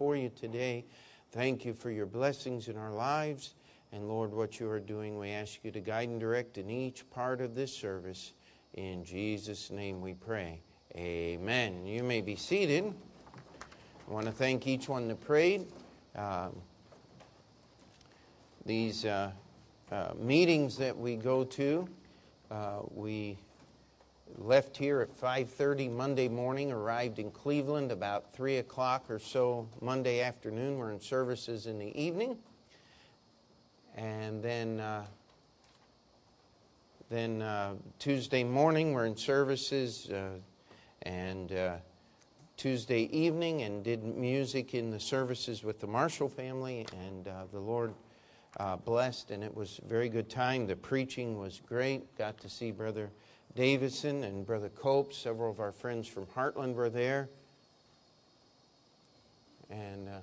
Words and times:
before 0.00 0.16
you 0.16 0.30
today. 0.30 0.82
Thank 1.30 1.66
you 1.66 1.74
for 1.74 1.90
your 1.90 2.06
blessings 2.06 2.68
in 2.68 2.78
our 2.78 2.90
lives. 2.90 3.52
And 3.92 4.08
Lord, 4.08 4.32
what 4.32 4.58
you 4.58 4.66
are 4.70 4.80
doing, 4.80 5.18
we 5.18 5.28
ask 5.28 5.58
you 5.62 5.70
to 5.72 5.80
guide 5.80 6.08
and 6.08 6.18
direct 6.18 6.56
in 6.56 6.70
each 6.70 7.04
part 7.10 7.42
of 7.42 7.54
this 7.54 7.70
service. 7.70 8.32
In 8.72 9.04
Jesus' 9.04 9.70
name 9.70 10.00
we 10.00 10.14
pray. 10.14 10.62
Amen. 10.96 11.84
You 11.84 12.02
may 12.02 12.22
be 12.22 12.34
seated. 12.34 12.94
I 14.08 14.10
want 14.10 14.24
to 14.24 14.32
thank 14.32 14.66
each 14.66 14.88
one 14.88 15.06
that 15.08 15.20
prayed. 15.20 15.66
Um, 16.16 16.56
these 18.64 19.04
uh, 19.04 19.32
uh, 19.92 20.12
meetings 20.18 20.78
that 20.78 20.96
we 20.96 21.16
go 21.16 21.44
to, 21.44 21.86
uh, 22.50 22.78
we 22.94 23.36
left 24.38 24.76
here 24.76 25.00
at 25.00 25.14
5.30 25.20 25.90
monday 25.90 26.28
morning 26.28 26.72
arrived 26.72 27.18
in 27.18 27.30
cleveland 27.30 27.92
about 27.92 28.32
3 28.32 28.58
o'clock 28.58 29.10
or 29.10 29.18
so 29.18 29.68
monday 29.80 30.20
afternoon. 30.20 30.78
We're 30.78 30.92
in 30.92 31.00
services 31.00 31.66
in 31.66 31.78
the 31.78 32.00
evening. 32.00 32.38
And 33.96 34.42
then 34.42 34.80
uh, 34.80 35.04
then 37.08 37.42
uh, 37.42 37.74
tuesday 37.98 38.44
morning 38.44 38.92
we're 38.92 39.06
in 39.06 39.16
services 39.16 40.08
uh, 40.10 40.38
and 41.02 41.52
uh, 41.52 41.76
tuesday 42.56 43.02
evening 43.16 43.62
and 43.62 43.82
did 43.82 44.04
music 44.04 44.74
in 44.74 44.90
the 44.90 45.00
services 45.00 45.64
with 45.64 45.80
the 45.80 45.86
marshall 45.86 46.28
family. 46.28 46.86
And 47.06 47.28
uh, 47.28 47.44
the 47.52 47.60
lord 47.60 47.94
uh, 48.58 48.76
blessed 48.76 49.30
and 49.30 49.42
it 49.42 49.54
was 49.54 49.80
a 49.84 49.88
very 49.88 50.08
good 50.08 50.28
time. 50.28 50.66
The 50.66 50.76
preaching 50.76 51.38
was 51.38 51.60
great. 51.66 52.16
Got 52.16 52.38
to 52.38 52.48
see 52.48 52.70
brother 52.70 53.10
Davison 53.56 54.22
and 54.22 54.46
Brother 54.46 54.68
Cope. 54.68 55.12
Several 55.12 55.50
of 55.50 55.58
our 55.58 55.72
friends 55.72 56.06
from 56.06 56.26
Heartland 56.26 56.74
were 56.74 56.90
there. 56.90 57.28
And 59.70 60.08
uh, 60.08 60.18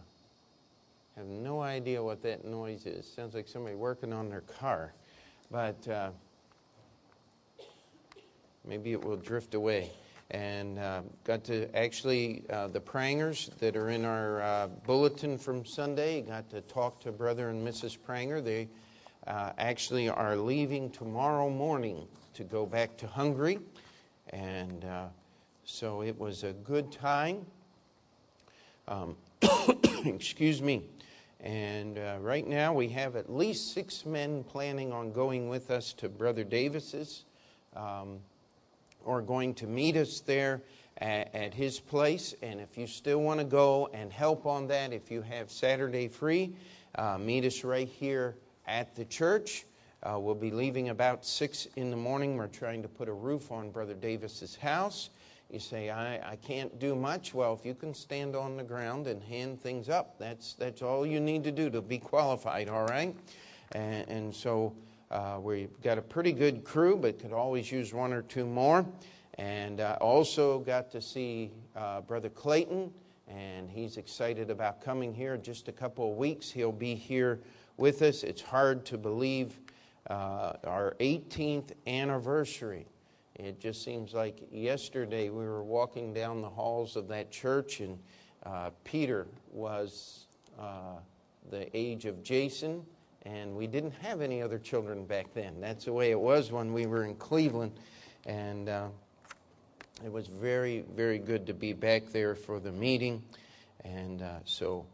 have 1.17 1.25
no 1.25 1.61
idea 1.61 2.01
what 2.01 2.21
that 2.23 2.45
noise 2.45 2.85
is. 2.85 3.05
Sounds 3.05 3.33
like 3.33 3.47
somebody 3.47 3.75
working 3.75 4.13
on 4.13 4.29
their 4.29 4.41
car. 4.41 4.93
But 5.51 5.87
uh, 5.87 6.11
maybe 8.65 8.93
it 8.93 9.03
will 9.03 9.17
drift 9.17 9.53
away. 9.55 9.91
And 10.31 10.79
uh, 10.79 11.01
got 11.23 11.43
to 11.45 11.73
actually, 11.75 12.43
uh, 12.49 12.67
the 12.67 12.81
prangers 12.81 13.49
that 13.59 13.75
are 13.75 13.89
in 13.89 14.05
our 14.05 14.41
uh, 14.41 14.67
bulletin 14.85 15.37
from 15.37 15.65
Sunday, 15.65 16.21
got 16.21 16.49
to 16.51 16.61
talk 16.61 16.99
to 17.01 17.11
Brother 17.11 17.49
and 17.49 17.65
Mrs. 17.65 17.97
Pranger. 17.97 18.43
They 18.43 18.67
uh, 19.25 19.51
actually 19.57 20.09
are 20.09 20.35
leaving 20.35 20.89
tomorrow 20.89 21.49
morning 21.49 22.07
to 22.37 22.43
go 22.43 22.67
back 22.67 22.95
to 22.97 23.07
Hungary. 23.07 23.57
And 24.29 24.85
uh, 24.85 25.07
so 25.65 26.03
it 26.03 26.17
was 26.19 26.43
a 26.43 26.53
good 26.53 26.91
time. 26.91 27.47
Um, 28.87 29.15
excuse 30.05 30.61
me. 30.61 30.83
And 31.39 31.97
uh, 31.97 32.17
right 32.21 32.47
now 32.47 32.73
we 32.73 32.89
have 32.89 33.15
at 33.15 33.33
least 33.33 33.73
six 33.73 34.05
men 34.05 34.43
planning 34.43 34.93
on 34.93 35.11
going 35.11 35.49
with 35.49 35.71
us 35.71 35.93
to 35.93 36.09
Brother 36.09 36.43
Davis's 36.43 37.25
um, 37.75 38.19
or 39.03 39.23
going 39.23 39.55
to 39.55 39.65
meet 39.65 39.97
us 39.97 40.19
there 40.19 40.61
at, 40.99 41.33
at 41.33 41.55
his 41.55 41.79
place. 41.79 42.35
And 42.43 42.59
if 42.59 42.77
you 42.77 42.85
still 42.85 43.19
want 43.19 43.39
to 43.39 43.45
go 43.45 43.89
and 43.93 44.13
help 44.13 44.45
on 44.45 44.67
that, 44.67 44.93
if 44.93 45.09
you 45.09 45.23
have 45.23 45.49
Saturday 45.49 46.07
free, 46.07 46.53
uh, 46.93 47.17
meet 47.17 47.45
us 47.45 47.63
right 47.63 47.87
here 47.87 48.35
at 48.67 48.95
the 48.95 49.05
church. 49.05 49.65
Uh, 50.03 50.19
we'll 50.19 50.35
be 50.35 50.51
leaving 50.51 50.89
about 50.89 51.25
6 51.25 51.67
in 51.75 51.89
the 51.89 51.97
morning. 51.97 52.37
We're 52.37 52.47
trying 52.47 52.83
to 52.83 52.87
put 52.87 53.09
a 53.09 53.13
roof 53.13 53.51
on 53.51 53.71
Brother 53.71 53.95
Davis's 53.95 54.55
house. 54.55 55.09
You 55.49 55.59
say, 55.59 55.89
I, 55.89 56.33
I 56.33 56.35
can't 56.35 56.77
do 56.77 56.95
much. 56.95 57.33
Well, 57.33 57.53
if 57.53 57.65
you 57.65 57.73
can 57.73 57.93
stand 57.93 58.35
on 58.35 58.57
the 58.57 58.63
ground 58.63 59.07
and 59.07 59.23
hand 59.23 59.59
things 59.59 59.89
up, 59.89 60.19
that's, 60.19 60.53
that's 60.53 60.83
all 60.83 61.05
you 61.05 61.19
need 61.19 61.43
to 61.45 61.51
do 61.51 61.69
to 61.71 61.81
be 61.81 61.97
qualified, 61.97 62.69
all 62.69 62.85
right? 62.85 63.15
And, 63.71 64.07
and 64.07 64.35
so 64.35 64.75
uh, 65.09 65.39
we've 65.41 65.81
got 65.81 65.97
a 65.97 66.01
pretty 66.01 66.31
good 66.31 66.63
crew, 66.63 66.95
but 66.95 67.17
could 67.17 67.33
always 67.33 67.71
use 67.71 67.91
one 67.93 68.13
or 68.13 68.21
two 68.21 68.45
more. 68.45 68.85
And 69.39 69.81
uh, 69.81 69.97
also 69.99 70.59
got 70.59 70.91
to 70.91 71.01
see 71.01 71.51
uh, 71.75 72.01
Brother 72.01 72.29
Clayton, 72.29 72.91
and 73.27 73.69
he's 73.69 73.97
excited 73.97 74.51
about 74.51 74.81
coming 74.81 75.13
here. 75.13 75.37
Just 75.37 75.69
a 75.69 75.71
couple 75.71 76.11
of 76.11 76.17
weeks, 76.17 76.51
he'll 76.51 76.71
be 76.71 76.93
here 76.93 77.39
with 77.77 78.01
us. 78.03 78.23
It's 78.23 78.41
hard 78.41 78.85
to 78.87 78.97
believe 78.97 79.59
uh, 80.09 80.53
our 80.65 80.95
18th 80.99 81.71
anniversary. 81.85 82.87
It 83.35 83.59
just 83.59 83.83
seems 83.83 84.13
like 84.13 84.47
yesterday 84.51 85.29
we 85.29 85.45
were 85.45 85.63
walking 85.63 86.13
down 86.13 86.41
the 86.41 86.49
halls 86.49 86.95
of 86.95 87.07
that 87.09 87.29
church, 87.29 87.81
and 87.81 87.99
uh, 88.45 88.71
Peter 88.83 89.27
was 89.51 90.27
uh, 90.59 90.95
the 91.51 91.75
age 91.77 92.05
of 92.05 92.23
Jason, 92.23 92.83
and 93.23 93.55
we 93.55 93.67
didn't 93.67 93.93
have 94.01 94.21
any 94.21 94.41
other 94.41 94.57
children 94.57 95.05
back 95.05 95.33
then. 95.33 95.59
That's 95.59 95.85
the 95.85 95.93
way 95.93 96.11
it 96.11 96.19
was 96.19 96.51
when 96.51 96.73
we 96.73 96.87
were 96.87 97.03
in 97.03 97.15
Cleveland, 97.15 97.73
and 98.25 98.69
uh, 98.69 98.87
it 100.03 100.11
was 100.11 100.27
very, 100.27 100.83
very 100.95 101.19
good 101.19 101.45
to 101.47 101.53
be 101.53 101.73
back 101.73 102.07
there 102.07 102.35
for 102.35 102.59
the 102.59 102.71
meeting. 102.71 103.21
And 103.83 104.21
uh, 104.21 104.39
so 104.45 104.85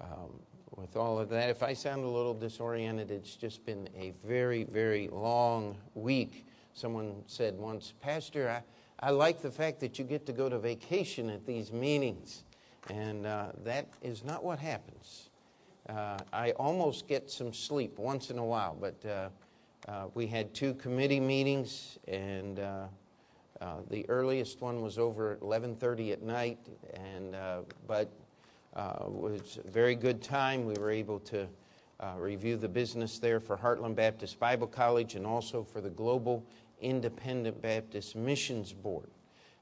um, 0.00 0.40
with 0.76 0.96
all 0.96 1.18
of 1.18 1.28
that. 1.30 1.48
If 1.48 1.62
I 1.62 1.72
sound 1.72 2.04
a 2.04 2.08
little 2.08 2.34
disoriented, 2.34 3.10
it's 3.10 3.34
just 3.34 3.64
been 3.64 3.88
a 3.98 4.12
very, 4.24 4.64
very 4.64 5.08
long 5.08 5.76
week. 5.94 6.46
Someone 6.74 7.22
said 7.26 7.56
once, 7.56 7.94
Pastor, 8.00 8.50
I, 8.50 9.06
I 9.08 9.10
like 9.10 9.40
the 9.40 9.50
fact 9.50 9.80
that 9.80 9.98
you 9.98 10.04
get 10.04 10.26
to 10.26 10.32
go 10.32 10.48
to 10.48 10.58
vacation 10.58 11.30
at 11.30 11.46
these 11.46 11.72
meetings. 11.72 12.44
And 12.90 13.26
uh, 13.26 13.48
that 13.64 13.86
is 14.02 14.24
not 14.24 14.44
what 14.44 14.58
happens. 14.58 15.30
Uh, 15.88 16.18
I 16.32 16.50
almost 16.52 17.08
get 17.08 17.30
some 17.30 17.52
sleep 17.52 17.98
once 17.98 18.30
in 18.30 18.38
a 18.38 18.44
while, 18.44 18.76
but 18.78 18.96
uh, 19.04 19.28
uh 19.88 20.08
we 20.14 20.26
had 20.26 20.52
two 20.52 20.74
committee 20.74 21.20
meetings, 21.20 21.98
and 22.08 22.58
uh, 22.58 22.86
uh, 23.60 23.76
the 23.88 24.08
earliest 24.08 24.60
one 24.60 24.82
was 24.82 24.98
over 24.98 25.32
at 25.32 25.40
11:30 25.40 26.12
at 26.12 26.22
night. 26.22 26.58
And 26.94 27.36
but 27.86 28.10
was 29.08 29.58
a 29.64 29.70
very 29.70 29.94
good 29.94 30.22
time. 30.22 30.64
We 30.66 30.74
were 30.74 30.90
able 30.90 31.20
to 31.20 31.48
uh, 31.98 32.12
review 32.18 32.56
the 32.56 32.68
business 32.68 33.18
there 33.18 33.40
for 33.40 33.56
Heartland 33.56 33.94
Baptist 33.94 34.38
Bible 34.38 34.66
College 34.66 35.14
and 35.14 35.26
also 35.26 35.62
for 35.62 35.80
the 35.80 35.90
Global 35.90 36.44
Independent 36.80 37.62
Baptist 37.62 38.16
Missions 38.16 38.72
Board. 38.72 39.08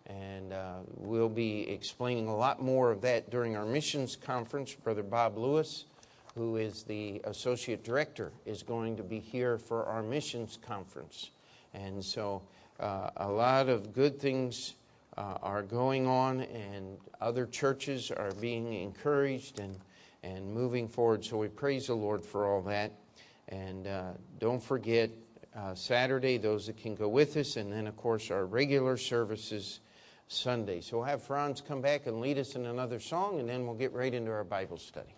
And 0.07 0.53
uh, 0.53 0.79
we'll 0.97 1.29
be 1.29 1.69
explaining 1.71 2.27
a 2.27 2.37
lot 2.37 2.61
more 2.61 2.91
of 2.91 3.01
that 3.03 3.31
during 3.31 3.57
our 3.57 3.65
missions 3.65 4.17
conference. 4.17 4.75
Brother 4.75 5.03
Bob 5.03 5.39
Lewis, 5.39 5.87
who 6.35 6.57
is 6.57 6.83
the 6.83 7.23
associate 7.25 7.85
director, 7.85 8.33
is 8.45 8.63
going 8.63 8.97
to 8.97 9.03
be 9.03 9.21
here 9.21 9.57
for 9.57 9.85
our 9.85 10.03
missions 10.03 10.59
conference. 10.61 11.31
And 11.73 12.05
so, 12.05 12.43
uh, 12.81 13.11
a 13.17 13.29
lot 13.29 13.69
of 13.69 13.93
good 13.93 14.19
things 14.19 14.75
uh, 15.17 15.39
are 15.43 15.63
going 15.63 16.07
on, 16.07 16.41
and 16.41 16.99
other 17.21 17.47
churches 17.47 18.11
are 18.11 18.33
being 18.41 18.73
encouraged 18.73 19.59
and, 19.59 19.79
and 20.23 20.53
moving 20.53 20.89
forward. 20.89 21.25
So 21.25 21.37
we 21.37 21.49
praise 21.49 21.87
the 21.87 21.95
Lord 21.95 22.25
for 22.25 22.47
all 22.47 22.63
that. 22.63 22.93
And 23.49 23.87
uh, 23.87 24.13
don't 24.39 24.63
forget, 24.63 25.11
uh, 25.57 25.75
Saturday, 25.75 26.39
those 26.39 26.67
that 26.67 26.77
can 26.77 26.95
go 26.95 27.09
with 27.09 27.37
us, 27.37 27.57
and 27.57 27.73
then, 27.73 27.87
of 27.87 27.97
course, 27.97 28.31
our 28.31 28.47
regular 28.47 28.97
services 28.97 29.81
Sunday. 30.27 30.81
So 30.81 30.99
we'll 30.99 31.07
have 31.07 31.23
Franz 31.23 31.61
come 31.61 31.81
back 31.81 32.07
and 32.07 32.21
lead 32.21 32.39
us 32.39 32.57
in 32.57 32.67
another 32.67 32.99
song, 32.99 33.41
and 33.41 33.49
then 33.49 33.67
we'll 33.67 33.77
get 33.77 33.93
right 33.93 34.13
into 34.13 34.31
our 34.33 34.45
Bible 34.45 34.79
study. 34.79 35.15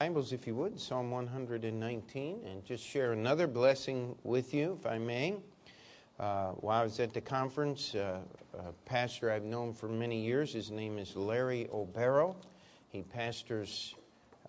Bibles, 0.00 0.32
if 0.32 0.46
you 0.46 0.54
would, 0.54 0.80
Psalm 0.80 1.10
119, 1.10 2.40
and 2.46 2.64
just 2.64 2.82
share 2.82 3.12
another 3.12 3.46
blessing 3.46 4.16
with 4.24 4.54
you, 4.54 4.78
if 4.80 4.86
I 4.86 4.96
may. 4.96 5.34
Uh, 6.18 6.52
while 6.52 6.80
I 6.80 6.84
was 6.84 6.98
at 7.00 7.12
the 7.12 7.20
conference, 7.20 7.94
uh, 7.94 8.20
a 8.58 8.72
pastor 8.86 9.30
I've 9.30 9.44
known 9.44 9.74
for 9.74 9.90
many 9.90 10.18
years, 10.18 10.54
his 10.54 10.70
name 10.70 10.96
is 10.96 11.16
Larry 11.16 11.68
Obero. 11.70 12.34
He 12.88 13.02
pastors 13.02 13.94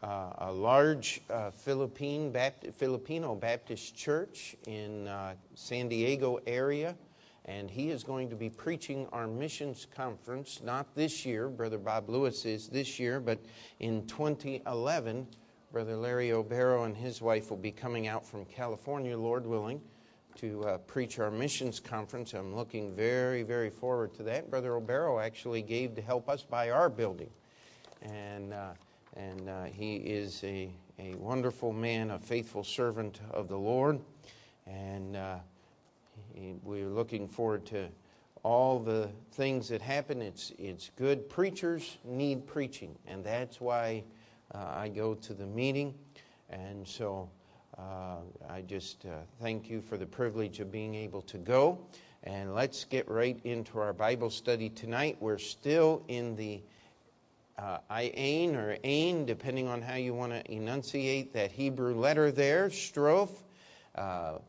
uh, 0.01 0.31
a 0.37 0.49
large 0.53 1.19
uh, 1.29 1.51
Philippine 1.51 2.33
Filipino 2.73 3.35
Baptist 3.35 3.93
church 3.93 4.55
in 4.67 5.09
uh, 5.09 5.33
San 5.55 5.89
Diego 5.89 6.39
area, 6.47 6.95
and 7.43 7.69
he 7.69 7.89
is 7.89 8.05
going 8.05 8.29
to 8.29 8.37
be 8.37 8.49
preaching 8.49 9.05
our 9.11 9.27
missions 9.27 9.85
conference, 9.93 10.61
not 10.63 10.95
this 10.95 11.25
year, 11.25 11.49
Brother 11.49 11.77
Bob 11.77 12.07
Lewis 12.07 12.45
is 12.45 12.69
this 12.69 12.99
year, 13.01 13.19
but 13.19 13.37
in 13.81 14.07
2011 14.07 15.27
Brother 15.71 15.95
Larry 15.95 16.31
Obero 16.31 16.85
and 16.85 16.97
his 16.97 17.21
wife 17.21 17.49
will 17.49 17.55
be 17.55 17.71
coming 17.71 18.05
out 18.05 18.25
from 18.25 18.43
California, 18.43 19.17
Lord 19.17 19.47
willing, 19.47 19.79
to 20.35 20.65
uh, 20.65 20.77
preach 20.79 21.17
our 21.17 21.31
missions 21.31 21.79
conference. 21.79 22.33
I'm 22.33 22.53
looking 22.53 22.93
very, 22.93 23.43
very 23.43 23.69
forward 23.69 24.13
to 24.15 24.23
that. 24.23 24.49
Brother 24.49 24.71
Obero 24.71 25.23
actually 25.23 25.61
gave 25.61 25.95
to 25.95 26.01
help 26.01 26.27
us 26.27 26.43
buy 26.43 26.71
our 26.71 26.89
building. 26.89 27.29
And, 28.01 28.51
uh, 28.51 28.71
and 29.15 29.47
uh, 29.47 29.63
he 29.63 29.95
is 29.95 30.43
a, 30.43 30.73
a 30.99 31.15
wonderful 31.15 31.71
man, 31.71 32.11
a 32.11 32.19
faithful 32.19 32.65
servant 32.65 33.21
of 33.31 33.47
the 33.47 33.57
Lord. 33.57 34.01
And 34.67 35.15
uh, 35.15 35.37
he 36.33 36.55
we're 36.63 36.89
looking 36.89 37.29
forward 37.29 37.65
to 37.67 37.87
all 38.43 38.77
the 38.77 39.09
things 39.31 39.69
that 39.69 39.81
happen. 39.81 40.21
It's, 40.21 40.51
it's 40.59 40.91
good. 40.97 41.29
Preachers 41.29 41.97
need 42.03 42.45
preaching, 42.45 42.97
and 43.07 43.23
that's 43.23 43.61
why 43.61 44.03
I 44.53 44.89
go 44.89 45.13
to 45.15 45.33
the 45.33 45.45
meeting. 45.45 45.93
And 46.49 46.87
so 46.87 47.29
uh, 47.77 48.17
I 48.49 48.61
just 48.61 49.05
uh, 49.05 49.19
thank 49.41 49.69
you 49.69 49.81
for 49.81 49.97
the 49.97 50.05
privilege 50.05 50.59
of 50.59 50.71
being 50.71 50.95
able 50.95 51.21
to 51.23 51.37
go. 51.37 51.79
And 52.23 52.53
let's 52.53 52.83
get 52.83 53.09
right 53.09 53.39
into 53.43 53.79
our 53.79 53.93
Bible 53.93 54.29
study 54.29 54.69
tonight. 54.69 55.17
We're 55.19 55.39
still 55.39 56.03
in 56.07 56.35
the 56.35 56.61
uh, 57.57 57.77
Ain 57.89 58.55
or 58.55 58.77
Ain, 58.83 59.25
depending 59.25 59.67
on 59.67 59.81
how 59.81 59.95
you 59.95 60.13
want 60.13 60.31
to 60.31 60.51
enunciate 60.51 61.33
that 61.33 61.51
Hebrew 61.51 61.95
letter 61.95 62.31
there, 62.31 62.69
strophe. 62.69 63.35
Uh, 63.95 64.39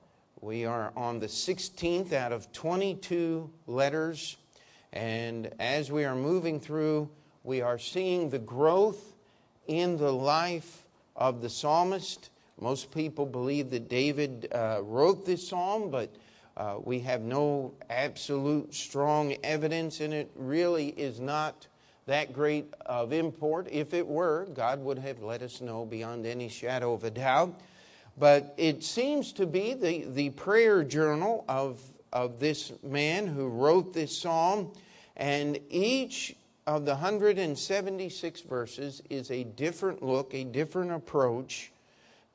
we 0.40 0.64
are 0.64 0.92
on 0.96 1.20
the 1.20 1.26
16th 1.26 2.12
out 2.12 2.32
of 2.32 2.50
22 2.52 3.50
letters. 3.66 4.36
And 4.92 5.50
as 5.60 5.90
we 5.90 6.04
are 6.04 6.16
moving 6.16 6.60
through, 6.60 7.08
we 7.44 7.60
are 7.60 7.78
seeing 7.78 8.28
the 8.28 8.38
growth 8.38 9.11
in 9.66 9.96
the 9.96 10.12
life 10.12 10.84
of 11.16 11.40
the 11.40 11.48
psalmist. 11.48 12.30
Most 12.60 12.90
people 12.92 13.26
believe 13.26 13.70
that 13.70 13.88
David 13.88 14.48
uh, 14.52 14.80
wrote 14.82 15.24
this 15.24 15.48
psalm, 15.48 15.90
but 15.90 16.10
uh, 16.56 16.76
we 16.82 17.00
have 17.00 17.22
no 17.22 17.72
absolute 17.90 18.74
strong 18.74 19.34
evidence, 19.42 20.00
and 20.00 20.12
it 20.12 20.30
really 20.36 20.88
is 20.88 21.18
not 21.18 21.66
that 22.06 22.32
great 22.32 22.72
of 22.84 23.12
import. 23.12 23.68
If 23.70 23.94
it 23.94 24.06
were, 24.06 24.46
God 24.54 24.80
would 24.80 24.98
have 24.98 25.22
let 25.22 25.42
us 25.42 25.60
know 25.60 25.86
beyond 25.86 26.26
any 26.26 26.48
shadow 26.48 26.92
of 26.92 27.04
a 27.04 27.10
doubt. 27.10 27.60
But 28.18 28.54
it 28.58 28.84
seems 28.84 29.32
to 29.34 29.46
be 29.46 29.74
the, 29.74 30.04
the 30.08 30.30
prayer 30.30 30.84
journal 30.84 31.44
of, 31.48 31.80
of 32.12 32.38
this 32.38 32.72
man 32.82 33.26
who 33.26 33.48
wrote 33.48 33.94
this 33.94 34.16
psalm, 34.16 34.72
and 35.16 35.58
each 35.70 36.36
of 36.66 36.84
the 36.84 36.92
176 36.92 38.40
verses 38.42 39.02
is 39.10 39.30
a 39.30 39.44
different 39.44 40.02
look, 40.02 40.32
a 40.34 40.44
different 40.44 40.92
approach 40.92 41.72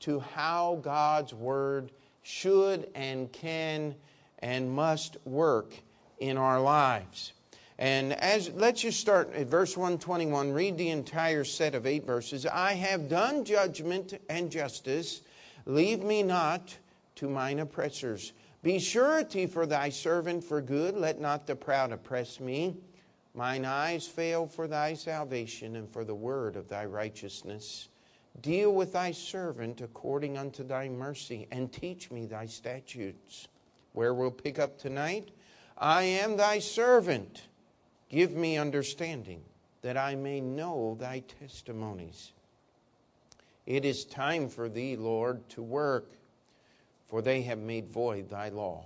to 0.01 0.19
how 0.19 0.79
God's 0.81 1.33
Word 1.33 1.91
should 2.23 2.89
and 2.93 3.31
can 3.31 3.95
and 4.39 4.69
must 4.69 5.17
work 5.25 5.73
in 6.19 6.37
our 6.37 6.59
lives. 6.59 7.33
And 7.79 8.13
as 8.13 8.49
let's 8.55 8.81
just 8.81 8.99
start 8.99 9.33
at 9.33 9.47
verse 9.47 9.77
121, 9.77 10.51
read 10.51 10.77
the 10.77 10.89
entire 10.89 11.43
set 11.43 11.75
of 11.75 11.85
eight 11.85 12.05
verses. 12.05 12.45
I 12.45 12.73
have 12.73 13.07
done 13.07 13.45
judgment 13.45 14.19
and 14.29 14.51
justice, 14.51 15.21
leave 15.65 16.01
me 16.03 16.23
not 16.23 16.75
to 17.15 17.29
mine 17.29 17.59
oppressors. 17.59 18.33
Be 18.63 18.79
surety 18.79 19.45
for 19.45 19.65
thy 19.65 19.89
servant 19.89 20.43
for 20.43 20.59
good, 20.59 20.97
let 20.97 21.21
not 21.21 21.45
the 21.47 21.55
proud 21.55 21.91
oppress 21.91 22.39
me. 22.39 22.75
Mine 23.37 23.65
eyes 23.65 24.07
fail 24.07 24.47
for 24.47 24.67
thy 24.67 24.95
salvation 24.95 25.75
and 25.75 25.87
for 25.87 26.03
the 26.03 26.15
word 26.15 26.55
of 26.55 26.69
thy 26.69 26.85
righteousness. 26.85 27.87
Deal 28.41 28.73
with 28.73 28.93
thy 28.93 29.11
servant 29.11 29.79
according 29.79 30.39
unto 30.39 30.63
thy 30.63 30.89
mercy, 30.89 31.47
and 31.51 31.71
teach 31.71 32.09
me 32.09 32.25
thy 32.25 32.47
statutes. 32.47 33.47
Where 33.93 34.15
we'll 34.15 34.31
pick 34.31 34.57
up 34.57 34.79
tonight 34.79 35.29
I 35.77 36.01
am 36.01 36.35
thy 36.35 36.57
servant. 36.57 37.43
Give 38.09 38.31
me 38.31 38.57
understanding, 38.57 39.43
that 39.83 39.97
I 39.97 40.15
may 40.15 40.41
know 40.41 40.97
thy 40.99 41.21
testimonies. 41.39 42.33
It 43.67 43.85
is 43.85 44.03
time 44.03 44.49
for 44.49 44.67
thee, 44.67 44.95
Lord, 44.95 45.47
to 45.49 45.61
work, 45.61 46.11
for 47.07 47.21
they 47.21 47.43
have 47.43 47.59
made 47.59 47.87
void 47.87 48.31
thy 48.31 48.49
law. 48.49 48.85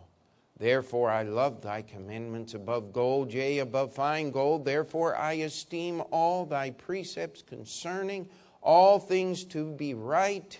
Therefore 0.61 1.09
I 1.09 1.23
love 1.23 1.63
thy 1.63 1.81
commandments 1.81 2.53
above 2.53 2.93
gold, 2.93 3.33
yea, 3.33 3.57
above 3.57 3.95
fine 3.95 4.29
gold. 4.29 4.63
Therefore 4.63 5.15
I 5.15 5.33
esteem 5.33 6.03
all 6.11 6.45
thy 6.45 6.69
precepts 6.69 7.41
concerning 7.41 8.29
all 8.61 8.99
things 8.99 9.43
to 9.45 9.71
be 9.71 9.95
right, 9.95 10.59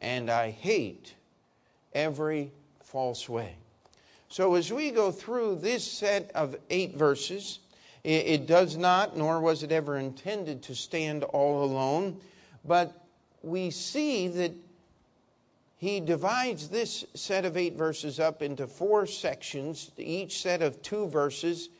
and 0.00 0.30
I 0.30 0.48
hate 0.48 1.14
every 1.94 2.52
false 2.80 3.28
way. 3.28 3.56
So, 4.30 4.54
as 4.54 4.72
we 4.72 4.90
go 4.90 5.12
through 5.12 5.56
this 5.56 5.84
set 5.84 6.30
of 6.34 6.56
eight 6.70 6.96
verses, 6.96 7.58
it, 8.02 8.46
does 8.46 8.78
not, 8.78 9.14
nor 9.14 9.42
was 9.42 9.62
it 9.62 9.72
ever 9.72 9.98
intended 9.98 10.62
to 10.62 10.74
stand 10.74 11.22
all 11.22 11.62
alone, 11.62 12.18
but 12.64 13.04
we 13.42 13.68
see 13.68 14.28
that 14.28 14.52
he 15.82 15.98
divides 15.98 16.68
this 16.68 17.04
set 17.14 17.44
of 17.44 17.56
eight 17.56 17.74
verses 17.74 18.20
up 18.20 18.40
into 18.40 18.68
four 18.68 19.04
sections, 19.04 19.90
each 19.96 20.40
set 20.40 20.62
of 20.62 20.80
two 20.80 21.08
verses, 21.08 21.70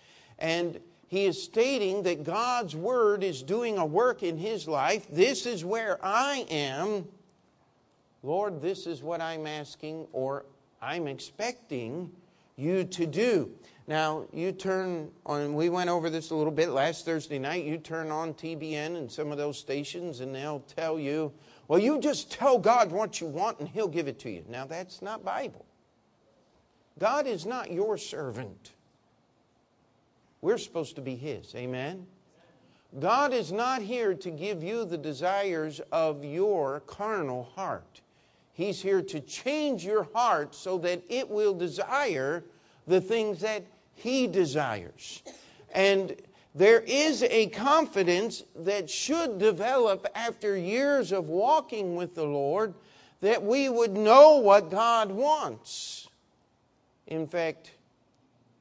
and 0.41 0.81
he 1.07 1.25
is 1.25 1.41
stating 1.41 2.03
that 2.03 2.25
God's 2.25 2.75
Word 2.75 3.23
is 3.23 3.45
doing 3.45 3.79
a 3.79 3.87
work 3.87 4.25
in 4.25 4.37
his 4.37 4.67
life. 4.67 5.07
This 5.09 5.47
is 5.47 5.65
where 5.65 6.05
I 6.05 6.45
am. 6.51 7.07
Lord, 8.25 8.61
this 8.61 8.89
is 8.89 9.05
what 9.05 9.21
I'm 9.21 9.47
asking 9.47 10.09
or 10.13 10.47
I'm 10.81 11.07
expecting 11.07 12.11
you 12.57 12.83
to 12.83 13.07
do. 13.07 13.53
Now, 13.87 14.27
you 14.33 14.51
turn 14.51 15.13
on, 15.25 15.55
we 15.55 15.69
went 15.69 15.91
over 15.91 16.11
this 16.11 16.31
a 16.31 16.35
little 16.35 16.53
bit 16.53 16.71
last 16.71 17.05
Thursday 17.05 17.39
night. 17.39 17.65
You 17.65 17.79
turn 17.79 18.11
on 18.11 18.35
TBN 18.35 18.97
and 18.97 19.09
some 19.09 19.31
of 19.31 19.39
those 19.39 19.61
stations, 19.61 20.19
and 20.19 20.35
they'll 20.35 20.65
tell 20.75 20.99
you, 20.99 21.33
well, 21.69 21.79
you 21.79 21.99
just 22.01 22.31
tell 22.31 22.59
God 22.59 22.91
what 22.91 23.21
you 23.21 23.27
want 23.27 23.61
and 23.61 23.69
He'll 23.69 23.89
give 23.89 24.09
it 24.09 24.19
to 24.21 24.31
you. 24.31 24.45
Now, 24.49 24.67
that's 24.67 25.03
not 25.03 25.25
Bible. 25.25 25.65
God 26.99 27.27
is 27.27 27.47
not 27.47 27.71
your 27.71 27.97
servant. 27.97 28.73
We're 30.41 30.59
supposed 30.59 30.97
to 30.97 31.01
be 31.01 31.15
His. 31.15 31.55
Amen? 31.55 32.07
God 33.01 33.33
is 33.33 33.53
not 33.53 33.81
here 33.81 34.13
to 34.15 34.31
give 34.31 34.63
you 34.63 34.85
the 34.85 34.99
desires 34.99 35.81
of 35.93 36.25
your 36.25 36.81
carnal 36.81 37.45
heart. 37.55 38.03
He's 38.53 38.83
here 38.83 39.01
to 39.01 39.21
change 39.21 39.85
your 39.85 40.07
heart 40.13 40.55
so 40.55 40.77
that 40.79 41.03
it 41.09 41.29
will 41.29 41.55
desire 41.55 42.45
the 42.87 43.01
things 43.01 43.41
that 43.41 43.65
He 43.95 44.27
desires. 44.27 45.23
And 45.75 46.15
there 46.55 46.81
is 46.81 47.23
a 47.23 47.47
confidence 47.49 48.45
that 48.55 48.91
should 48.91 49.39
develop 49.39 50.07
after 50.15 50.57
years 50.57 51.11
of 51.11 51.29
walking 51.29 51.97
with 51.97 52.15
the 52.15 52.25
Lord 52.25 52.75
that 53.23 53.43
we 53.43 53.69
would 53.69 53.93
know 53.93 54.37
what 54.37 54.71
God 54.71 55.11
wants. 55.11 56.09
In 57.07 57.27
fact, 57.27 57.73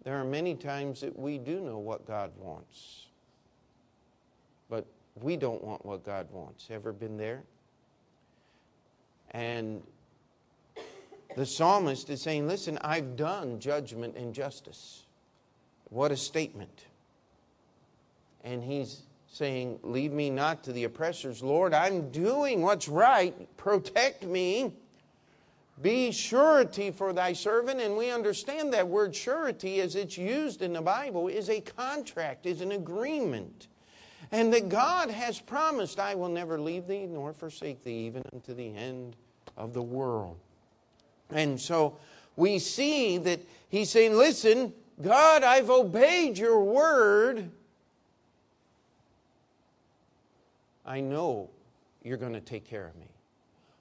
there 0.04 0.16
are 0.18 0.24
many 0.24 0.56
times 0.56 1.02
that 1.02 1.18
we 1.18 1.38
do 1.38 1.60
know 1.60 1.80
what 1.80 2.08
God 2.08 2.32
wants, 2.38 3.08
but 4.70 4.86
we 5.22 5.36
don't 5.36 5.64
want 5.64 5.86
what 5.86 6.06
God 6.06 6.28
wants. 6.32 6.70
Ever 6.72 6.94
been 6.94 7.18
there? 7.18 7.44
And 9.32 9.82
the 11.36 11.46
psalmist 11.46 12.10
is 12.10 12.22
saying, 12.22 12.48
Listen, 12.48 12.78
I've 12.82 13.16
done 13.16 13.60
judgment 13.60 14.16
and 14.16 14.34
justice. 14.34 15.06
What 15.90 16.12
a 16.12 16.18
statement. 16.18 16.86
And 18.44 18.64
he's 18.64 19.04
saying, 19.28 19.80
Leave 19.84 20.12
me 20.12 20.30
not 20.30 20.64
to 20.64 20.74
the 20.74 20.84
oppressors. 20.84 21.42
Lord, 21.42 21.74
I'm 21.74 22.12
doing 22.12 22.62
what's 22.62 22.88
right. 22.88 23.56
Protect 23.58 24.24
me. 24.24 24.74
Be 25.82 26.12
surety 26.12 26.92
for 26.92 27.12
thy 27.12 27.34
servant. 27.34 27.82
And 27.82 27.98
we 27.98 28.12
understand 28.12 28.74
that 28.74 28.88
word 28.88 29.16
surety, 29.16 29.82
as 29.82 29.96
it's 29.96 30.18
used 30.18 30.62
in 30.62 30.74
the 30.74 30.82
Bible, 30.82 31.28
is 31.28 31.50
a 31.50 31.62
contract, 31.62 32.46
is 32.46 32.62
an 32.62 32.72
agreement. 32.74 33.68
And 34.32 34.54
that 34.54 34.70
God 34.70 35.10
has 35.10 35.40
promised, 35.40 36.00
I 36.00 36.16
will 36.16 36.30
never 36.30 36.60
leave 36.60 36.88
thee 36.88 37.06
nor 37.06 37.34
forsake 37.34 37.84
thee, 37.84 38.06
even 38.06 38.24
unto 38.32 38.54
the 38.54 38.76
end 38.76 39.16
of 39.58 39.74
the 39.74 39.82
world. 39.82 40.38
And 41.32 41.60
so 41.60 41.98
we 42.36 42.60
see 42.60 43.18
that 43.20 43.42
he's 43.70 43.90
saying, 43.90 44.16
Listen, 44.16 44.74
God, 45.02 45.44
I've 45.44 45.70
obeyed 45.70 46.38
your 46.38 46.64
word. 46.64 47.50
I 50.86 51.00
know 51.02 51.50
you're 52.04 52.18
going 52.18 52.34
to 52.34 52.42
take 52.42 52.66
care 52.66 52.88
of 52.88 52.96
me. 52.96 53.08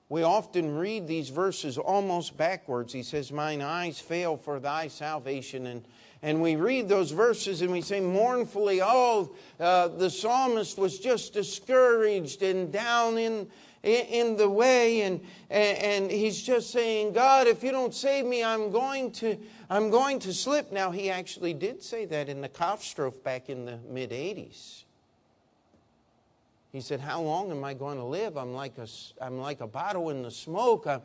We 0.09 0.25
often 0.25 0.77
read 0.77 1.07
these 1.07 1.29
verses 1.29 1.79
almost 1.79 2.37
backwards. 2.37 2.93
He 2.93 3.05
says, 3.05 3.31
Mine 3.31 3.63
eyes 3.63 4.01
fail 4.01 4.37
for 4.37 4.59
thy 4.59 4.89
salvation. 4.89 5.67
And, 5.67 5.85
and 6.21 6.43
we 6.43 6.57
read 6.57 6.89
those 6.89 7.13
verses 7.13 7.63
and 7.63 7.71
we 7.71 7.81
say 7.81 8.01
mournfully, 8.01 8.81
Oh, 8.83 9.31
uh, 9.61 9.87
the 9.89 10.11
psalmist 10.11 10.79
was 10.79 10.99
just 10.99 11.33
discouraged 11.33 12.43
and 12.43 12.73
down 12.73 13.19
in, 13.19 13.47
in 13.83 14.37
the 14.37 14.49
way 14.49 15.03
and, 15.03 15.21
and 15.49 16.11
he's 16.11 16.43
just 16.43 16.71
saying 16.71 17.13
god 17.15 17.47
if 17.47 17.63
you 17.65 17.71
don't 17.71 17.95
save 17.95 18.27
me 18.27 18.45
i'm 18.45 18.71
going 18.71 19.11
to 19.11 19.39
i'm 19.71 19.89
going 19.89 20.19
to 20.19 20.35
slip 20.35 20.71
now 20.71 20.91
he 20.91 21.09
actually 21.09 21.55
did 21.55 21.83
say 21.83 22.05
that 22.05 22.29
in 22.29 22.43
the 22.43 22.49
Kaph 22.49 22.81
strophe 22.81 23.23
back 23.23 23.49
in 23.49 23.65
the 23.65 23.79
mid 23.89 24.11
80s 24.11 24.85
he 26.73 26.81
said 26.81 27.01
how 27.01 27.21
long 27.21 27.51
am 27.51 27.65
i 27.65 27.75
going 27.75 27.97
to 27.97 28.05
live 28.05 28.37
i'm 28.37 28.55
like 28.55 28.77
a 28.79 28.87
i'm 29.21 29.39
like 29.39 29.61
a 29.61 29.67
bottle 29.67 30.11
in 30.11 30.23
the 30.23 30.31
smoke 30.31 30.87
I'm, 30.87 31.03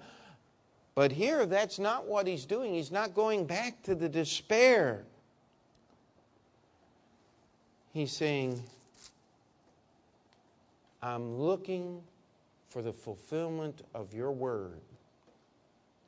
But 0.96 1.12
here, 1.12 1.46
that's 1.46 1.78
not 1.78 2.08
what 2.08 2.26
he's 2.26 2.46
doing. 2.46 2.74
He's 2.74 2.92
not 2.92 3.14
going 3.14 3.46
back 3.46 3.84
to 3.84 3.96
the 3.96 4.08
despair. 4.08 5.04
He's 7.94 8.14
saying, 8.14 8.64
I'm 11.02 11.38
looking 11.38 12.02
for 12.70 12.82
the 12.82 12.94
fulfillment 12.94 13.82
of 13.94 14.14
your 14.14 14.32
word 14.32 14.82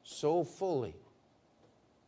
so 0.04 0.46
fully 0.46 0.96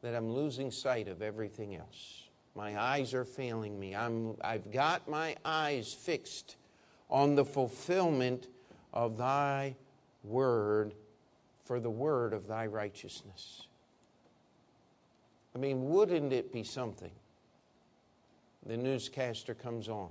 that 0.02 0.16
I'm 0.16 0.32
losing 0.32 0.72
sight 0.72 1.10
of 1.10 1.22
everything 1.22 1.76
else. 1.76 2.24
My 2.56 2.82
eyes 2.82 3.14
are 3.14 3.26
failing 3.26 3.78
me. 3.78 3.94
I'm, 3.94 4.36
I've 4.42 4.72
got 4.72 5.08
my 5.10 5.36
eyes 5.44 5.94
fixed 5.94 6.56
on 7.10 7.36
the 7.36 7.46
fulfillment 7.46 8.48
of 8.94 9.18
thy 9.18 9.76
word 10.24 10.94
for 11.66 11.80
the 11.80 11.90
word 11.90 12.34
of 12.34 12.48
thy 12.48 12.66
righteousness. 12.66 13.68
I 15.56 15.58
mean, 15.58 15.90
wouldn't 15.90 16.34
it 16.34 16.54
be 16.54 16.64
something? 16.64 17.12
The 18.66 18.78
newscaster 18.78 19.54
comes 19.54 19.90
on. 19.90 20.10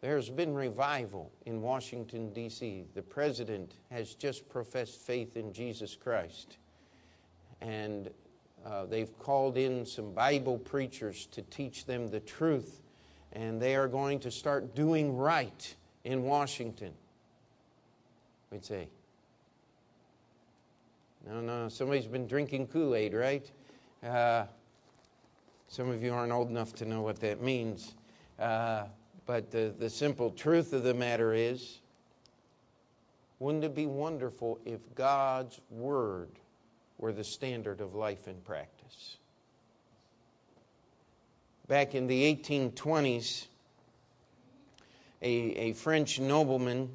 There's 0.00 0.30
been 0.30 0.54
revival 0.54 1.32
in 1.44 1.60
Washington, 1.60 2.32
D.C. 2.32 2.84
The 2.94 3.02
president 3.02 3.74
has 3.90 4.14
just 4.14 4.48
professed 4.48 5.00
faith 5.00 5.36
in 5.36 5.52
Jesus 5.52 5.96
Christ. 5.96 6.56
And 7.60 8.08
uh, 8.64 8.86
they've 8.86 9.18
called 9.18 9.56
in 9.56 9.84
some 9.84 10.12
Bible 10.12 10.58
preachers 10.58 11.26
to 11.32 11.42
teach 11.42 11.84
them 11.84 12.08
the 12.08 12.20
truth. 12.20 12.80
And 13.32 13.60
they 13.60 13.76
are 13.76 13.88
going 13.88 14.20
to 14.20 14.30
start 14.30 14.74
doing 14.74 15.16
right 15.16 15.74
in 16.04 16.22
Washington. 16.22 16.92
We'd 18.50 18.64
say, 18.64 18.88
no, 21.26 21.40
no, 21.40 21.68
somebody's 21.68 22.06
been 22.06 22.26
drinking 22.26 22.68
Kool 22.68 22.94
Aid, 22.94 23.12
right? 23.12 23.50
Uh, 24.02 24.44
some 25.68 25.90
of 25.90 26.02
you 26.02 26.14
aren't 26.14 26.32
old 26.32 26.48
enough 26.48 26.74
to 26.76 26.86
know 26.86 27.02
what 27.02 27.20
that 27.20 27.42
means. 27.42 27.94
Uh, 28.38 28.84
but 29.26 29.50
the, 29.50 29.74
the 29.78 29.90
simple 29.90 30.30
truth 30.30 30.72
of 30.72 30.82
the 30.82 30.94
matter 30.94 31.34
is 31.34 31.80
wouldn't 33.38 33.62
it 33.62 33.74
be 33.74 33.86
wonderful 33.86 34.58
if 34.64 34.80
God's 34.94 35.60
Word 35.70 36.30
were 36.96 37.12
the 37.12 37.22
standard 37.22 37.80
of 37.80 37.94
life 37.94 38.26
and 38.26 38.42
practice? 38.42 39.17
Back 41.68 41.94
in 41.94 42.06
the 42.06 42.34
1820s, 42.34 43.46
a, 45.20 45.28
a 45.28 45.72
French 45.74 46.18
nobleman 46.18 46.88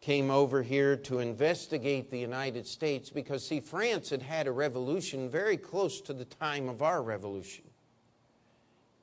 came 0.00 0.32
over 0.32 0.64
here 0.64 0.96
to 0.96 1.20
investigate 1.20 2.10
the 2.10 2.18
United 2.18 2.66
States 2.66 3.08
because, 3.08 3.46
see, 3.46 3.60
France 3.60 4.10
had 4.10 4.20
had 4.20 4.48
a 4.48 4.52
revolution 4.52 5.30
very 5.30 5.56
close 5.56 6.00
to 6.00 6.12
the 6.12 6.24
time 6.24 6.68
of 6.68 6.82
our 6.82 7.02
revolution. 7.02 7.62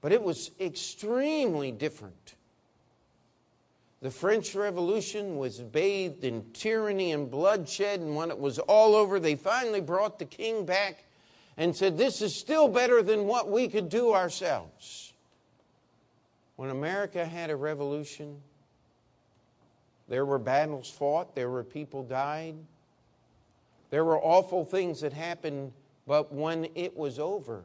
But 0.02 0.12
it 0.12 0.22
was 0.22 0.52
extremely 0.60 1.72
different. 1.72 2.36
The 4.02 4.12
French 4.12 4.56
Revolution 4.56 5.38
was 5.38 5.60
bathed 5.60 6.26
in 6.26 6.52
tyranny 6.52 7.14
and 7.14 7.32
bloodshed, 7.32 8.02
and 8.02 8.14
when 8.14 8.30
it 8.30 8.40
was 8.40 8.60
all 8.60 8.94
over, 8.96 9.20
they 9.22 9.36
finally 9.36 9.82
brought 9.82 10.20
the 10.20 10.26
king 10.26 10.66
back 10.66 11.04
and 11.60 11.76
said, 11.76 11.98
This 11.98 12.22
is 12.24 12.34
still 12.34 12.70
better 12.70 13.04
than 13.04 13.28
what 13.28 13.52
we 13.52 13.68
could 13.68 13.90
do 13.90 14.14
ourselves. 14.14 15.14
When 16.56 16.70
America 16.70 17.26
had 17.26 17.52
a 17.52 17.56
revolution, 17.56 18.42
there 20.08 20.26
were 20.26 20.40
battles 20.40 20.90
fought, 20.90 21.36
there 21.36 21.50
were 21.50 21.64
people 21.64 22.02
died, 22.02 22.56
there 23.92 24.06
were 24.06 24.20
awful 24.20 24.66
things 24.66 25.02
that 25.02 25.14
happened, 25.14 25.74
but 26.08 26.34
when 26.34 26.70
it 26.76 26.98
was 26.98 27.20
over, 27.20 27.64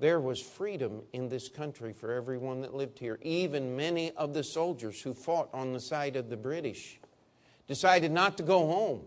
there 0.00 0.20
was 0.20 0.40
freedom 0.40 1.02
in 1.12 1.28
this 1.28 1.48
country 1.48 1.92
for 1.92 2.12
everyone 2.12 2.62
that 2.62 2.74
lived 2.74 2.98
here. 2.98 3.18
Even 3.22 3.76
many 3.76 4.12
of 4.12 4.32
the 4.32 4.44
soldiers 4.44 5.02
who 5.02 5.12
fought 5.12 5.48
on 5.52 5.72
the 5.72 5.80
side 5.80 6.16
of 6.16 6.30
the 6.30 6.36
British 6.36 7.00
decided 7.66 8.12
not 8.12 8.36
to 8.36 8.42
go 8.42 8.66
home, 8.66 9.02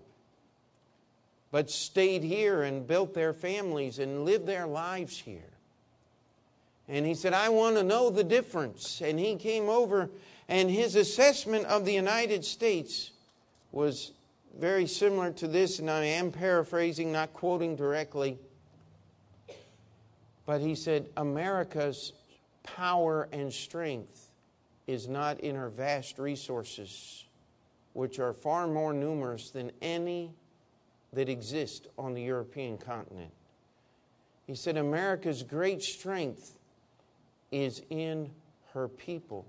but 1.52 1.70
stayed 1.70 2.24
here 2.24 2.64
and 2.64 2.88
built 2.88 3.14
their 3.14 3.34
families 3.34 4.00
and 4.00 4.26
lived 4.26 4.48
their 4.48 4.66
lives 4.66 5.20
here. 5.20 5.44
And 6.88 7.06
he 7.06 7.14
said, 7.14 7.34
I 7.34 7.50
want 7.50 7.76
to 7.76 7.84
know 7.84 8.10
the 8.10 8.24
difference. 8.24 9.02
And 9.02 9.20
he 9.20 9.36
came 9.36 9.70
over 9.70 10.10
and 10.48 10.70
his 10.70 10.96
assessment 10.96 11.66
of 11.68 11.86
the 11.86 11.94
United 11.94 12.44
States 12.44 13.12
was 13.72 14.12
very 14.60 14.86
similar 14.86 15.32
to 15.32 15.48
this, 15.48 15.80
and 15.80 15.90
I 15.90 16.04
am 16.04 16.30
paraphrasing, 16.32 17.12
not 17.12 17.32
quoting 17.32 17.78
directly. 17.78 18.38
But 20.46 20.60
he 20.60 20.76
said, 20.76 21.08
America's 21.16 22.12
power 22.64 23.30
and 23.32 23.54
strength 23.54 24.32
is 24.88 25.08
not 25.08 25.40
in 25.40 25.56
her 25.56 25.70
vast 25.70 26.20
resources, 26.20 27.24
which 27.94 28.20
are 28.20 28.34
far 28.34 28.68
more 28.68 28.92
numerous 28.92 29.52
than 29.52 29.72
any 29.82 30.34
that 31.14 31.30
exist 31.30 31.88
on 31.98 32.14
the 32.14 32.22
European 32.22 32.78
continent. 32.78 33.32
He 34.48 34.56
said, 34.56 34.78
America's 34.78 35.44
great 35.44 35.82
strength 35.82 36.56
is 37.52 37.82
in 37.90 38.32
her 38.74 38.88
people. 38.88 39.46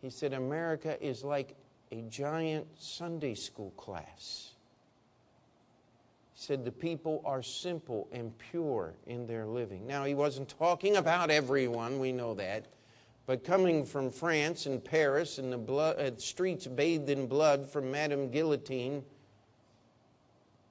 He 0.00 0.10
said, 0.10 0.32
America 0.32 1.02
is 1.04 1.22
like 1.22 1.54
a 1.92 2.02
giant 2.02 2.66
Sunday 2.78 3.34
school 3.34 3.70
class. 3.76 4.52
He 6.34 6.42
said, 6.42 6.64
the 6.64 6.72
people 6.72 7.22
are 7.24 7.42
simple 7.42 8.08
and 8.12 8.36
pure 8.38 8.94
in 9.06 9.26
their 9.26 9.46
living. 9.46 9.86
Now, 9.86 10.04
he 10.04 10.14
wasn't 10.14 10.48
talking 10.58 10.96
about 10.96 11.30
everyone, 11.30 11.98
we 11.98 12.12
know 12.12 12.34
that. 12.34 12.66
But 13.26 13.44
coming 13.44 13.84
from 13.84 14.10
France 14.10 14.66
and 14.66 14.82
Paris 14.82 15.38
and 15.38 15.52
the 15.52 15.58
blood, 15.58 16.00
uh, 16.00 16.16
streets 16.16 16.66
bathed 16.66 17.10
in 17.10 17.26
blood 17.26 17.68
from 17.68 17.90
Madame 17.90 18.30
Guillotine, 18.30 19.04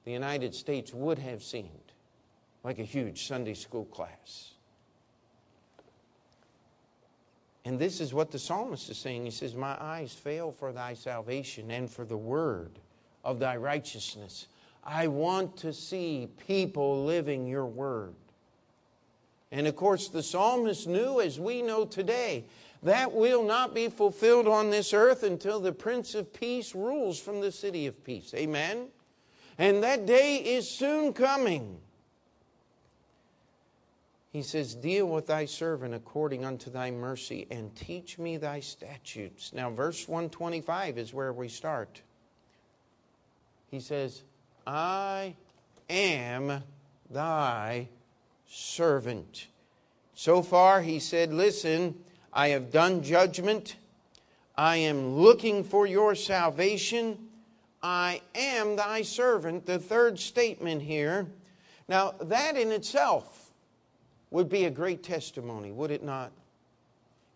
the 0.04 0.12
United 0.12 0.54
States 0.54 0.92
would 0.94 1.18
have 1.18 1.42
seemed 1.42 1.92
like 2.64 2.78
a 2.78 2.84
huge 2.84 3.26
Sunday 3.26 3.54
school 3.54 3.84
class. 3.86 4.52
And 7.64 7.78
this 7.78 8.00
is 8.00 8.14
what 8.14 8.30
the 8.30 8.38
psalmist 8.38 8.88
is 8.90 8.98
saying. 8.98 9.24
He 9.24 9.30
says, 9.30 9.54
My 9.54 9.76
eyes 9.80 10.12
fail 10.12 10.50
for 10.50 10.72
thy 10.72 10.94
salvation 10.94 11.70
and 11.70 11.90
for 11.90 12.04
the 12.04 12.16
word 12.16 12.78
of 13.22 13.38
thy 13.38 13.56
righteousness. 13.56 14.46
I 14.82 15.08
want 15.08 15.58
to 15.58 15.72
see 15.72 16.28
people 16.46 17.04
living 17.04 17.46
your 17.46 17.66
word. 17.66 18.14
And 19.52 19.66
of 19.66 19.76
course, 19.76 20.08
the 20.08 20.22
psalmist 20.22 20.86
knew, 20.86 21.20
as 21.20 21.38
we 21.38 21.60
know 21.60 21.84
today, 21.84 22.44
that 22.82 23.12
will 23.12 23.42
not 23.44 23.74
be 23.74 23.88
fulfilled 23.88 24.48
on 24.48 24.70
this 24.70 24.94
earth 24.94 25.22
until 25.22 25.60
the 25.60 25.72
Prince 25.72 26.14
of 26.14 26.32
Peace 26.32 26.74
rules 26.74 27.20
from 27.20 27.40
the 27.40 27.52
city 27.52 27.86
of 27.86 28.02
peace. 28.04 28.32
Amen? 28.34 28.86
And 29.60 29.82
that 29.82 30.06
day 30.06 30.36
is 30.36 30.66
soon 30.66 31.12
coming. 31.12 31.76
He 34.32 34.40
says, 34.40 34.74
Deal 34.74 35.06
with 35.06 35.26
thy 35.26 35.44
servant 35.44 35.92
according 35.92 36.46
unto 36.46 36.70
thy 36.70 36.90
mercy 36.90 37.46
and 37.50 37.76
teach 37.76 38.18
me 38.18 38.38
thy 38.38 38.60
statutes. 38.60 39.52
Now, 39.52 39.68
verse 39.68 40.08
125 40.08 40.96
is 40.96 41.12
where 41.12 41.34
we 41.34 41.48
start. 41.48 42.00
He 43.70 43.80
says, 43.80 44.22
I 44.66 45.34
am 45.90 46.62
thy 47.10 47.88
servant. 48.48 49.48
So 50.14 50.40
far, 50.40 50.80
he 50.80 50.98
said, 50.98 51.34
Listen, 51.34 51.96
I 52.32 52.48
have 52.48 52.72
done 52.72 53.02
judgment. 53.02 53.76
I 54.56 54.76
am 54.76 55.16
looking 55.16 55.64
for 55.64 55.86
your 55.86 56.14
salvation. 56.14 57.29
I 57.82 58.20
am 58.34 58.76
thy 58.76 59.02
servant. 59.02 59.66
The 59.66 59.78
third 59.78 60.18
statement 60.18 60.82
here. 60.82 61.26
Now, 61.88 62.14
that 62.20 62.56
in 62.56 62.70
itself 62.70 63.50
would 64.30 64.48
be 64.48 64.64
a 64.64 64.70
great 64.70 65.02
testimony, 65.02 65.72
would 65.72 65.90
it 65.90 66.04
not? 66.04 66.30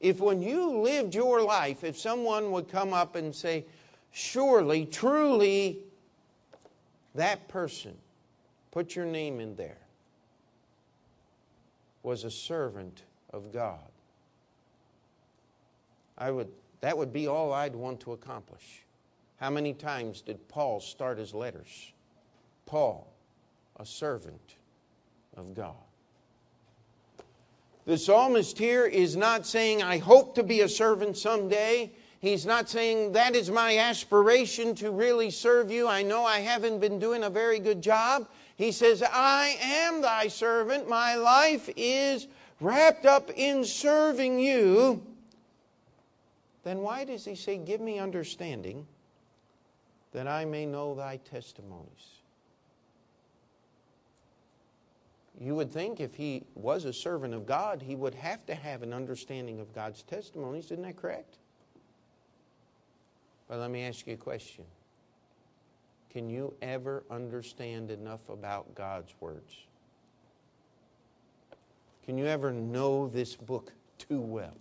If 0.01 0.21
when 0.21 0.43
you 0.43 0.79
lived 0.79 1.15
your 1.15 1.43
life, 1.43 1.83
if 1.83 1.99
someone 1.99 2.53
would 2.53 2.69
come 2.69 2.93
up 2.93 3.17
and 3.17 3.35
say, 3.35 3.65
Surely, 4.17 4.87
truly, 4.87 5.81
that 7.17 7.49
person, 7.49 7.97
put 8.71 8.95
your 8.95 9.07
name 9.07 9.41
in 9.41 9.57
there, 9.57 9.79
was 12.05 12.23
a 12.23 12.31
servant 12.31 13.03
of 13.33 13.53
God. 13.53 13.81
I 16.17 16.31
would, 16.31 16.49
that 16.81 16.97
would 16.97 17.13
be 17.13 17.27
all 17.27 17.53
I'd 17.53 17.75
want 17.75 17.99
to 18.01 18.13
accomplish. 18.13 18.84
How 19.45 19.51
many 19.51 19.75
times 19.75 20.23
did 20.23 20.49
Paul 20.49 20.81
start 20.81 21.19
his 21.19 21.35
letters? 21.35 21.93
Paul, 22.65 23.13
a 23.79 23.85
servant 23.85 24.55
of 25.37 25.53
God. 25.53 25.75
The 27.85 27.99
psalmist 27.99 28.57
here 28.57 28.87
is 28.87 29.17
not 29.17 29.45
saying, 29.45 29.83
I 29.83 29.99
hope 29.99 30.35
to 30.37 30.43
be 30.43 30.63
a 30.63 30.69
servant 30.71 31.19
someday. 31.19 31.93
He's 32.21 32.47
not 32.47 32.71
saying 32.71 33.13
that 33.13 33.37
is 33.37 33.51
my 33.51 33.77
aspiration 33.77 34.75
to 34.77 34.91
really 34.91 35.29
serve 35.29 35.71
you. 35.71 35.89
I 35.89 36.03
know 36.03 36.25
I 36.25 36.39
haven't 36.39 36.81
been 36.81 36.99
doing 36.99 37.25
a 37.25 37.29
very 37.29 37.59
good 37.59 37.83
job. 37.83 38.27
He 38.57 38.73
says, 38.73 39.03
I 39.03 39.59
am 39.61 40.01
thy 40.01 40.29
servant. 40.29 40.89
My 40.89 41.17
life 41.17 41.69
is 41.77 42.29
wrapped 42.61 43.05
up 43.05 43.31
in 43.37 43.63
serving 43.63 44.39
you. 44.39 45.03
Then 46.63 46.79
why 46.79 47.05
does 47.05 47.27
he 47.27 47.35
say, 47.35 47.59
Give 47.59 47.83
me 47.83 47.99
understanding 47.99 48.87
that 50.15 50.27
I 50.27 50.47
may 50.47 50.65
know 50.65 50.95
thy 50.95 51.19
testimonies? 51.19 52.23
You 55.41 55.57
would 55.57 55.73
think 55.73 56.01
if 56.01 56.15
he 56.15 56.45
was 56.55 56.85
a 56.85 56.93
servant 56.93 57.35
of 57.35 57.45
God, 57.45 57.83
he 57.83 57.97
would 57.97 58.15
have 58.15 58.47
to 58.47 58.55
have 58.55 58.83
an 58.83 58.93
understanding 58.93 59.59
of 59.59 59.75
God's 59.75 60.03
testimonies. 60.03 60.67
Isn't 60.67 60.83
that 60.83 60.97
correct? 60.97 61.39
But 63.49 63.59
let 63.59 63.71
me 63.71 63.83
ask 63.83 64.07
you 64.07 64.15
a 64.15 64.17
question 64.17 64.65
Can 66.11 66.31
you 66.31 66.55
ever 66.63 67.03
understand 67.11 67.91
enough 67.91 68.29
about 68.29 68.75
God's 68.77 69.13
words? 69.21 69.57
Can 72.07 72.17
you 72.17 72.27
ever 72.27 72.53
know 72.53 73.09
this 73.09 73.35
book 73.35 73.73
too 73.99 74.21
well? 74.21 74.57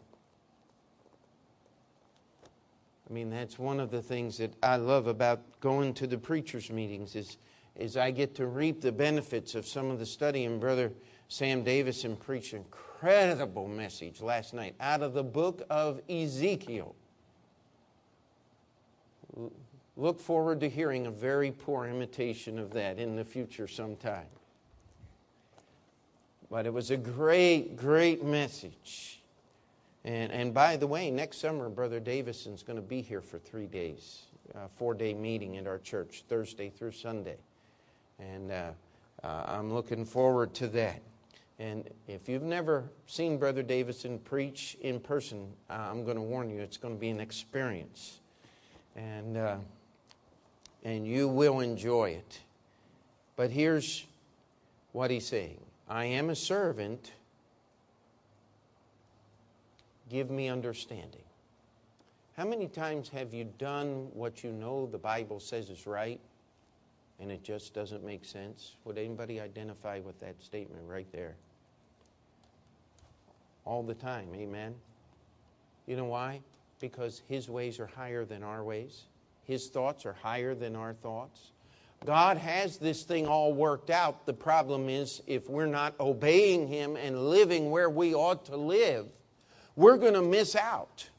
I 3.13 3.15
mean, 3.15 3.29
that's 3.29 3.59
one 3.59 3.79
of 3.79 3.91
the 3.91 4.01
things 4.01 4.39
that 4.39 4.55
I 4.63 4.77
love 4.77 5.05
about 5.05 5.59
going 5.59 5.93
to 5.93 6.07
the 6.07 6.17
preachers' 6.17 6.71
meetings 6.71 7.15
is 7.15 7.37
is 7.75 7.95
I 7.95 8.09
get 8.09 8.33
to 8.35 8.47
reap 8.47 8.81
the 8.81 8.91
benefits 8.91 9.53
of 9.53 9.67
some 9.67 9.91
of 9.91 9.99
the 9.99 10.05
study. 10.07 10.45
And 10.45 10.59
Brother 10.59 10.91
Sam 11.27 11.63
Davison 11.63 12.15
preached 12.15 12.53
an 12.53 12.59
incredible 12.65 13.67
message 13.67 14.19
last 14.19 14.55
night 14.55 14.73
out 14.79 15.03
of 15.03 15.13
the 15.13 15.21
book 15.21 15.61
of 15.69 16.01
Ezekiel. 16.09 16.95
Look 19.95 20.19
forward 20.19 20.59
to 20.61 20.69
hearing 20.69 21.05
a 21.05 21.11
very 21.11 21.51
poor 21.51 21.85
imitation 21.85 22.57
of 22.57 22.73
that 22.73 22.97
in 22.97 23.15
the 23.15 23.23
future 23.23 23.67
sometime. 23.67 24.25
But 26.49 26.65
it 26.65 26.73
was 26.73 26.89
a 26.89 26.97
great, 26.97 27.75
great 27.75 28.23
message. 28.23 29.22
And, 30.05 30.31
and 30.31 30.53
by 30.53 30.75
the 30.75 30.87
way, 30.87 31.09
next 31.09 31.37
summer, 31.37 31.69
Brother 31.69 31.99
Davison's 31.99 32.61
going 32.63 32.75
to 32.75 32.81
be 32.81 33.01
here 33.01 33.21
for 33.21 33.39
three 33.39 33.67
days, 33.67 34.23
a 34.53 34.67
four 34.67 34.93
day 34.93 35.13
meeting 35.13 35.57
at 35.57 35.65
our 35.65 35.79
church, 35.79 36.23
Thursday 36.27 36.69
through 36.69 36.91
Sunday. 36.91 37.37
And 38.19 38.51
uh, 38.51 38.71
uh, 39.23 39.43
I'm 39.47 39.73
looking 39.73 40.03
forward 40.05 40.53
to 40.55 40.67
that. 40.69 41.01
And 41.59 41.89
if 42.07 42.27
you've 42.27 42.43
never 42.43 42.83
seen 43.05 43.37
Brother 43.37 43.63
Davison 43.63 44.19
preach 44.19 44.75
in 44.81 44.99
person, 44.99 45.47
uh, 45.69 45.73
I'm 45.73 46.03
going 46.03 46.17
to 46.17 46.21
warn 46.21 46.49
you, 46.49 46.59
it's 46.59 46.77
going 46.77 46.95
to 46.95 46.99
be 46.99 47.09
an 47.09 47.21
experience. 47.21 48.19
And, 48.95 49.37
uh, 49.37 49.57
and 50.83 51.07
you 51.07 51.27
will 51.29 51.61
enjoy 51.61 52.09
it. 52.09 52.39
But 53.35 53.51
here's 53.51 54.05
what 54.91 55.09
he's 55.09 55.25
saying 55.25 55.59
I 55.87 56.05
am 56.05 56.29
a 56.29 56.35
servant. 56.35 57.11
Give 60.13 60.29
me 60.29 60.47
understanding. 60.47 61.23
How 62.37 62.45
many 62.45 62.67
times 62.67 63.09
have 63.09 63.33
you 63.33 63.45
done 63.57 64.09
what 64.13 64.43
you 64.43 64.51
know 64.51 64.85
the 64.85 64.99
Bible 64.99 65.39
says 65.39 65.71
is 65.71 65.87
right 65.87 66.19
and 67.19 67.31
it 67.31 67.43
just 67.43 67.73
doesn't 67.73 68.05
make 68.05 68.23
sense? 68.23 68.75
Would 68.85 68.99
anybody 68.99 69.41
identify 69.41 70.01
with 70.01 70.19
that 70.19 70.39
statement 70.39 70.83
right 70.87 71.07
there? 71.11 71.33
All 73.65 73.81
the 73.81 73.95
time, 73.95 74.27
amen? 74.35 74.75
You 75.87 75.95
know 75.95 76.05
why? 76.05 76.41
Because 76.79 77.23
His 77.27 77.49
ways 77.49 77.79
are 77.79 77.87
higher 77.87 78.23
than 78.23 78.43
our 78.43 78.63
ways, 78.63 79.05
His 79.45 79.67
thoughts 79.67 80.05
are 80.05 80.13
higher 80.13 80.53
than 80.53 80.75
our 80.75 80.93
thoughts. 80.93 81.53
God 82.05 82.37
has 82.37 82.77
this 82.77 83.01
thing 83.01 83.25
all 83.25 83.51
worked 83.51 83.89
out. 83.89 84.27
The 84.27 84.33
problem 84.33 84.89
is 84.89 85.23
if 85.25 85.49
we're 85.49 85.65
not 85.65 85.99
obeying 85.99 86.67
Him 86.67 86.97
and 86.97 87.31
living 87.31 87.71
where 87.71 87.89
we 87.89 88.13
ought 88.13 88.45
to 88.45 88.57
live, 88.57 89.07
we're 89.75 89.97
going 89.97 90.13
to 90.13 90.21
miss 90.21 90.55
out. 90.55 91.09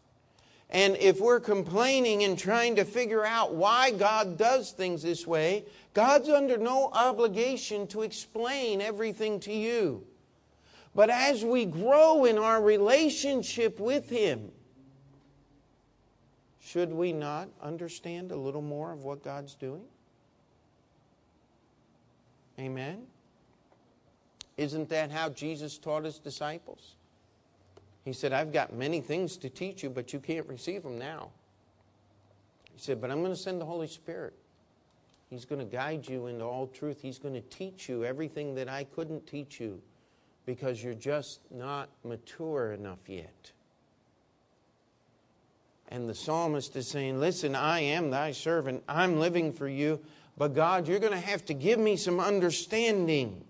And 0.71 0.97
if 0.97 1.21
we're 1.21 1.40
complaining 1.40 2.25
and 2.25 2.38
trying 2.38 2.77
to 2.77 2.85
figure 2.85 3.25
out 3.25 3.55
why 3.55 3.93
God 3.93 4.37
does 4.37 4.73
things 4.73 5.03
this 5.03 5.27
way, 5.27 5.64
God's 5.93 6.29
under 6.29 6.59
no 6.59 6.90
obligation 6.93 7.87
to 7.88 8.03
explain 8.03 8.81
everything 8.81 9.38
to 9.40 9.53
you. 9.53 10.05
But 10.95 11.11
as 11.11 11.45
we 11.45 11.64
grow 11.64 12.25
in 12.25 12.38
our 12.38 12.62
relationship 12.62 13.79
with 13.79 14.09
Him, 14.09 14.51
should 16.61 16.93
we 16.93 17.12
not 17.12 17.49
understand 17.62 18.33
a 18.33 18.37
little 18.37 18.62
more 18.62 18.93
of 18.93 19.05
what 19.05 19.23
God's 19.23 19.55
doing? 19.55 19.85
Amen? 22.59 23.03
Isn't 24.57 24.88
that 24.88 25.11
how 25.11 25.29
Jesus 25.29 25.79
taught 25.79 26.05
His 26.05 26.19
disciples? 26.19 26.95
He 28.05 28.12
said, 28.12 28.33
I've 28.33 28.53
got 28.53 28.75
many 28.75 29.01
things 29.01 29.37
to 29.38 29.49
teach 29.49 29.83
you, 29.83 29.90
but 29.90 30.12
you 30.12 30.21
can't 30.21 30.47
receive 30.47 30.83
them 30.83 30.99
now. 30.99 31.31
He 32.73 32.79
said, 32.79 33.01
But 33.01 33.11
I'm 33.11 33.21
going 33.21 33.33
to 33.33 33.37
send 33.37 33.61
the 33.61 33.64
Holy 33.64 33.87
Spirit. 33.87 34.35
He's 35.31 35.45
going 35.45 35.59
to 35.59 35.64
guide 35.64 36.07
you 36.07 36.27
into 36.27 36.45
all 36.45 36.67
truth. 36.67 37.01
He's 37.01 37.19
going 37.19 37.35
to 37.35 37.40
teach 37.40 37.88
you 37.88 38.05
everything 38.05 38.55
that 38.57 38.69
I 38.69 38.85
couldn't 38.85 39.27
teach 39.27 39.59
you 39.59 39.81
because 40.45 40.85
you're 40.85 40.95
just 40.95 41.40
not 41.51 41.88
mature 42.05 42.73
enough 42.73 43.09
yet. 43.09 43.53
And 45.88 46.09
the 46.09 46.14
psalmist 46.14 46.77
is 46.77 46.88
saying, 46.88 47.21
Listen, 47.21 47.55
I 47.55 47.81
am 47.81 48.11
thy 48.11 48.33
servant. 48.33 48.83
I'm 48.87 49.19
living 49.19 49.53
for 49.53 49.69
you. 49.69 50.01
But 50.37 50.55
God, 50.55 50.88
you're 50.88 50.99
going 50.99 51.12
to 51.12 51.19
have 51.19 51.45
to 51.47 51.55
give 51.55 51.79
me 51.79 51.97
some 51.97 52.21
understanding. 52.21 53.45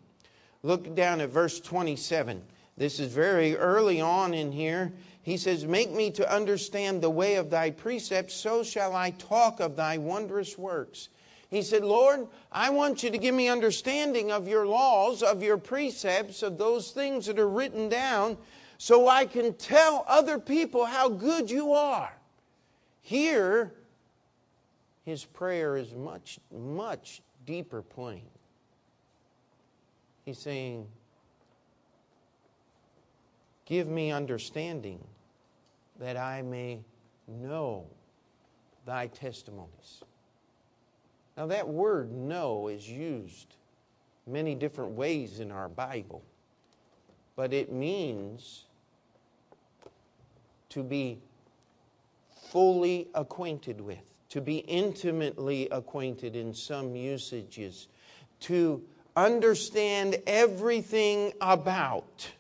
Look 0.62 0.95
down 0.95 1.21
at 1.21 1.31
verse 1.31 1.59
27. 1.61 2.43
This 2.77 2.99
is 2.99 3.13
very 3.13 3.57
early 3.57 4.01
on 4.01 4.35
in 4.35 4.51
here. 4.51 4.93
He 5.23 5.37
says, 5.37 5.65
Make 5.65 5.93
me 5.93 6.11
to 6.13 6.33
understand 6.33 7.01
the 7.01 7.11
way 7.11 7.37
of 7.37 7.51
thy 7.51 7.71
precepts, 7.71 8.35
so 8.35 8.63
shall 8.63 8.95
I 8.95 9.11
talk 9.11 9.61
of 9.61 9.77
thy 9.77 9.97
wondrous 9.99 10.59
works. 10.59 11.09
He 11.51 11.63
said, 11.63 11.85
Lord, 11.85 12.27
I 12.51 12.71
want 12.71 13.03
you 13.03 13.11
to 13.11 13.19
give 13.19 13.35
me 13.35 13.49
understanding 13.49 14.33
of 14.33 14.49
your 14.49 14.67
laws, 14.67 15.23
of 15.23 15.43
your 15.43 15.57
precepts, 15.57 16.43
of 16.43 16.59
those 16.59 16.91
things 16.91 17.27
that 17.27 17.39
are 17.39 17.49
written 17.49 17.89
down, 17.89 18.37
so 18.77 19.09
I 19.09 19.25
can 19.25 19.55
tell 19.55 20.05
other 20.09 20.39
people 20.39 20.85
how 20.85 21.09
good 21.09 21.49
you 21.51 21.73
are. 21.73 22.13
Here, 23.03 23.73
his 25.05 25.25
prayer 25.25 25.77
is 25.77 25.95
much, 25.95 26.41
much 26.53 27.23
deeper 27.47 27.83
plane. 27.83 28.29
He's 30.25 30.39
saying, 30.39 30.89
Give 33.66 33.88
me 33.88 34.12
understanding 34.12 35.03
that 35.98 36.16
I 36.16 36.42
may 36.42 36.81
know 37.27 37.87
thy 38.85 39.07
testimonies. 39.07 40.03
Now, 41.37 41.46
that 41.46 41.68
word 41.68 42.12
know 42.12 42.68
is 42.68 42.88
used 42.88 43.55
many 44.27 44.55
different 44.55 44.92
ways 44.92 45.40
in 45.40 45.50
our 45.50 45.68
Bible, 45.68 46.22
but 47.37 47.53
it 47.53 47.72
means 47.72 48.64
to 50.70 50.83
be 50.83 51.18
fully 52.50 53.09
acquainted 53.14 53.81
with, 53.81 53.98
to 54.29 54.40
be 54.40 54.59
intimately 54.59 55.68
acquainted 55.70 56.37
in 56.37 56.55
some 56.55 56.94
usages, 56.94 57.88
to 58.40 58.83
understand 59.16 60.16
everything 60.27 61.33
about. 61.40 62.31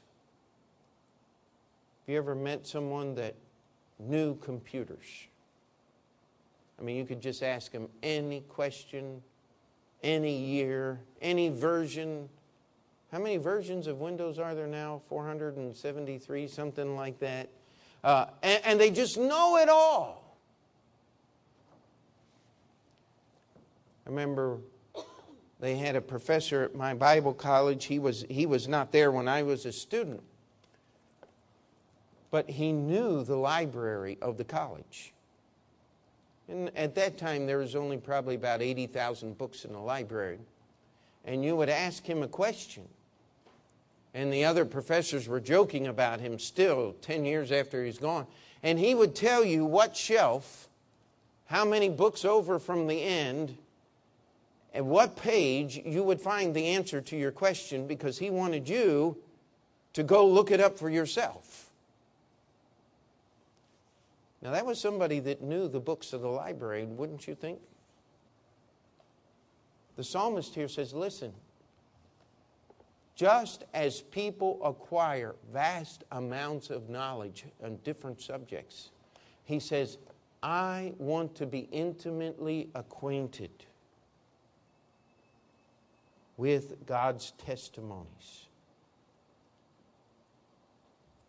Have 2.04 2.12
you 2.12 2.18
ever 2.18 2.34
met 2.34 2.66
someone 2.66 3.14
that 3.14 3.34
knew 3.98 4.34
computers? 4.34 5.26
I 6.78 6.82
mean, 6.82 6.96
you 6.96 7.06
could 7.06 7.22
just 7.22 7.42
ask 7.42 7.72
them 7.72 7.88
any 8.02 8.42
question, 8.42 9.22
any 10.02 10.36
year, 10.36 11.00
any 11.22 11.48
version. 11.48 12.28
How 13.10 13.20
many 13.20 13.38
versions 13.38 13.86
of 13.86 14.00
Windows 14.00 14.38
are 14.38 14.54
there 14.54 14.66
now? 14.66 15.00
473, 15.08 16.46
something 16.46 16.94
like 16.94 17.18
that. 17.20 17.48
Uh, 18.02 18.26
and, 18.42 18.60
and 18.66 18.80
they 18.80 18.90
just 18.90 19.16
know 19.16 19.56
it 19.56 19.70
all. 19.70 20.36
I 24.06 24.10
remember 24.10 24.58
they 25.58 25.76
had 25.76 25.96
a 25.96 26.02
professor 26.02 26.64
at 26.64 26.74
my 26.74 26.92
Bible 26.92 27.32
college. 27.32 27.86
He 27.86 27.98
was, 27.98 28.26
he 28.28 28.44
was 28.44 28.68
not 28.68 28.92
there 28.92 29.10
when 29.10 29.26
I 29.26 29.42
was 29.42 29.64
a 29.64 29.72
student 29.72 30.22
but 32.34 32.50
he 32.50 32.72
knew 32.72 33.22
the 33.22 33.36
library 33.36 34.18
of 34.20 34.36
the 34.38 34.42
college. 34.42 35.12
And 36.48 36.68
at 36.76 36.96
that 36.96 37.16
time, 37.16 37.46
there 37.46 37.58
was 37.58 37.76
only 37.76 37.96
probably 37.96 38.34
about 38.34 38.60
80,000 38.60 39.38
books 39.38 39.64
in 39.64 39.72
the 39.72 39.78
library. 39.78 40.40
And 41.24 41.44
you 41.44 41.54
would 41.54 41.68
ask 41.68 42.04
him 42.04 42.24
a 42.24 42.26
question. 42.26 42.88
And 44.14 44.32
the 44.32 44.46
other 44.46 44.64
professors 44.64 45.28
were 45.28 45.38
joking 45.38 45.86
about 45.86 46.18
him 46.18 46.40
still 46.40 46.96
10 47.02 47.24
years 47.24 47.52
after 47.52 47.84
he's 47.84 47.98
gone. 47.98 48.26
and 48.64 48.80
he 48.80 48.96
would 48.96 49.14
tell 49.14 49.44
you 49.44 49.64
what 49.64 49.96
shelf, 49.96 50.68
how 51.46 51.64
many 51.64 51.88
books 51.88 52.24
over 52.24 52.58
from 52.58 52.88
the 52.88 53.00
end, 53.00 53.56
and 54.72 54.88
what 54.88 55.14
page 55.14 55.80
you 55.86 56.02
would 56.02 56.20
find 56.20 56.52
the 56.52 56.66
answer 56.66 57.00
to 57.00 57.16
your 57.16 57.30
question 57.30 57.86
because 57.86 58.18
he 58.18 58.28
wanted 58.28 58.68
you 58.68 59.16
to 59.92 60.02
go 60.02 60.26
look 60.26 60.50
it 60.50 60.60
up 60.60 60.76
for 60.76 60.90
yourself. 60.90 61.63
Now, 64.44 64.50
that 64.50 64.66
was 64.66 64.78
somebody 64.78 65.20
that 65.20 65.40
knew 65.40 65.68
the 65.68 65.80
books 65.80 66.12
of 66.12 66.20
the 66.20 66.28
library, 66.28 66.84
wouldn't 66.84 67.26
you 67.26 67.34
think? 67.34 67.58
The 69.96 70.04
psalmist 70.04 70.54
here 70.54 70.68
says, 70.68 70.92
Listen, 70.92 71.32
just 73.16 73.64
as 73.72 74.02
people 74.02 74.60
acquire 74.62 75.34
vast 75.50 76.04
amounts 76.12 76.68
of 76.68 76.90
knowledge 76.90 77.46
on 77.62 77.78
different 77.84 78.20
subjects, 78.20 78.90
he 79.44 79.58
says, 79.58 79.96
I 80.42 80.92
want 80.98 81.34
to 81.36 81.46
be 81.46 81.60
intimately 81.72 82.68
acquainted 82.74 83.50
with 86.36 86.84
God's 86.84 87.32
testimonies. 87.38 88.43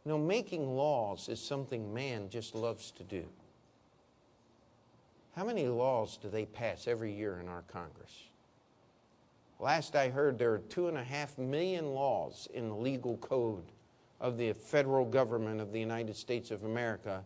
You 0.05 0.11
know, 0.11 0.17
making 0.19 0.75
laws 0.75 1.29
is 1.29 1.41
something 1.41 1.91
man 1.91 2.29
just 2.29 2.53
loves 2.53 2.91
to 2.91 3.03
do. 3.03 3.25
How 5.35 5.43
many 5.43 5.67
laws 5.67 6.17
do 6.21 6.29
they 6.29 6.45
pass 6.45 6.87
every 6.87 7.11
year 7.11 7.39
in 7.41 7.49
our 7.49 7.63
Congress? 7.63 8.29
Last 9.59 9.95
I 9.95 10.09
heard, 10.09 10.37
there 10.37 10.53
are 10.53 10.59
two 10.59 10.87
and 10.87 10.97
a 10.97 11.03
half 11.03 11.37
million 11.37 11.93
laws 11.93 12.47
in 12.53 12.69
the 12.69 12.75
legal 12.75 13.17
code 13.17 13.63
of 14.21 14.37
the 14.37 14.53
federal 14.53 15.05
government 15.05 15.59
of 15.59 15.71
the 15.71 15.79
United 15.79 16.15
States 16.15 16.51
of 16.51 16.63
America. 16.63 17.23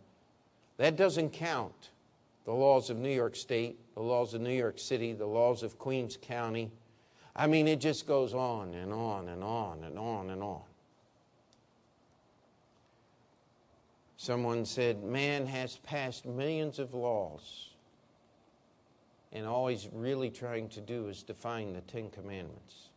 That 0.78 0.96
doesn't 0.96 1.32
count 1.32 1.90
the 2.46 2.54
laws 2.54 2.90
of 2.90 2.98
New 2.98 3.14
York 3.14 3.36
State, 3.36 3.78
the 3.94 4.02
laws 4.02 4.34
of 4.34 4.42
New 4.42 4.54
York 4.54 4.80
City, 4.80 5.12
the 5.14 5.26
laws 5.26 5.64
of 5.64 5.78
Queens 5.78 6.18
County. 6.22 6.72
I 7.36 7.46
mean, 7.46 7.68
it 7.68 7.80
just 7.80 8.08
goes 8.08 8.34
on 8.34 8.74
and 8.74 8.94
on 8.94 9.28
and 9.28 9.44
on 9.44 9.84
and 9.84 10.00
on 10.00 10.30
and 10.30 10.42
on. 10.42 10.62
Someone 14.22 14.66
said, 14.66 15.02
Man 15.02 15.46
has 15.46 15.78
passed 15.78 16.26
millions 16.26 16.78
of 16.78 16.94
laws, 16.94 17.70
and 19.32 19.48
all 19.48 19.68
he's 19.68 19.88
really 19.94 20.30
trying 20.30 20.68
to 20.70 20.82
do 20.82 21.08
is 21.08 21.24
define 21.24 21.72
the 21.72 21.80
Ten 21.80 22.10
Commandments. 22.10 22.90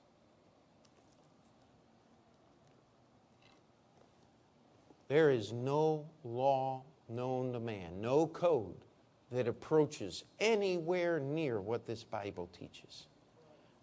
There 5.06 5.30
is 5.30 5.52
no 5.52 6.06
law 6.24 6.82
known 7.08 7.52
to 7.52 7.60
man, 7.60 8.00
no 8.00 8.26
code 8.26 8.74
that 9.30 9.46
approaches 9.46 10.24
anywhere 10.40 11.20
near 11.20 11.60
what 11.60 11.86
this 11.86 12.02
Bible 12.02 12.50
teaches. 12.58 13.06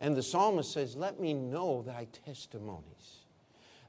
And 0.02 0.14
the 0.14 0.24
psalmist 0.24 0.74
says, 0.74 0.98
Let 0.98 1.22
me 1.22 1.34
know 1.34 1.84
thy 1.84 2.06
testimonies. 2.26 3.19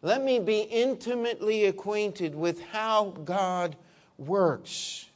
Let 0.02 0.24
me 0.24 0.38
be 0.38 0.60
intimately 0.60 1.66
acquainted 1.66 2.34
with 2.34 2.62
how 2.66 3.14
God 3.24 3.76
works. 4.16 5.06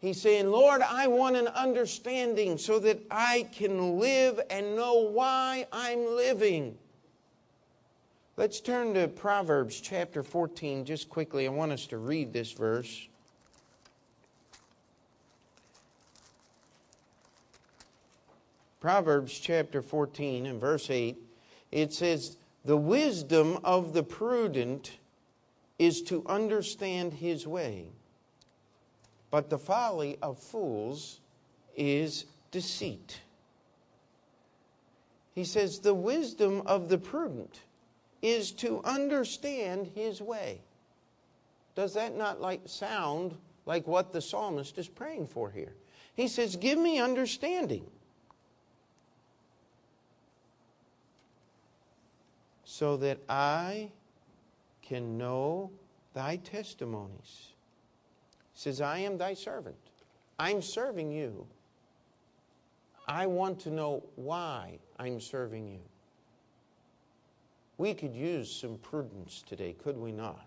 He's 0.00 0.20
saying, 0.20 0.50
Lord, 0.50 0.82
I 0.82 1.06
want 1.06 1.36
an 1.36 1.48
understanding 1.48 2.58
so 2.58 2.78
that 2.80 3.00
I 3.10 3.46
can 3.52 4.00
live 4.00 4.40
and 4.50 4.74
know 4.74 4.94
why 4.94 5.66
I'm 5.70 6.16
living. 6.16 6.76
Let's 8.36 8.60
turn 8.60 8.94
to 8.94 9.06
Proverbs 9.06 9.80
chapter 9.80 10.22
14 10.22 10.86
just 10.86 11.08
quickly. 11.08 11.46
I 11.46 11.50
want 11.50 11.70
us 11.70 11.86
to 11.88 11.98
read 11.98 12.32
this 12.32 12.50
verse. 12.50 13.06
Proverbs 18.80 19.38
chapter 19.38 19.82
14 19.82 20.46
and 20.46 20.60
verse 20.60 20.90
8, 20.90 21.16
it 21.70 21.92
says, 21.92 22.36
the 22.64 22.76
wisdom 22.76 23.58
of 23.64 23.92
the 23.92 24.02
prudent 24.02 24.98
is 25.78 26.02
to 26.02 26.22
understand 26.26 27.12
his 27.14 27.46
way, 27.46 27.88
but 29.30 29.50
the 29.50 29.58
folly 29.58 30.18
of 30.22 30.38
fools 30.38 31.20
is 31.76 32.26
deceit. 32.50 33.20
He 35.34 35.44
says, 35.44 35.80
The 35.80 35.94
wisdom 35.94 36.62
of 36.66 36.88
the 36.88 36.98
prudent 36.98 37.62
is 38.20 38.52
to 38.52 38.80
understand 38.84 39.90
his 39.94 40.20
way. 40.20 40.60
Does 41.74 41.94
that 41.94 42.14
not 42.16 42.40
like 42.40 42.60
sound 42.66 43.36
like 43.66 43.86
what 43.86 44.12
the 44.12 44.20
psalmist 44.20 44.78
is 44.78 44.88
praying 44.88 45.26
for 45.26 45.50
here? 45.50 45.74
He 46.14 46.28
says, 46.28 46.56
Give 46.56 46.78
me 46.78 47.00
understanding. 47.00 47.86
So 52.72 52.96
that 52.96 53.18
I 53.28 53.90
can 54.80 55.18
know 55.18 55.70
thy 56.14 56.36
testimonies. 56.36 57.52
He 58.54 58.60
says, 58.60 58.80
I 58.80 59.00
am 59.00 59.18
thy 59.18 59.34
servant. 59.34 59.76
I'm 60.38 60.62
serving 60.62 61.12
you. 61.12 61.46
I 63.06 63.26
want 63.26 63.60
to 63.60 63.70
know 63.70 64.02
why 64.16 64.78
I'm 64.98 65.20
serving 65.20 65.68
you. 65.68 65.80
We 67.76 67.92
could 67.92 68.14
use 68.14 68.50
some 68.50 68.78
prudence 68.78 69.44
today, 69.46 69.74
could 69.74 69.98
we 69.98 70.10
not? 70.10 70.46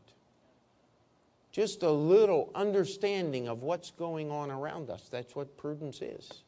Just 1.51 1.83
a 1.83 1.91
little 1.91 2.49
understanding 2.55 3.47
of 3.47 3.61
what's 3.61 3.91
going 3.91 4.31
on 4.31 4.49
around 4.49 4.89
us. 4.89 5.09
That's 5.11 5.35
what 5.35 5.55
prudence 5.57 6.01
is. 6.01 6.41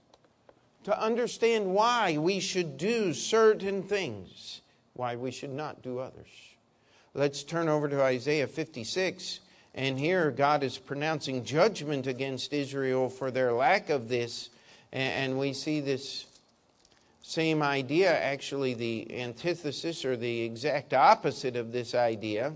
To 0.85 0.99
understand 0.99 1.67
why 1.67 2.17
we 2.17 2.39
should 2.39 2.77
do 2.77 3.13
certain 3.13 3.83
things 3.83 4.61
why 4.97 5.15
we 5.15 5.31
should 5.31 5.53
not 5.53 5.81
do 5.81 5.99
others. 5.99 6.27
Let's 7.13 7.43
turn 7.43 7.69
over 7.69 7.87
to 7.87 8.01
Isaiah 8.01 8.47
56. 8.47 9.39
And 9.75 9.99
here 9.99 10.31
God 10.31 10.63
is 10.63 10.77
pronouncing 10.77 11.43
judgment 11.43 12.07
against 12.07 12.51
Israel 12.51 13.09
for 13.09 13.29
their 13.31 13.53
lack 13.53 13.89
of 13.89 14.09
this. 14.09 14.49
And 14.91 15.37
we 15.37 15.53
see 15.53 15.79
this 15.79 16.25
same 17.21 17.61
idea, 17.61 18.17
actually, 18.17 18.73
the 18.73 19.21
antithesis 19.21 20.03
or 20.03 20.17
the 20.17 20.41
exact 20.41 20.93
opposite 20.93 21.55
of 21.55 21.71
this 21.71 21.93
idea. 21.93 22.53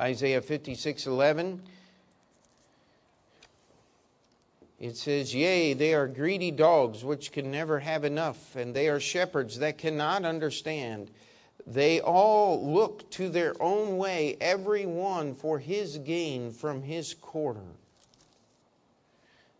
Isaiah 0.00 0.40
56 0.40 1.06
11. 1.06 1.60
It 4.80 4.96
says, 4.96 5.34
Yea, 5.34 5.74
they 5.74 5.92
are 5.92 6.08
greedy 6.08 6.50
dogs 6.50 7.04
which 7.04 7.32
can 7.32 7.50
never 7.50 7.80
have 7.80 8.02
enough, 8.02 8.56
and 8.56 8.74
they 8.74 8.88
are 8.88 8.98
shepherds 8.98 9.58
that 9.58 9.76
cannot 9.76 10.24
understand. 10.24 11.10
They 11.66 12.00
all 12.00 12.66
look 12.72 13.08
to 13.10 13.28
their 13.28 13.54
own 13.62 13.98
way, 13.98 14.38
every 14.40 14.86
one 14.86 15.34
for 15.34 15.58
his 15.58 15.98
gain 15.98 16.50
from 16.50 16.82
his 16.82 17.12
quarter. 17.12 17.60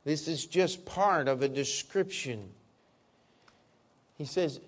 This 0.04 0.26
is 0.26 0.46
just 0.46 0.86
part 0.86 1.28
of 1.28 1.42
a 1.42 1.48
description. 1.48 2.48
He 4.16 4.24
says, 4.24 4.60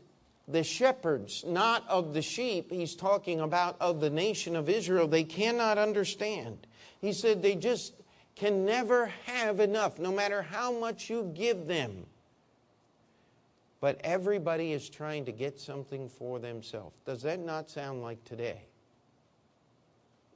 the 0.47 0.63
shepherds, 0.63 1.45
not 1.47 1.89
of 1.89 2.13
the 2.13 2.21
sheep, 2.21 2.71
he's 2.71 2.95
talking 2.95 3.41
about 3.41 3.77
of 3.81 4.01
the 4.01 4.11
nation 4.11 4.55
of 4.55 4.69
Israel, 4.69 5.09
they 5.09 5.25
cannot 5.25 5.79
understand. 5.79 6.67
He 7.01 7.15
said 7.15 7.43
they 7.43 7.55
just 7.55 7.95
can 8.35 8.65
never 8.65 9.07
have 9.27 9.61
enough, 9.61 9.99
no 9.99 10.11
matter 10.11 10.43
how 10.43 10.73
much 10.73 11.11
you 11.11 11.31
give 11.35 11.67
them. 11.67 12.07
But 13.81 14.01
everybody 14.05 14.73
is 14.73 14.89
trying 14.89 15.25
to 15.25 15.33
get 15.33 15.59
something 15.59 16.09
for 16.09 16.39
themselves. 16.39 16.95
Does 17.05 17.23
that 17.23 17.41
not 17.41 17.69
sound 17.69 18.03
like 18.03 18.25
today? 18.25 18.63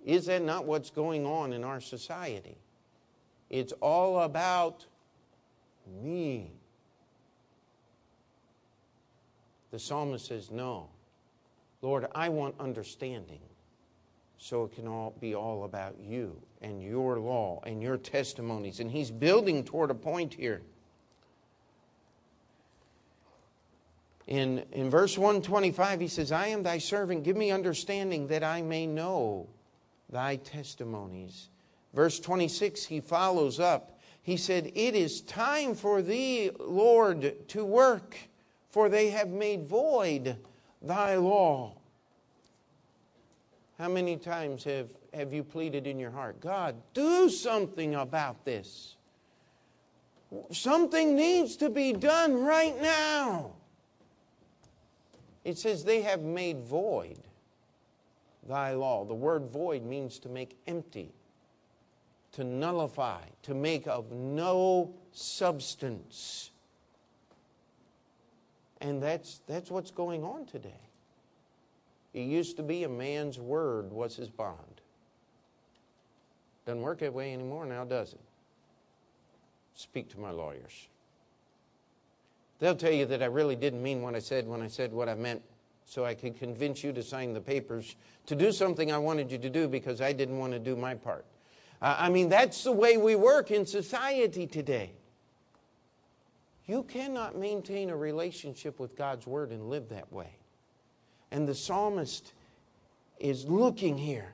Is 0.04 0.26
that 0.26 0.42
not 0.42 0.64
what's 0.64 0.90
going 0.90 1.24
on 1.24 1.52
in 1.52 1.64
our 1.64 1.80
society? 1.80 2.56
It's 3.50 3.72
all 3.80 4.20
about 4.20 4.86
me. 6.02 6.50
The 9.70 9.78
psalmist 9.78 10.26
says, 10.26 10.50
No. 10.50 10.88
Lord, 11.82 12.06
I 12.14 12.28
want 12.30 12.54
understanding 12.58 13.40
so 14.38 14.64
it 14.64 14.74
can 14.74 14.86
all 14.86 15.14
be 15.20 15.34
all 15.34 15.64
about 15.64 15.96
you 16.00 16.36
and 16.60 16.82
your 16.82 17.18
law 17.18 17.60
and 17.64 17.82
your 17.82 17.96
testimonies. 17.96 18.80
And 18.80 18.90
he's 18.90 19.10
building 19.10 19.64
toward 19.64 19.90
a 19.90 19.94
point 19.94 20.34
here. 20.34 20.62
In, 24.26 24.64
in 24.72 24.90
verse 24.90 25.16
125, 25.16 26.00
he 26.00 26.08
says, 26.08 26.32
I 26.32 26.48
am 26.48 26.62
thy 26.62 26.78
servant. 26.78 27.22
Give 27.22 27.36
me 27.36 27.50
understanding 27.50 28.26
that 28.28 28.42
I 28.42 28.60
may 28.60 28.86
know 28.86 29.46
thy 30.10 30.36
testimonies. 30.36 31.48
Verse 31.94 32.18
26, 32.18 32.84
he 32.86 33.00
follows 33.00 33.60
up. 33.60 34.00
He 34.22 34.36
said, 34.36 34.72
It 34.74 34.96
is 34.96 35.20
time 35.20 35.74
for 35.74 36.02
thee, 36.02 36.50
Lord, 36.58 37.48
to 37.48 37.64
work, 37.64 38.16
for 38.70 38.88
they 38.88 39.10
have 39.10 39.28
made 39.28 39.68
void 39.68 40.36
thy 40.82 41.14
law. 41.14 41.74
How 43.78 43.88
many 43.88 44.16
times 44.16 44.64
have, 44.64 44.88
have 45.12 45.32
you 45.32 45.44
pleaded 45.44 45.86
in 45.86 45.98
your 45.98 46.10
heart, 46.10 46.40
God, 46.40 46.76
do 46.94 47.28
something 47.28 47.94
about 47.94 48.44
this? 48.44 48.96
Something 50.50 51.14
needs 51.14 51.56
to 51.56 51.68
be 51.68 51.92
done 51.92 52.34
right 52.34 52.80
now. 52.80 53.52
It 55.44 55.58
says, 55.58 55.84
They 55.84 56.02
have 56.02 56.22
made 56.22 56.60
void 56.60 57.18
thy 58.48 58.72
law. 58.72 59.04
The 59.04 59.14
word 59.14 59.46
void 59.50 59.84
means 59.84 60.18
to 60.20 60.28
make 60.28 60.56
empty, 60.66 61.12
to 62.32 62.44
nullify, 62.44 63.20
to 63.42 63.54
make 63.54 63.86
of 63.86 64.10
no 64.10 64.94
substance. 65.12 66.50
And 68.80 69.02
that's, 69.02 69.40
that's 69.46 69.70
what's 69.70 69.90
going 69.90 70.24
on 70.24 70.46
today. 70.46 70.85
It 72.16 72.22
used 72.22 72.56
to 72.56 72.62
be 72.62 72.82
a 72.82 72.88
man's 72.88 73.38
word 73.38 73.92
was 73.92 74.16
his 74.16 74.30
bond. 74.30 74.80
Doesn't 76.64 76.80
work 76.80 77.00
that 77.00 77.12
way 77.12 77.34
anymore 77.34 77.66
now, 77.66 77.84
does 77.84 78.14
it? 78.14 78.20
Speak 79.74 80.08
to 80.12 80.18
my 80.18 80.30
lawyers. 80.30 80.88
They'll 82.58 82.74
tell 82.74 82.90
you 82.90 83.04
that 83.04 83.22
I 83.22 83.26
really 83.26 83.54
didn't 83.54 83.82
mean 83.82 84.00
what 84.00 84.14
I 84.14 84.20
said 84.20 84.48
when 84.48 84.62
I 84.62 84.68
said 84.68 84.94
what 84.94 85.10
I 85.10 85.14
meant, 85.14 85.42
so 85.84 86.06
I 86.06 86.14
could 86.14 86.38
convince 86.38 86.82
you 86.82 86.90
to 86.94 87.02
sign 87.02 87.34
the 87.34 87.40
papers 87.40 87.96
to 88.24 88.34
do 88.34 88.50
something 88.50 88.90
I 88.90 88.96
wanted 88.96 89.30
you 89.30 89.36
to 89.36 89.50
do 89.50 89.68
because 89.68 90.00
I 90.00 90.14
didn't 90.14 90.38
want 90.38 90.54
to 90.54 90.58
do 90.58 90.74
my 90.74 90.94
part. 90.94 91.26
Uh, 91.82 91.96
I 91.98 92.08
mean, 92.08 92.30
that's 92.30 92.64
the 92.64 92.72
way 92.72 92.96
we 92.96 93.14
work 93.14 93.50
in 93.50 93.66
society 93.66 94.46
today. 94.46 94.92
You 96.64 96.82
cannot 96.84 97.36
maintain 97.36 97.90
a 97.90 97.96
relationship 97.96 98.80
with 98.80 98.96
God's 98.96 99.26
Word 99.26 99.50
and 99.50 99.68
live 99.68 99.90
that 99.90 100.10
way. 100.10 100.35
And 101.30 101.48
the 101.48 101.54
psalmist 101.54 102.32
is 103.18 103.46
looking 103.46 103.98
here. 103.98 104.32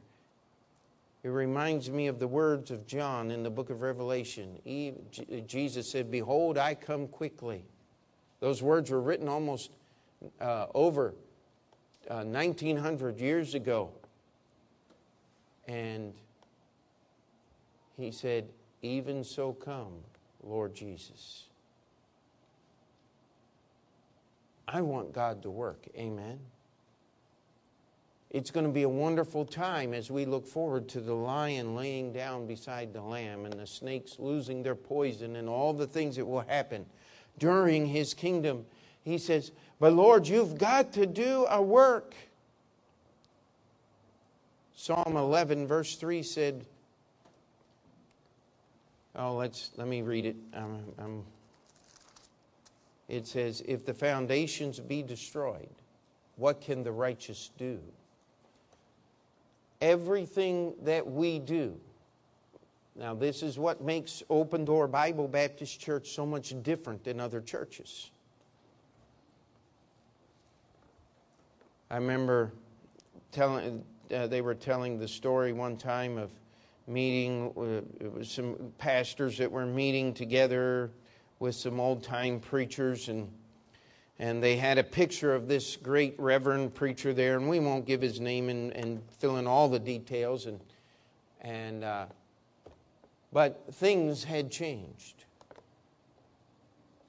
It 1.23 1.29
reminds 1.29 1.89
me 1.89 2.09
of 2.09 2.19
the 2.19 2.27
words 2.27 2.71
of 2.71 2.87
John 2.87 3.31
in 3.31 3.43
the 3.45 3.51
book 3.51 3.71
of 3.71 3.81
Revelation. 3.81 4.59
Jesus 5.47 5.89
said, 5.89 6.11
Behold, 6.11 6.59
I 6.59 6.75
come 6.75 7.07
quickly. 7.07 7.65
Those 8.41 8.61
words 8.61 8.91
were 8.91 9.01
written 9.01 9.29
almost 9.29 9.71
uh, 10.41 10.67
over 10.75 11.15
uh, 12.11 12.25
1900 12.25 13.21
years 13.21 13.55
ago. 13.55 13.91
And 15.69 16.13
he 17.97 18.11
said, 18.11 18.49
Even 18.83 19.23
so 19.23 19.53
come, 19.53 19.93
Lord 20.43 20.75
Jesus. 20.75 21.45
I 24.67 24.81
want 24.81 25.13
God 25.13 25.43
to 25.43 25.51
work. 25.51 25.87
Amen. 25.97 26.41
It's 28.33 28.51
going 28.51 28.65
to 28.65 28.73
be 28.73 28.85
a 28.85 28.89
wonderful 28.89 29.45
time 29.45 29.93
as 29.93 30.11
we 30.11 30.25
look 30.25 30.47
forward 30.47 30.89
to 30.89 31.01
the 31.01 31.13
lion 31.13 31.75
laying 31.75 32.15
down 32.15 32.47
beside 32.47 32.95
the 32.95 33.03
lamb 33.03 33.45
and 33.45 33.53
the 33.61 33.67
snakes 33.67 34.19
losing 34.19 34.63
their 34.63 34.75
poison 34.75 35.37
and 35.37 35.51
all 35.51 35.75
the 35.75 35.87
things 35.87 36.17
that 36.17 36.25
will 36.25 36.41
happen 36.41 36.87
during 37.39 37.85
his 37.85 38.15
kingdom. 38.15 38.65
He 39.05 39.19
says, 39.19 39.53
But 39.79 39.93
Lord, 39.93 40.27
you've 40.27 40.57
got 40.57 40.95
to 40.95 41.05
do 41.05 41.47
a 41.51 41.61
work. 41.61 42.15
Psalm 44.75 45.15
11, 45.15 45.67
verse 45.67 45.97
3 45.97 46.23
said, 46.23 46.65
Oh, 49.15 49.35
let's 49.35 49.73
let 49.77 49.89
me 49.89 50.01
read 50.01 50.25
it. 50.25 50.37
I'm, 50.55 50.85
I'm 50.99 51.23
it 53.11 53.27
says, 53.27 53.63
If 53.69 53.85
the 53.85 53.93
foundations 53.93 54.81
be 54.81 55.03
destroyed, 55.03 55.69
what 56.37 56.63
can 56.63 56.83
the 56.83 56.93
righteous 56.93 57.51
do? 57.59 57.79
Everything 59.83 60.75
that 60.85 61.07
we 61.07 61.39
do, 61.39 61.79
now, 62.95 63.15
this 63.15 63.43
is 63.43 63.59
what 63.59 63.81
makes 63.83 64.23
Open 64.29 64.65
Door 64.67 64.89
Bible 64.89 65.27
Baptist 65.27 65.81
Church 65.81 66.11
so 66.11 66.27
much 66.27 66.55
different 66.63 67.03
than 67.05 67.21
other 67.21 67.41
churches. 67.41 68.11
I 71.91 71.97
remember 71.97 72.53
telling, 73.31 73.83
uh, 74.15 74.27
they 74.27 74.43
were 74.43 74.55
telling 74.55 74.99
the 74.99 75.09
story 75.09 75.53
one 75.53 75.77
time 75.77 76.19
of 76.19 76.31
meeting, 76.87 77.53
uh, 77.57 78.05
it 78.05 78.13
was 78.13 78.31
some 78.31 78.73
pastors 78.77 79.39
that 79.39 79.51
were 79.51 79.67
meeting 79.67 80.13
together 80.13 80.91
with 81.39 81.55
some 81.55 81.81
old 81.81 82.03
time 82.03 82.41
preachers, 82.41 83.09
and, 83.09 83.31
and 84.19 84.43
they 84.43 84.57
had 84.57 84.79
a 84.79 84.85
picture 84.85 85.35
of 85.35 85.49
this 85.49 85.77
great 85.77 86.15
reverend 86.19 86.75
preacher 86.75 87.13
there, 87.13 87.37
and 87.37 87.49
we 87.49 87.59
won't 87.59 87.87
give 87.87 88.01
his 88.01 88.21
name 88.21 88.49
and, 88.49 88.73
and 88.73 89.03
fill 89.19 89.37
in 89.39 89.47
all 89.47 89.69
the 89.69 89.79
details. 89.79 90.47
And, 90.47 90.61
and, 91.41 91.85
uh, 91.85 92.07
but 93.33 93.63
things 93.75 94.25
had 94.25 94.51
changed. 94.51 95.25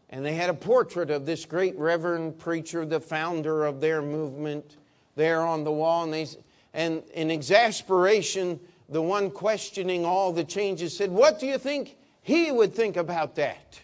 And 0.09 0.25
they 0.25 0.33
had 0.33 0.49
a 0.49 0.53
portrait 0.53 1.09
of 1.09 1.25
this 1.25 1.45
great 1.45 1.77
reverend 1.77 2.39
preacher, 2.39 2.85
the 2.85 2.99
founder 2.99 3.65
of 3.65 3.81
their 3.81 4.01
movement, 4.01 4.77
there 5.15 5.41
on 5.41 5.63
the 5.63 5.71
wall. 5.71 6.03
And, 6.03 6.13
they, 6.13 6.27
and 6.73 7.03
in 7.13 7.31
exasperation, 7.31 8.59
the 8.89 9.01
one 9.01 9.31
questioning 9.31 10.05
all 10.05 10.31
the 10.31 10.43
changes 10.43 10.95
said, 10.95 11.11
What 11.11 11.39
do 11.39 11.47
you 11.47 11.57
think 11.57 11.97
he 12.21 12.51
would 12.51 12.73
think 12.73 12.95
about 12.95 13.35
that? 13.35 13.79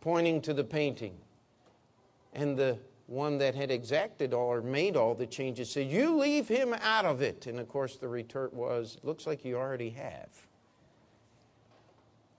pointing 0.00 0.40
to 0.42 0.54
the 0.54 0.64
painting. 0.64 1.14
And 2.32 2.56
the 2.56 2.78
one 3.06 3.38
that 3.38 3.54
had 3.54 3.70
exacted 3.70 4.34
all 4.34 4.52
or 4.52 4.60
made 4.60 4.96
all 4.96 5.14
the 5.14 5.26
changes 5.26 5.70
said, 5.70 5.90
You 5.90 6.16
leave 6.16 6.46
him 6.46 6.74
out 6.82 7.06
of 7.06 7.22
it. 7.22 7.46
And 7.46 7.58
of 7.58 7.68
course, 7.68 7.96
the 7.96 8.08
retort 8.08 8.52
was, 8.52 8.98
Looks 9.02 9.26
like 9.26 9.44
you 9.44 9.56
already 9.56 9.90
have. 9.90 10.28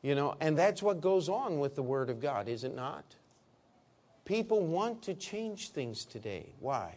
You 0.01 0.15
know, 0.15 0.35
and 0.39 0.57
that's 0.57 0.81
what 0.81 1.01
goes 1.01 1.27
on 1.27 1.59
with 1.59 1.75
the 1.75 1.83
Word 1.83 2.09
of 2.09 2.21
God, 2.21 2.47
is 2.47 2.63
it 2.63 2.75
not? 2.75 3.03
People 4.23 4.61
want 4.61 5.01
to 5.03 5.13
change 5.13 5.69
things 5.69 6.05
today. 6.05 6.53
Why? 6.59 6.95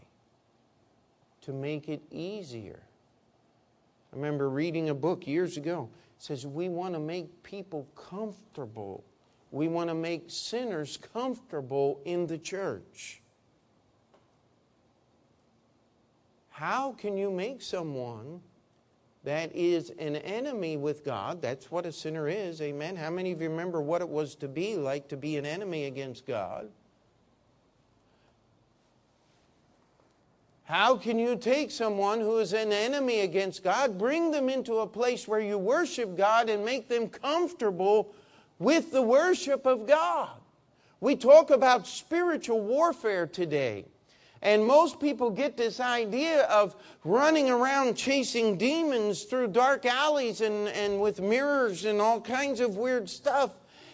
To 1.42 1.52
make 1.52 1.88
it 1.88 2.02
easier. 2.10 2.80
I 4.12 4.16
remember 4.16 4.50
reading 4.50 4.90
a 4.90 4.94
book 4.94 5.26
years 5.26 5.56
ago. 5.56 5.88
It 6.18 6.22
says 6.22 6.46
we 6.46 6.68
want 6.68 6.94
to 6.94 7.00
make 7.00 7.42
people 7.42 7.88
comfortable 7.96 9.02
we 9.52 9.68
want 9.68 9.90
to 9.90 9.94
make 9.94 10.24
sinners 10.28 10.98
comfortable 11.12 12.00
in 12.06 12.26
the 12.26 12.38
church. 12.38 13.20
How 16.48 16.92
can 16.92 17.16
you 17.18 17.30
make 17.30 17.60
someone 17.60 18.40
that 19.24 19.54
is 19.54 19.90
an 19.98 20.16
enemy 20.16 20.76
with 20.78 21.04
God? 21.04 21.42
That's 21.42 21.70
what 21.70 21.84
a 21.84 21.92
sinner 21.92 22.28
is, 22.28 22.62
amen. 22.62 22.96
How 22.96 23.10
many 23.10 23.30
of 23.30 23.42
you 23.42 23.50
remember 23.50 23.82
what 23.82 24.00
it 24.00 24.08
was 24.08 24.34
to 24.36 24.48
be 24.48 24.76
like 24.76 25.08
to 25.08 25.16
be 25.16 25.36
an 25.36 25.44
enemy 25.44 25.84
against 25.84 26.26
God? 26.26 26.68
How 30.64 30.96
can 30.96 31.18
you 31.18 31.36
take 31.36 31.70
someone 31.70 32.20
who 32.20 32.38
is 32.38 32.54
an 32.54 32.72
enemy 32.72 33.20
against 33.20 33.62
God, 33.62 33.98
bring 33.98 34.30
them 34.30 34.48
into 34.48 34.78
a 34.78 34.86
place 34.86 35.28
where 35.28 35.40
you 35.40 35.58
worship 35.58 36.16
God, 36.16 36.48
and 36.48 36.64
make 36.64 36.88
them 36.88 37.08
comfortable 37.08 38.14
with 38.62 38.92
the 38.92 39.02
worship 39.02 39.66
of 39.66 39.86
God. 39.86 40.30
We 41.00 41.16
talk 41.16 41.50
about 41.50 41.86
spiritual 41.86 42.60
warfare 42.60 43.26
today. 43.26 43.84
And 44.40 44.64
most 44.64 45.00
people 45.00 45.30
get 45.30 45.56
this 45.56 45.78
idea 45.78 46.44
of 46.44 46.74
running 47.04 47.48
around 47.48 47.96
chasing 47.96 48.56
demons 48.56 49.22
through 49.24 49.48
dark 49.48 49.86
alleys 49.86 50.40
and, 50.40 50.68
and 50.68 51.00
with 51.00 51.20
mirrors 51.20 51.84
and 51.84 52.00
all 52.00 52.20
kinds 52.20 52.60
of 52.60 52.76
weird 52.76 53.08
stuff. 53.08 53.50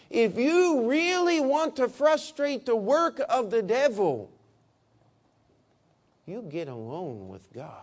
If 0.09 0.37
you 0.37 0.89
really 0.89 1.39
want 1.39 1.75
to 1.75 1.87
frustrate 1.87 2.65
the 2.65 2.75
work 2.75 3.21
of 3.29 3.51
the 3.51 3.61
devil, 3.61 4.31
you 6.25 6.43
get 6.49 6.67
alone 6.67 7.27
with 7.27 7.51
God 7.53 7.75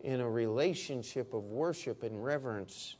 in 0.00 0.20
a 0.20 0.28
relationship 0.28 1.34
of 1.34 1.44
worship 1.44 2.04
and 2.04 2.24
reverence 2.24 2.96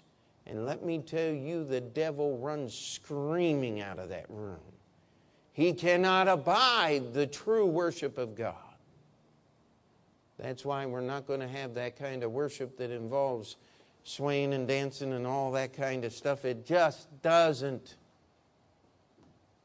and 0.51 0.67
let 0.67 0.85
me 0.85 0.99
tell 0.99 1.33
you, 1.33 1.65
the 1.65 1.81
devil 1.81 2.37
runs 2.39 2.75
screaming 2.75 3.81
out 3.81 4.01
of 4.01 4.09
that 4.09 4.27
room. 4.29 4.59
He 5.53 5.73
cannot 5.73 6.27
abide 6.27 7.15
the 7.15 7.29
true 7.29 7.67
worship 7.67 8.19
of 8.19 8.35
God. 8.35 8.55
That's 10.39 10.65
why 10.65 10.87
we're 10.87 11.03
not 11.03 11.27
going 11.29 11.39
to 11.41 11.49
have 11.49 11.75
that 11.75 11.97
kind 11.97 12.25
of 12.25 12.33
worship 12.33 12.77
that 12.79 12.91
involves 12.91 13.57
swaying 14.03 14.53
and 14.53 14.67
dancing 14.67 15.13
and 15.13 15.25
all 15.25 15.53
that 15.53 15.73
kind 15.73 16.05
of 16.05 16.13
stuff. 16.13 16.45
It 16.45 16.67
just 16.67 17.09
doesn't. 17.23 17.95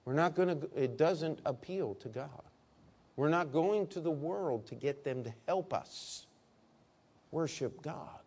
We're 0.04 0.14
not 0.14 0.36
going 0.36 0.60
to, 0.60 0.70
it 0.76 0.98
doesn't 0.98 1.40
appeal 1.48 1.96
to 1.96 2.10
God. 2.10 2.30
We're 3.16 3.30
not 3.30 3.52
going 3.52 3.88
to 3.88 4.00
the 4.00 4.12
world 4.12 4.68
to 4.68 4.76
get 4.76 5.04
them 5.04 5.24
to 5.24 5.34
help 5.48 5.74
us 5.74 6.28
worship 7.32 7.82
God. 7.82 8.20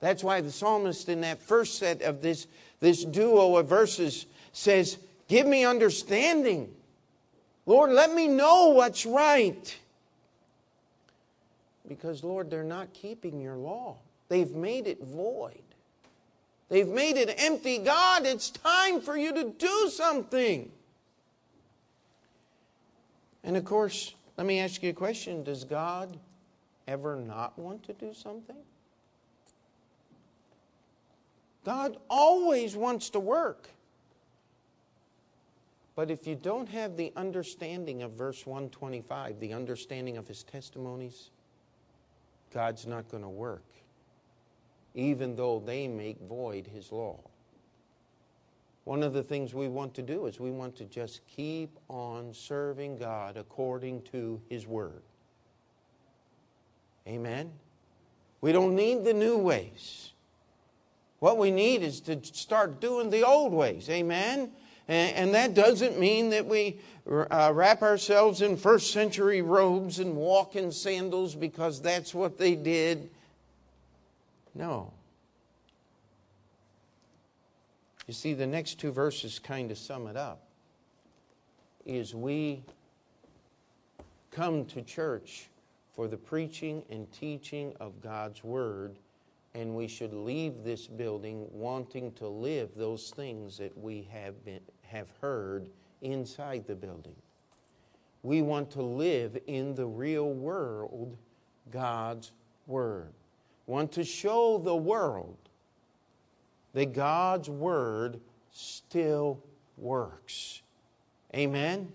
That's 0.00 0.22
why 0.22 0.40
the 0.40 0.50
psalmist 0.50 1.08
in 1.08 1.22
that 1.22 1.40
first 1.40 1.78
set 1.78 2.02
of 2.02 2.22
this, 2.22 2.46
this 2.80 3.04
duo 3.04 3.56
of 3.56 3.68
verses 3.68 4.26
says, 4.52 4.98
Give 5.28 5.46
me 5.46 5.64
understanding. 5.64 6.72
Lord, 7.64 7.90
let 7.90 8.14
me 8.14 8.28
know 8.28 8.68
what's 8.68 9.04
right. 9.04 9.76
Because, 11.88 12.22
Lord, 12.22 12.50
they're 12.50 12.62
not 12.62 12.92
keeping 12.92 13.40
your 13.40 13.56
law. 13.56 13.96
They've 14.28 14.50
made 14.50 14.86
it 14.86 15.02
void. 15.02 15.62
They've 16.68 16.88
made 16.88 17.16
it 17.16 17.34
empty. 17.38 17.78
God, 17.78 18.26
it's 18.26 18.50
time 18.50 19.00
for 19.00 19.16
you 19.16 19.32
to 19.32 19.50
do 19.50 19.88
something. 19.90 20.70
And 23.44 23.56
of 23.56 23.64
course, 23.64 24.14
let 24.36 24.46
me 24.46 24.58
ask 24.58 24.82
you 24.82 24.90
a 24.90 24.92
question 24.92 25.44
Does 25.44 25.64
God 25.64 26.18
ever 26.88 27.16
not 27.16 27.56
want 27.58 27.84
to 27.84 27.92
do 27.92 28.12
something? 28.12 28.56
God 31.66 31.96
always 32.08 32.76
wants 32.76 33.10
to 33.10 33.18
work. 33.18 33.68
But 35.96 36.12
if 36.12 36.24
you 36.24 36.36
don't 36.36 36.68
have 36.68 36.96
the 36.96 37.12
understanding 37.16 38.02
of 38.02 38.12
verse 38.12 38.46
125, 38.46 39.40
the 39.40 39.52
understanding 39.52 40.16
of 40.16 40.28
his 40.28 40.44
testimonies, 40.44 41.30
God's 42.54 42.86
not 42.86 43.08
going 43.08 43.24
to 43.24 43.28
work, 43.28 43.64
even 44.94 45.34
though 45.34 45.58
they 45.58 45.88
make 45.88 46.20
void 46.20 46.68
his 46.68 46.92
law. 46.92 47.18
One 48.84 49.02
of 49.02 49.12
the 49.12 49.24
things 49.24 49.52
we 49.52 49.66
want 49.66 49.92
to 49.94 50.02
do 50.02 50.26
is 50.26 50.38
we 50.38 50.52
want 50.52 50.76
to 50.76 50.84
just 50.84 51.22
keep 51.26 51.76
on 51.88 52.32
serving 52.32 52.98
God 52.98 53.36
according 53.36 54.02
to 54.12 54.40
his 54.48 54.68
word. 54.68 55.02
Amen? 57.08 57.50
We 58.40 58.52
don't 58.52 58.76
need 58.76 59.02
the 59.02 59.14
new 59.14 59.36
ways. 59.36 60.12
What 61.18 61.38
we 61.38 61.50
need 61.50 61.82
is 61.82 62.00
to 62.02 62.22
start 62.22 62.80
doing 62.80 63.10
the 63.10 63.24
old 63.26 63.52
ways. 63.52 63.88
Amen? 63.88 64.50
And, 64.88 65.34
that 65.34 65.54
doesn't 65.54 65.98
mean 65.98 66.30
that 66.30 66.46
we 66.46 66.78
uh, 67.10 67.50
wrap 67.52 67.82
ourselves 67.82 68.40
in 68.40 68.56
first 68.56 68.92
century 68.92 69.42
robes 69.42 69.98
and 69.98 70.14
walk 70.14 70.54
in 70.54 70.70
sandals 70.70 71.34
because 71.34 71.80
that's 71.80 72.14
what 72.14 72.38
they 72.38 72.54
did. 72.54 73.10
No. 74.54 74.92
You 78.06 78.14
see, 78.14 78.32
the 78.32 78.46
next 78.46 78.78
two 78.78 78.92
verses 78.92 79.40
kind 79.40 79.72
of 79.72 79.78
sum 79.78 80.06
it 80.06 80.16
up. 80.16 80.42
Is 81.84 82.14
we 82.14 82.62
come 84.30 84.66
to 84.66 84.82
church 84.82 85.48
for 85.94 86.06
the 86.06 86.16
preaching 86.16 86.84
and 86.90 87.10
teaching 87.12 87.74
of 87.80 88.00
God's 88.00 88.44
Word 88.44 88.94
and 89.56 89.74
we 89.74 89.88
should 89.88 90.12
leave 90.12 90.64
this 90.64 90.86
building 90.86 91.46
wanting 91.50 92.12
to 92.12 92.28
live 92.28 92.68
those 92.76 93.08
things 93.08 93.56
that 93.56 93.76
we 93.78 94.06
have, 94.12 94.44
been, 94.44 94.60
have 94.82 95.08
heard 95.22 95.70
inside 96.02 96.66
the 96.66 96.74
building. 96.74 97.16
We 98.22 98.42
want 98.42 98.70
to 98.72 98.82
live 98.82 99.38
in 99.46 99.74
the 99.74 99.86
real 99.86 100.30
world 100.30 101.16
God's 101.70 102.32
Word. 102.66 103.14
Want 103.66 103.92
to 103.92 104.04
show 104.04 104.58
the 104.58 104.76
world 104.76 105.38
that 106.74 106.92
God's 106.92 107.48
Word 107.48 108.20
still 108.52 109.42
works. 109.78 110.60
Amen? 111.34 111.90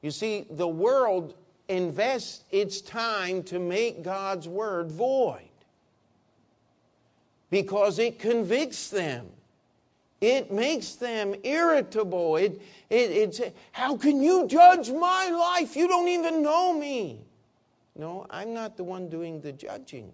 You 0.00 0.10
see, 0.10 0.46
the 0.48 0.68
world 0.68 1.34
invest 1.70 2.44
its 2.50 2.80
time 2.80 3.42
to 3.44 3.58
make 3.58 4.02
God's 4.02 4.48
word 4.48 4.90
void 4.90 5.48
because 7.50 7.98
it 7.98 8.18
convicts 8.18 8.90
them. 8.90 9.26
It 10.20 10.52
makes 10.52 10.96
them 10.96 11.34
irritable. 11.44 12.36
It, 12.36 12.60
it, 12.90 13.10
it's, 13.10 13.40
how 13.72 13.96
can 13.96 14.20
you 14.20 14.46
judge 14.46 14.90
my 14.90 15.28
life? 15.28 15.76
You 15.76 15.88
don't 15.88 16.08
even 16.08 16.42
know 16.42 16.76
me. 16.76 17.20
No, 17.96 18.26
I'm 18.28 18.52
not 18.52 18.76
the 18.76 18.84
one 18.84 19.08
doing 19.08 19.40
the 19.40 19.52
judging. 19.52 20.12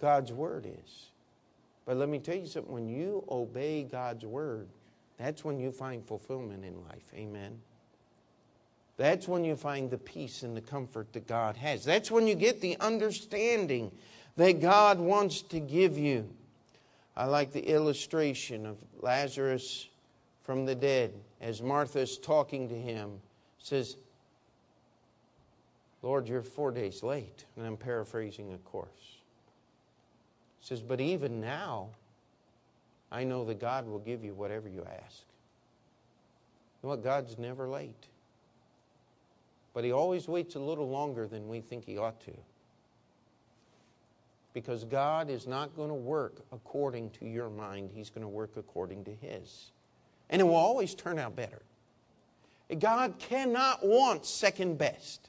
God's 0.00 0.32
word 0.32 0.66
is. 0.66 1.06
But 1.86 1.96
let 1.96 2.08
me 2.08 2.18
tell 2.18 2.36
you 2.36 2.46
something 2.46 2.72
when 2.72 2.88
you 2.88 3.24
obey 3.30 3.84
God's 3.84 4.24
word, 4.24 4.68
that's 5.22 5.44
when 5.44 5.60
you 5.60 5.70
find 5.70 6.04
fulfillment 6.04 6.64
in 6.64 6.82
life. 6.84 7.12
Amen. 7.14 7.60
That's 8.96 9.28
when 9.28 9.44
you 9.44 9.56
find 9.56 9.90
the 9.90 9.98
peace 9.98 10.42
and 10.42 10.56
the 10.56 10.60
comfort 10.60 11.12
that 11.12 11.26
God 11.26 11.56
has. 11.56 11.84
That's 11.84 12.10
when 12.10 12.26
you 12.26 12.34
get 12.34 12.60
the 12.60 12.76
understanding 12.80 13.92
that 14.36 14.60
God 14.60 14.98
wants 14.98 15.42
to 15.42 15.60
give 15.60 15.96
you. 15.96 16.28
I 17.16 17.26
like 17.26 17.52
the 17.52 17.68
illustration 17.68 18.66
of 18.66 18.78
Lazarus 19.00 19.88
from 20.42 20.66
the 20.66 20.74
dead 20.74 21.12
as 21.40 21.62
Martha 21.62 22.00
is 22.00 22.18
talking 22.18 22.68
to 22.68 22.74
him 22.74 23.20
says 23.58 23.96
Lord 26.02 26.26
you're 26.28 26.42
4 26.42 26.72
days 26.72 27.02
late 27.02 27.44
and 27.56 27.66
I'm 27.66 27.76
paraphrasing 27.76 28.52
of 28.52 28.64
course 28.64 28.88
says 30.60 30.80
but 30.80 31.00
even 31.00 31.40
now 31.40 31.90
I 33.12 33.24
know 33.24 33.44
that 33.44 33.60
God 33.60 33.86
will 33.86 33.98
give 33.98 34.24
you 34.24 34.32
whatever 34.32 34.68
you 34.68 34.80
ask. 34.80 35.20
You 36.82 36.88
know 36.88 36.88
what? 36.88 37.04
God's 37.04 37.38
never 37.38 37.68
late. 37.68 38.06
But 39.74 39.84
He 39.84 39.92
always 39.92 40.26
waits 40.26 40.54
a 40.54 40.60
little 40.60 40.88
longer 40.88 41.26
than 41.28 41.46
we 41.46 41.60
think 41.60 41.84
He 41.84 41.98
ought 41.98 42.20
to. 42.22 42.32
Because 44.54 44.84
God 44.84 45.30
is 45.30 45.46
not 45.46 45.76
going 45.76 45.88
to 45.88 45.94
work 45.94 46.42
according 46.52 47.10
to 47.10 47.26
your 47.26 47.50
mind, 47.50 47.90
He's 47.94 48.08
going 48.08 48.22
to 48.22 48.28
work 48.28 48.52
according 48.56 49.04
to 49.04 49.14
His. 49.14 49.70
And 50.30 50.40
it 50.40 50.44
will 50.44 50.56
always 50.56 50.94
turn 50.94 51.18
out 51.18 51.36
better. 51.36 51.60
God 52.78 53.18
cannot 53.18 53.84
want 53.84 54.24
second 54.24 54.78
best. 54.78 55.28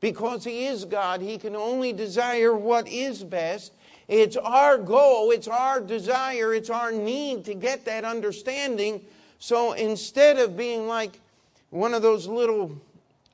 Because 0.00 0.44
He 0.44 0.66
is 0.66 0.84
God, 0.84 1.20
He 1.20 1.38
can 1.38 1.56
only 1.56 1.92
desire 1.92 2.54
what 2.54 2.88
is 2.88 3.24
best, 3.24 3.72
it's 4.06 4.36
our 4.36 4.78
goal, 4.78 5.30
it's 5.30 5.48
our 5.48 5.80
desire, 5.80 6.54
it's 6.54 6.70
our 6.70 6.90
need 6.90 7.44
to 7.44 7.54
get 7.54 7.84
that 7.84 8.04
understanding. 8.04 9.04
So 9.38 9.72
instead 9.72 10.38
of 10.38 10.56
being 10.56 10.88
like 10.88 11.20
one 11.70 11.92
of 11.92 12.00
those 12.00 12.26
little, 12.26 12.80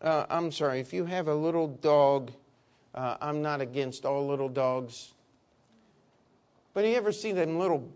uh, 0.03 0.27
I'm 0.29 0.51
sorry, 0.51 0.81
if 0.81 0.93
you 0.93 1.05
have 1.05 1.29
a 1.29 1.35
little 1.35 1.69
dog, 1.69 2.33
uh, 2.95 3.17
I'm 3.21 3.41
not 3.41 3.61
against 3.61 4.05
all 4.05 4.27
little 4.27 4.49
dogs. 4.49 5.13
But 6.75 6.85
you 6.85 6.95
ever 6.97 7.13
see 7.13 7.31
them 7.31 7.59
little, 7.59 7.89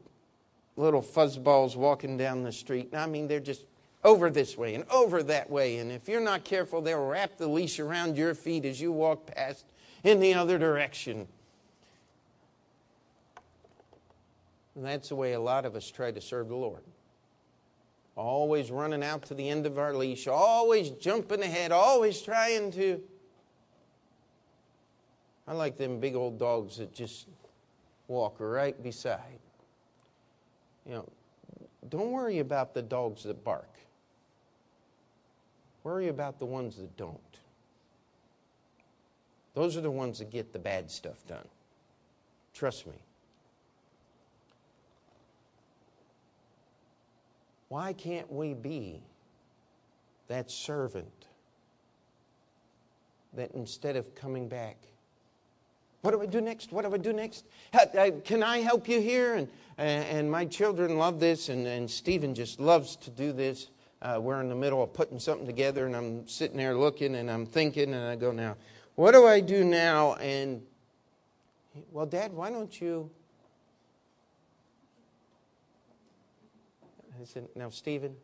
little 0.76 1.02
fuzzballs 1.02 1.74
walking 1.74 2.16
down 2.16 2.44
the 2.44 2.52
street? 2.52 2.94
I 2.94 3.06
mean, 3.06 3.26
they're 3.26 3.40
just 3.40 3.64
over 4.04 4.30
this 4.30 4.56
way 4.56 4.74
and 4.74 4.84
over 4.90 5.22
that 5.24 5.50
way. 5.50 5.78
And 5.78 5.90
if 5.90 6.08
you're 6.08 6.20
not 6.20 6.44
careful, 6.44 6.80
they'll 6.80 7.06
wrap 7.06 7.36
the 7.36 7.48
leash 7.48 7.80
around 7.80 8.16
your 8.16 8.34
feet 8.34 8.64
as 8.64 8.80
you 8.80 8.92
walk 8.92 9.26
past 9.26 9.64
in 10.04 10.20
the 10.20 10.34
other 10.34 10.58
direction. 10.58 11.26
And 14.74 14.84
that's 14.84 15.08
the 15.08 15.16
way 15.16 15.32
a 15.32 15.40
lot 15.40 15.64
of 15.64 15.74
us 15.74 15.90
try 15.90 16.12
to 16.12 16.20
serve 16.20 16.48
the 16.48 16.54
Lord. 16.54 16.82
Always 18.16 18.70
running 18.70 19.02
out 19.02 19.22
to 19.26 19.34
the 19.34 19.48
end 19.48 19.66
of 19.66 19.78
our 19.78 19.94
leash, 19.94 20.28
always 20.28 20.90
jumping 20.90 21.42
ahead, 21.42 21.72
always 21.72 22.22
trying 22.22 22.70
to. 22.72 23.00
I 25.46 25.52
like 25.54 25.76
them 25.76 25.98
big 25.98 26.14
old 26.14 26.38
dogs 26.38 26.76
that 26.76 26.94
just 26.94 27.26
walk 28.06 28.36
right 28.38 28.80
beside. 28.82 29.38
You 30.86 30.94
know, 30.94 31.08
don't 31.88 32.12
worry 32.12 32.38
about 32.38 32.74
the 32.74 32.82
dogs 32.82 33.22
that 33.24 33.42
bark. 33.44 33.77
Worry 35.88 36.08
about 36.08 36.38
the 36.38 36.44
ones 36.44 36.76
that 36.76 36.94
don't. 36.98 37.18
Those 39.54 39.74
are 39.74 39.80
the 39.80 39.90
ones 39.90 40.18
that 40.18 40.30
get 40.30 40.52
the 40.52 40.58
bad 40.58 40.90
stuff 40.90 41.26
done. 41.26 41.48
Trust 42.52 42.86
me. 42.86 42.92
Why 47.70 47.94
can't 47.94 48.30
we 48.30 48.52
be 48.52 49.00
that 50.26 50.50
servant 50.50 51.24
that 53.32 53.52
instead 53.52 53.96
of 53.96 54.14
coming 54.14 54.46
back, 54.46 54.76
what 56.02 56.10
do 56.10 56.20
I 56.20 56.26
do 56.26 56.42
next? 56.42 56.70
What 56.70 56.84
do 56.84 56.92
I 56.92 56.98
do 56.98 57.14
next? 57.14 57.46
Uh, 57.72 58.10
can 58.26 58.42
I 58.42 58.58
help 58.58 58.90
you 58.90 59.00
here? 59.00 59.36
And, 59.36 59.48
uh, 59.78 59.82
and 59.82 60.30
my 60.30 60.44
children 60.44 60.98
love 60.98 61.18
this, 61.18 61.48
and, 61.48 61.66
and 61.66 61.90
Stephen 61.90 62.34
just 62.34 62.60
loves 62.60 62.94
to 62.96 63.10
do 63.10 63.32
this. 63.32 63.68
Uh, 64.00 64.18
we're 64.20 64.40
in 64.40 64.48
the 64.48 64.54
middle 64.54 64.82
of 64.82 64.92
putting 64.92 65.18
something 65.18 65.46
together, 65.46 65.86
and 65.86 65.96
I'm 65.96 66.28
sitting 66.28 66.56
there 66.56 66.76
looking, 66.76 67.16
and 67.16 67.30
I'm 67.30 67.46
thinking, 67.46 67.94
and 67.94 68.06
I 68.06 68.16
go, 68.16 68.30
now, 68.30 68.56
what 68.94 69.12
do 69.12 69.26
I 69.26 69.40
do 69.40 69.64
now? 69.64 70.14
And, 70.14 70.62
well, 71.90 72.06
Dad, 72.06 72.32
why 72.32 72.50
don't 72.50 72.80
you 72.80 73.10
I 77.20 77.24
said, 77.24 77.48
Now, 77.56 77.70
Stephen, 77.70 78.14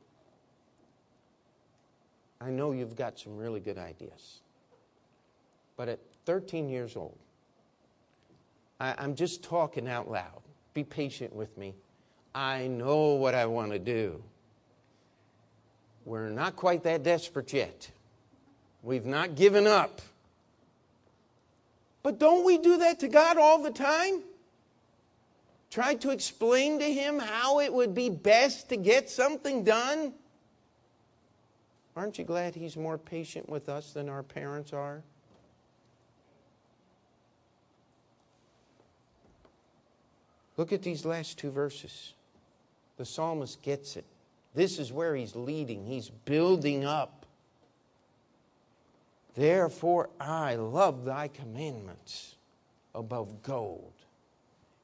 I 2.40 2.50
know 2.50 2.72
you've 2.72 2.96
got 2.96 3.18
some 3.18 3.36
really 3.36 3.60
good 3.60 3.78
ideas. 3.78 4.40
But 5.76 5.88
at 5.88 5.98
13 6.26 6.68
years 6.68 6.96
old, 6.96 7.18
I, 8.78 8.94
I'm 8.98 9.14
just 9.14 9.42
talking 9.42 9.88
out 9.88 10.10
loud. 10.10 10.42
Be 10.74 10.84
patient 10.84 11.34
with 11.34 11.56
me. 11.58 11.74
I 12.34 12.66
know 12.66 13.14
what 13.14 13.34
I 13.34 13.46
want 13.46 13.72
to 13.72 13.78
do. 13.78 14.22
We're 16.05 16.28
not 16.28 16.57
quite 16.57 16.82
that 16.84 17.02
desperate 17.02 17.52
yet. 17.52 17.90
We've 18.82 19.07
not 19.07 19.34
given 19.34 19.66
up. 19.66 20.00
But 22.02 22.18
don't 22.18 22.44
we 22.44 22.59
do 22.59 22.78
that 22.78 23.00
to 23.00 23.09
God 23.09 23.38
all 23.38 23.62
the 23.62 23.70
time? 23.70 24.22
Try 25.70 25.94
to 25.96 26.11
explain 26.11 26.78
to 26.78 26.84
Him 26.84 27.18
how 27.18 27.61
it 27.61 27.72
would 27.72 27.94
be 27.94 28.11
best 28.11 28.68
to 28.68 28.76
get 28.76 29.09
something 29.09 29.64
done? 29.64 30.12
Aren't 31.96 32.18
you 32.18 32.24
glad 32.24 32.55
He's 32.55 32.76
more 32.76 32.98
patient 32.98 33.48
with 33.48 33.68
us 33.68 33.92
than 33.92 34.09
our 34.09 34.22
parents 34.22 34.72
are? 34.72 35.02
Look 40.57 40.72
at 40.72 40.82
these 40.82 41.05
last 41.05 41.38
two 41.38 41.50
verses. 41.50 42.12
The 42.96 43.05
psalmist 43.05 43.62
gets 43.62 43.96
it. 43.96 44.05
This 44.55 44.78
is 44.78 44.92
where 44.92 45.16
he's 45.16 45.34
leading, 45.34 45.84
he's 45.84 46.11
building 46.11 46.84
up. 46.84 47.26
Therefore, 49.34 50.11
I 50.20 50.55
love 50.55 51.05
thy 51.05 51.28
commandments 51.28 52.36
above 52.94 53.42
gold, 53.42 53.92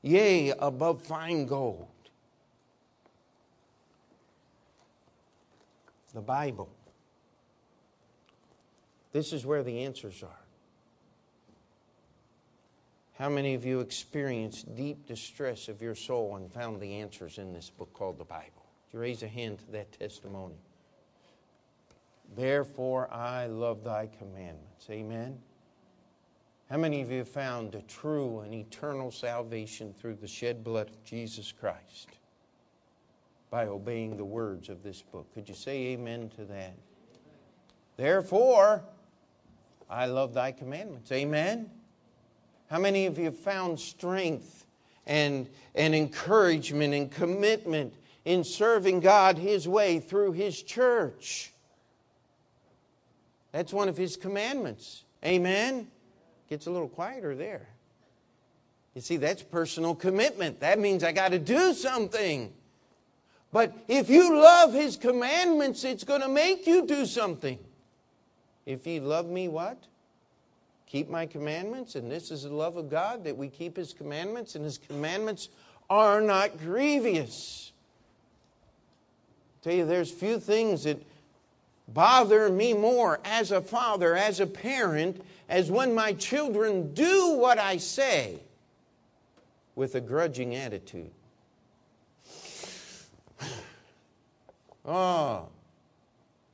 yea, 0.03 0.51
above 0.59 1.03
fine 1.03 1.47
gold. 1.47 1.87
The 6.13 6.21
Bible. 6.21 6.69
This 9.13 9.33
is 9.33 9.47
where 9.47 9.63
the 9.63 9.85
answers 9.85 10.25
are. 10.25 10.41
How 13.21 13.29
many 13.29 13.55
of 13.55 13.65
you 13.65 13.81
experienced 13.81 14.75
deep 14.75 15.07
distress 15.07 15.69
of 15.69 15.83
your 15.83 15.95
soul 15.95 16.35
and 16.37 16.51
found 16.51 16.81
the 16.81 16.95
answers 16.95 17.39
in 17.39 17.53
this 17.53 17.71
book 17.71 17.93
called 17.93 18.19
the 18.19 18.25
Bible? 18.25 18.60
Would 18.93 18.99
you 18.99 19.03
raise 19.03 19.23
a 19.23 19.29
hand 19.29 19.59
to 19.61 19.71
that 19.73 19.93
testimony? 19.99 20.57
Therefore, 22.37 23.13
I 23.13 23.47
love 23.47 23.85
thy 23.85 24.07
commandments. 24.07 24.89
Amen. 24.91 25.39
How 26.69 26.77
many 26.77 27.01
of 27.01 27.11
you 27.11 27.19
have 27.19 27.29
found 27.29 27.75
a 27.75 27.83
true 27.83 28.41
and 28.41 28.55
eternal 28.55 29.11
salvation 29.11 29.93
through 29.93 30.15
the 30.15 30.29
shed 30.29 30.63
blood 30.63 30.89
of 30.89 31.05
Jesus 31.05 31.53
Christ 31.53 32.09
by 33.51 33.67
obeying 33.67 34.17
the 34.17 34.25
words 34.25 34.69
of 34.69 34.83
this 34.83 35.03
book? 35.03 35.33
Could 35.35 35.49
you 35.49 35.55
say 35.55 35.89
amen 35.89 36.31
to 36.37 36.45
that? 36.45 36.75
Therefore, 37.97 38.85
I 39.89 40.07
love 40.07 40.33
thy 40.33 40.53
commandments. 40.53 41.11
Amen. 41.11 41.71
How 42.71 42.79
many 42.79 43.07
of 43.07 43.19
you 43.19 43.25
have 43.25 43.39
found 43.39 43.79
strength 43.79 44.67
and, 45.07 45.49
and 45.75 45.95
encouragement 45.95 46.95
and 46.95 47.11
commitment 47.11 47.93
in 48.25 48.45
serving 48.45 49.01
God 49.01 49.39
His 49.39 49.67
way 49.67 50.01
through 50.01 50.33
His 50.33 50.63
church? 50.63 51.53
That's 53.53 53.73
one 53.73 53.89
of 53.89 53.97
His 53.97 54.17
commandments. 54.17 55.05
Amen? 55.25 55.89
Gets 56.49 56.67
a 56.67 56.71
little 56.71 56.89
quieter 56.89 57.35
there. 57.35 57.67
You 58.95 59.01
see, 59.01 59.17
that's 59.17 59.43
personal 59.43 59.95
commitment. 59.95 60.61
That 60.61 60.79
means 60.79 61.05
I 61.05 61.13
got 61.13 61.31
to 61.31 61.39
do 61.39 61.73
something. 61.75 62.53
But 63.53 63.77
if 63.89 64.09
you 64.11 64.41
love 64.41 64.73
His 64.73 64.97
commandments, 64.97 65.85
it's 65.85 66.05
going 66.05 66.21
to 66.21 66.29
make 66.29 66.67
you 66.67 66.87
do 66.87 67.07
something. 67.07 67.59
If 68.67 68.87
ye 68.87 69.01
love 69.01 69.27
me, 69.27 69.49
what? 69.49 69.79
keep 70.91 71.09
my 71.09 71.25
commandments, 71.25 71.95
and 71.95 72.11
this 72.11 72.33
is 72.33 72.43
the 72.43 72.53
love 72.53 72.77
of 72.77 72.91
God 72.91 73.23
that 73.23 73.37
we 73.37 73.49
keep 73.49 73.77
His 73.77 73.93
commandments, 73.93 74.57
and 74.57 74.65
His 74.65 74.77
commandments 74.77 75.49
are 75.89 76.21
not 76.21 76.59
grievous. 76.59 77.73
Tell 79.63 79.75
you, 79.75 79.85
there's 79.85 80.11
few 80.11 80.41
things 80.41 80.85
that 80.85 81.03
bother 81.89 82.49
me 82.49 82.73
more 82.73 83.21
as 83.25 83.51
a 83.51 83.61
father, 83.61 84.17
as 84.17 84.41
a 84.41 84.47
parent, 84.47 85.23
as 85.49 85.71
when 85.71 85.95
my 85.95 86.13
children 86.15 86.95
do 86.95 87.37
what 87.37 87.59
I 87.59 87.77
say 87.77 88.41
with 89.75 89.95
a 89.95 90.01
grudging 90.01 90.55
attitude. 90.55 91.11
Oh, 94.83 95.49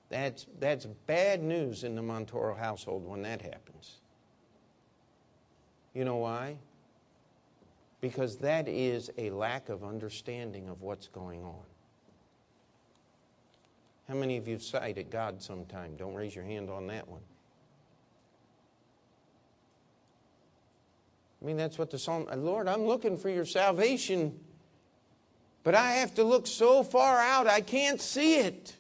that's, 0.08 0.46
that's 0.58 0.84
bad 1.06 1.42
news 1.42 1.84
in 1.84 1.94
the 1.94 2.02
Montoro 2.02 2.58
household 2.58 3.06
when 3.06 3.22
that 3.22 3.40
happens. 3.40 3.98
You 5.94 6.04
know 6.04 6.16
why? 6.16 6.56
Because 8.00 8.36
that 8.38 8.66
is 8.66 9.10
a 9.16 9.30
lack 9.30 9.68
of 9.68 9.84
understanding 9.84 10.68
of 10.68 10.82
what's 10.82 11.06
going 11.06 11.44
on. 11.44 11.62
How 14.08 14.14
many 14.14 14.36
of 14.36 14.46
you 14.46 14.54
have 14.54 14.62
sighed 14.62 14.98
at 14.98 15.10
God 15.10 15.42
sometime? 15.42 15.96
Don't 15.96 16.14
raise 16.14 16.34
your 16.34 16.44
hand 16.44 16.70
on 16.70 16.86
that 16.86 17.08
one. 17.08 17.20
I 21.42 21.44
mean, 21.44 21.56
that's 21.56 21.78
what 21.78 21.90
the 21.90 21.98
psalm, 21.98 22.26
Lord, 22.36 22.68
I'm 22.68 22.86
looking 22.86 23.16
for 23.16 23.28
your 23.28 23.44
salvation, 23.44 24.38
but 25.64 25.74
I 25.74 25.92
have 25.92 26.14
to 26.14 26.24
look 26.24 26.46
so 26.46 26.82
far 26.82 27.18
out, 27.18 27.46
I 27.46 27.60
can't 27.60 28.00
see 28.00 28.36
it. 28.36 28.76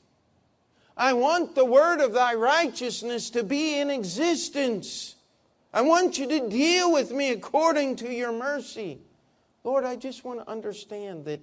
I 0.96 1.12
want 1.12 1.54
the 1.54 1.64
word 1.64 2.00
of 2.00 2.14
thy 2.14 2.34
righteousness 2.34 3.28
to 3.30 3.44
be 3.44 3.78
in 3.78 3.90
existence. 3.90 5.16
I 5.74 5.82
want 5.82 6.18
you 6.18 6.26
to 6.28 6.48
deal 6.48 6.90
with 6.90 7.12
me 7.12 7.32
according 7.32 7.96
to 7.96 8.10
your 8.10 8.32
mercy. 8.32 8.98
Lord, 9.62 9.84
I 9.84 9.96
just 9.96 10.24
want 10.24 10.40
to 10.40 10.50
understand 10.50 11.26
that 11.26 11.40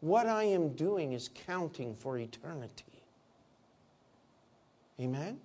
what 0.00 0.26
I 0.26 0.44
am 0.44 0.76
doing 0.76 1.12
is 1.12 1.28
counting 1.46 1.94
for 1.96 2.18
eternity. 2.18 2.93
Amen? 5.00 5.38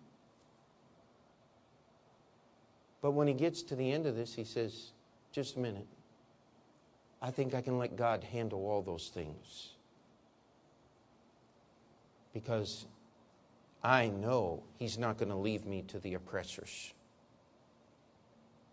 But 3.01 3.11
when 3.11 3.27
he 3.27 3.33
gets 3.33 3.61
to 3.63 3.75
the 3.75 3.91
end 3.91 4.05
of 4.05 4.15
this, 4.15 4.35
he 4.35 4.43
says, 4.43 4.91
just 5.31 5.55
a 5.55 5.59
minute. 5.59 5.87
I 7.21 7.31
think 7.31 7.53
I 7.53 7.61
can 7.61 7.77
let 7.77 7.95
God 7.95 8.23
handle 8.23 8.67
all 8.67 8.81
those 8.81 9.09
things. 9.13 9.71
Because 12.33 12.85
I 13.83 14.07
know 14.07 14.63
he's 14.77 14.97
not 14.97 15.17
going 15.17 15.29
to 15.29 15.35
leave 15.35 15.65
me 15.65 15.83
to 15.87 15.99
the 15.99 16.13
oppressors. 16.13 16.93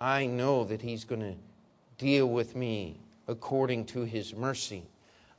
I 0.01 0.27
know 0.27 0.65
that 0.65 0.83
He's 0.83 1.05
going 1.05 1.21
to 1.21 1.35
deal 1.99 2.29
with 2.29 2.55
me 2.55 3.01
according 3.29 3.87
to 3.87 4.03
His 4.03 4.35
mercy. 4.35 4.85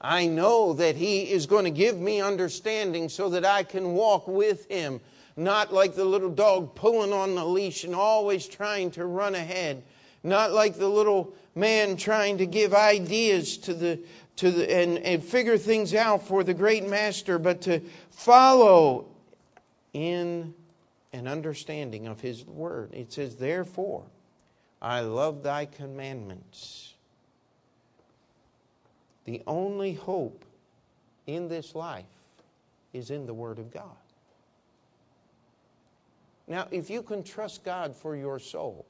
I 0.01 0.27
know 0.27 0.73
that 0.73 0.95
He 0.95 1.31
is 1.31 1.45
going 1.45 1.65
to 1.65 1.71
give 1.71 1.99
me 1.99 2.21
understanding 2.21 3.09
so 3.09 3.29
that 3.29 3.45
I 3.45 3.63
can 3.63 3.93
walk 3.93 4.27
with 4.27 4.69
Him, 4.69 4.99
not 5.37 5.71
like 5.71 5.95
the 5.95 6.03
little 6.03 6.31
dog 6.31 6.73
pulling 6.73 7.13
on 7.13 7.35
the 7.35 7.45
leash 7.45 7.83
and 7.83 7.93
always 7.93 8.47
trying 8.47 8.89
to 8.91 9.05
run 9.05 9.35
ahead, 9.35 9.83
not 10.23 10.51
like 10.51 10.75
the 10.75 10.87
little 10.87 11.33
man 11.53 11.95
trying 11.95 12.39
to 12.39 12.45
give 12.47 12.73
ideas 12.73 13.57
to 13.57 13.73
the, 13.73 13.99
to 14.37 14.51
the, 14.51 14.71
and, 14.71 14.97
and 14.97 15.23
figure 15.23 15.57
things 15.57 15.93
out 15.93 16.27
for 16.27 16.43
the 16.43 16.55
great 16.55 16.87
master, 16.87 17.37
but 17.37 17.61
to 17.61 17.79
follow 18.09 19.05
in 19.93 20.55
an 21.13 21.27
understanding 21.27 22.07
of 22.07 22.19
His 22.19 22.43
word. 22.45 22.93
It 22.93 23.13
says, 23.13 23.35
therefore, 23.35 24.03
I 24.81 25.01
love 25.01 25.43
thy 25.43 25.65
commandments. 25.65 26.95
The 29.25 29.43
only 29.45 29.93
hope 29.93 30.45
in 31.27 31.47
this 31.47 31.75
life 31.75 32.05
is 32.93 33.11
in 33.11 33.25
the 33.25 33.33
Word 33.33 33.59
of 33.59 33.71
God. 33.71 33.97
Now, 36.47 36.67
if 36.71 36.89
you 36.89 37.01
can 37.01 37.23
trust 37.23 37.63
God 37.63 37.95
for 37.95 38.15
your 38.15 38.39
soul, 38.39 38.85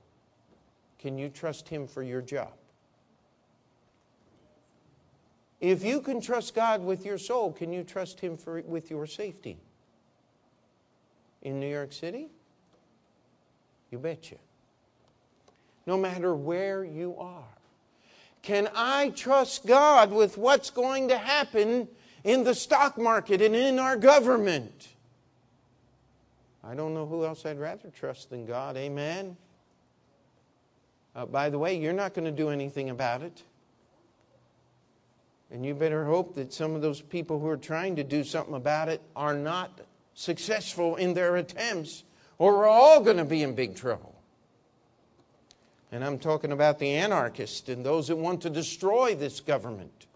can 1.00 1.18
you 1.18 1.30
trust 1.30 1.68
Him 1.68 1.88
for 1.88 2.04
your 2.04 2.22
job? 2.22 2.54
If 5.60 5.84
you 5.84 6.02
can 6.02 6.22
trust 6.22 6.54
God 6.54 6.84
with 6.84 7.06
your 7.06 7.18
soul, 7.18 7.52
can 7.52 7.74
you 7.74 7.84
trust 7.84 8.20
Him 8.20 8.38
for, 8.38 8.62
with 8.62 8.92
your 8.92 9.08
safety? 9.08 9.58
In 11.42 11.60
New 11.60 11.70
York 11.70 11.94
City? 11.94 12.28
You 13.90 13.98
betcha 13.98 14.36
no 15.88 15.98
matter 15.98 16.36
where 16.36 16.84
you 16.84 17.16
are? 17.18 17.44
Can 18.44 18.70
I 18.76 19.10
trust 19.10 19.66
God 19.66 20.12
with 20.12 20.38
what's 20.38 20.70
going 20.70 21.08
to 21.08 21.18
happen 21.18 21.88
in 22.24 22.44
the 22.44 22.54
stock 22.54 22.98
market 22.98 23.42
and 23.42 23.56
in 23.56 23.80
our 23.80 23.98
government? 23.98 24.90
I 26.70 26.76
don't 26.76 26.94
know 26.94 27.06
who 27.06 27.24
else 27.24 27.46
I'd 27.46 27.60
rather 27.60 27.90
trust 27.90 28.30
than 28.30 28.46
God. 28.46 28.76
Amen. 28.76 29.38
Uh, 31.16 31.26
by 31.26 31.50
the 31.50 31.58
way, 31.58 31.78
you're 31.78 31.94
not 31.94 32.14
going 32.14 32.26
to 32.26 32.32
do 32.32 32.50
anything 32.50 32.90
about 32.90 33.22
it. 33.22 33.42
And 35.50 35.66
you 35.66 35.74
better 35.74 36.04
hope 36.04 36.36
that 36.36 36.52
some 36.52 36.76
of 36.76 36.82
those 36.82 37.00
people 37.00 37.40
who 37.40 37.48
are 37.48 37.58
trying 37.58 37.96
to 37.96 38.04
do 38.04 38.26
something 38.26 38.54
about 38.54 38.90
it 38.90 39.02
are 39.16 39.34
not 39.34 39.80
successful 40.14 40.98
in 40.98 41.14
their 41.14 41.38
attempts, 41.38 42.04
or 42.38 42.58
we're 42.58 42.68
all 42.68 43.02
going 43.02 43.18
to 43.18 43.26
be 43.26 43.44
in 43.44 43.56
big 43.56 43.76
trouble. 43.76 44.14
And 45.94 46.04
I'm 46.04 46.20
talking 46.20 46.52
about 46.52 46.80
the 46.80 46.90
anarchists 46.90 47.70
and 47.70 47.86
those 47.86 48.10
that 48.10 48.18
want 48.18 48.42
to 48.42 48.50
destroy 48.50 49.16
this 49.16 49.40
government. 49.40 50.08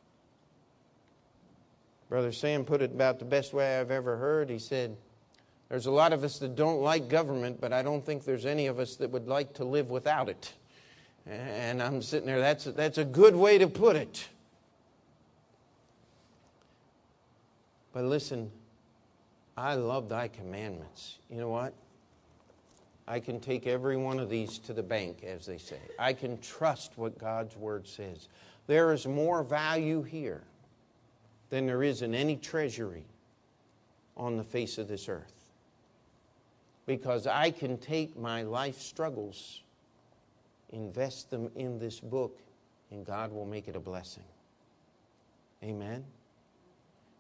Brother 2.10 2.34
Sam 2.34 2.66
put 2.66 2.82
it 2.82 2.92
about 2.92 3.20
the 3.20 3.26
best 3.26 3.54
way 3.54 3.80
I've 3.80 3.90
ever 3.90 4.18
heard. 4.18 4.50
He 4.50 4.60
said, 4.60 4.98
There's 5.72 5.86
a 5.86 5.92
lot 5.92 6.12
of 6.12 6.26
us 6.26 6.38
that 6.40 6.58
don't 6.58 6.82
like 6.82 7.08
government, 7.08 7.62
but 7.62 7.72
I 7.72 7.82
don't 7.82 8.06
think 8.06 8.26
there's 8.26 8.46
any 8.46 8.68
of 8.68 8.78
us 8.78 8.98
that 8.98 9.10
would 9.10 9.30
like 9.30 9.54
to 9.54 9.64
live 9.64 9.90
without 9.90 10.28
it. 10.28 10.52
And 11.26 11.82
I'm 11.82 12.02
sitting 12.02 12.28
there, 12.28 12.42
that's, 12.42 12.66
that's 12.66 12.98
a 12.98 13.06
good 13.06 13.38
way 13.38 13.58
to 13.58 13.68
put 13.68 13.96
it. 13.96 14.28
But 17.94 18.04
listen, 18.04 18.52
I 19.56 19.76
love 19.76 20.10
thy 20.10 20.28
commandments. 20.28 21.20
You 21.30 21.38
know 21.38 21.50
what? 21.50 21.74
I 23.08 23.22
can 23.22 23.40
take 23.40 23.66
every 23.66 23.96
one 23.96 24.20
of 24.20 24.30
these 24.30 24.60
to 24.60 24.74
the 24.74 24.84
bank, 24.84 25.24
as 25.24 25.46
they 25.46 25.58
say. 25.58 25.80
I 25.98 26.12
can 26.12 26.38
trust 26.40 26.98
what 26.98 27.18
God's 27.18 27.56
word 27.56 27.88
says. 27.88 28.28
There 28.68 28.92
is 28.92 29.08
more 29.08 29.42
value 29.42 30.04
here 30.04 30.44
than 31.50 31.66
there 31.66 31.82
is 31.82 32.02
in 32.02 32.14
any 32.14 32.36
treasury 32.36 33.06
on 34.18 34.36
the 34.36 34.44
face 34.44 34.78
of 34.78 34.90
this 34.90 35.08
earth 35.08 35.41
because 36.86 37.28
I 37.28 37.52
can 37.52 37.78
take 37.78 38.18
my 38.18 38.42
life 38.42 38.80
struggles, 38.80 39.62
invest 40.72 41.30
them 41.30 41.52
in 41.56 41.80
this 41.80 42.00
book, 42.00 42.40
and 42.92 43.06
God 43.06 43.32
will 43.32 43.46
make 43.46 43.68
it 43.68 43.76
a 43.76 43.80
blessing. 43.80 44.24
Amen. 45.64 46.04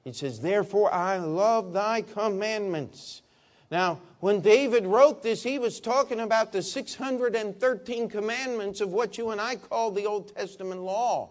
It 0.03 0.15
says, 0.15 0.39
Therefore 0.39 0.93
I 0.93 1.17
love 1.17 1.73
thy 1.73 2.01
commandments. 2.01 3.21
Now, 3.69 3.99
when 4.19 4.41
David 4.41 4.85
wrote 4.85 5.23
this, 5.23 5.43
he 5.43 5.57
was 5.57 5.79
talking 5.79 6.19
about 6.19 6.51
the 6.51 6.61
613 6.61 8.09
commandments 8.09 8.81
of 8.81 8.89
what 8.89 9.17
you 9.17 9.29
and 9.29 9.39
I 9.39 9.55
call 9.55 9.91
the 9.91 10.05
Old 10.05 10.35
Testament 10.35 10.81
law. 10.81 11.29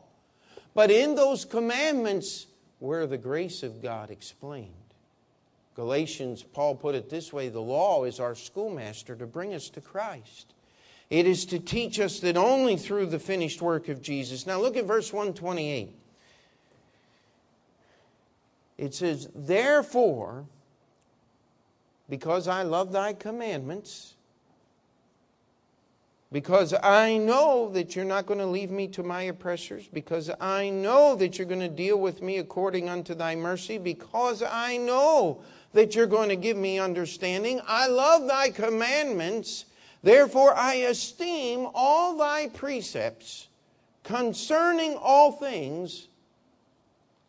But 0.73 0.91
in 0.91 1.15
those 1.15 1.45
commandments 1.45 2.47
were 2.79 3.07
the 3.07 3.19
grace 3.19 3.63
of 3.63 3.83
God 3.83 4.11
explained. 4.11 4.80
Galatians, 5.81 6.43
Paul 6.43 6.75
put 6.75 6.95
it 6.95 7.09
this 7.09 7.33
way 7.33 7.49
the 7.49 7.59
law 7.59 8.05
is 8.05 8.21
our 8.21 8.35
schoolmaster 8.35 9.17
to 9.17 9.27
bring 9.27 9.55
us 9.55 9.71
to 9.71 9.81
Christ. 9.81 10.53
It 11.09 11.27
is 11.27 11.47
to 11.47 11.59
teach 11.59 11.99
us 11.99 12.21
that 12.21 12.37
only 12.37 12.77
through 12.77 13.07
the 13.07 13.19
finished 13.19 13.63
work 13.63 13.89
of 13.89 14.03
Jesus. 14.03 14.47
Now 14.47 14.61
look 14.61 14.77
at 14.77 14.85
verse 14.85 15.11
128. 15.11 15.97
It 18.77 18.95
says, 18.95 19.31
Therefore, 19.35 20.45
because 22.11 22.47
I 22.47 22.63
love 22.63 22.93
thy 22.93 23.15
commandments, 23.15 24.17
because 26.31 26.75
I 26.83 27.17
know 27.17 27.71
that 27.73 27.97
you're 27.97 28.05
not 28.05 28.27
going 28.27 28.39
to 28.39 28.47
leave 28.47 28.71
me 28.71 28.87
to 28.89 29.03
my 29.03 29.23
oppressors, 29.23 29.89
because 29.91 30.31
I 30.41 30.69
know 30.69 31.17
that 31.17 31.39
you're 31.39 31.47
going 31.47 31.61
to 31.61 31.71
deal 31.71 31.99
with 31.99 32.21
me 32.21 32.37
according 32.37 32.91
unto 32.91 33.15
thy 33.15 33.35
mercy, 33.35 33.79
because 33.79 34.43
I 34.43 34.77
know 34.77 35.43
that 35.73 35.95
you're 35.95 36.07
going 36.07 36.29
to 36.29 36.37
give 36.37 36.57
me 36.57 36.79
understanding. 36.79 37.61
I 37.67 37.87
love 37.87 38.27
thy 38.27 38.51
commandments. 38.51 39.67
Therefore, 40.03 40.55
I 40.55 40.75
esteem 40.75 41.69
all 41.75 42.17
thy 42.17 42.49
precepts 42.49 43.49
concerning 44.03 44.97
all 44.97 45.33
things 45.33 46.09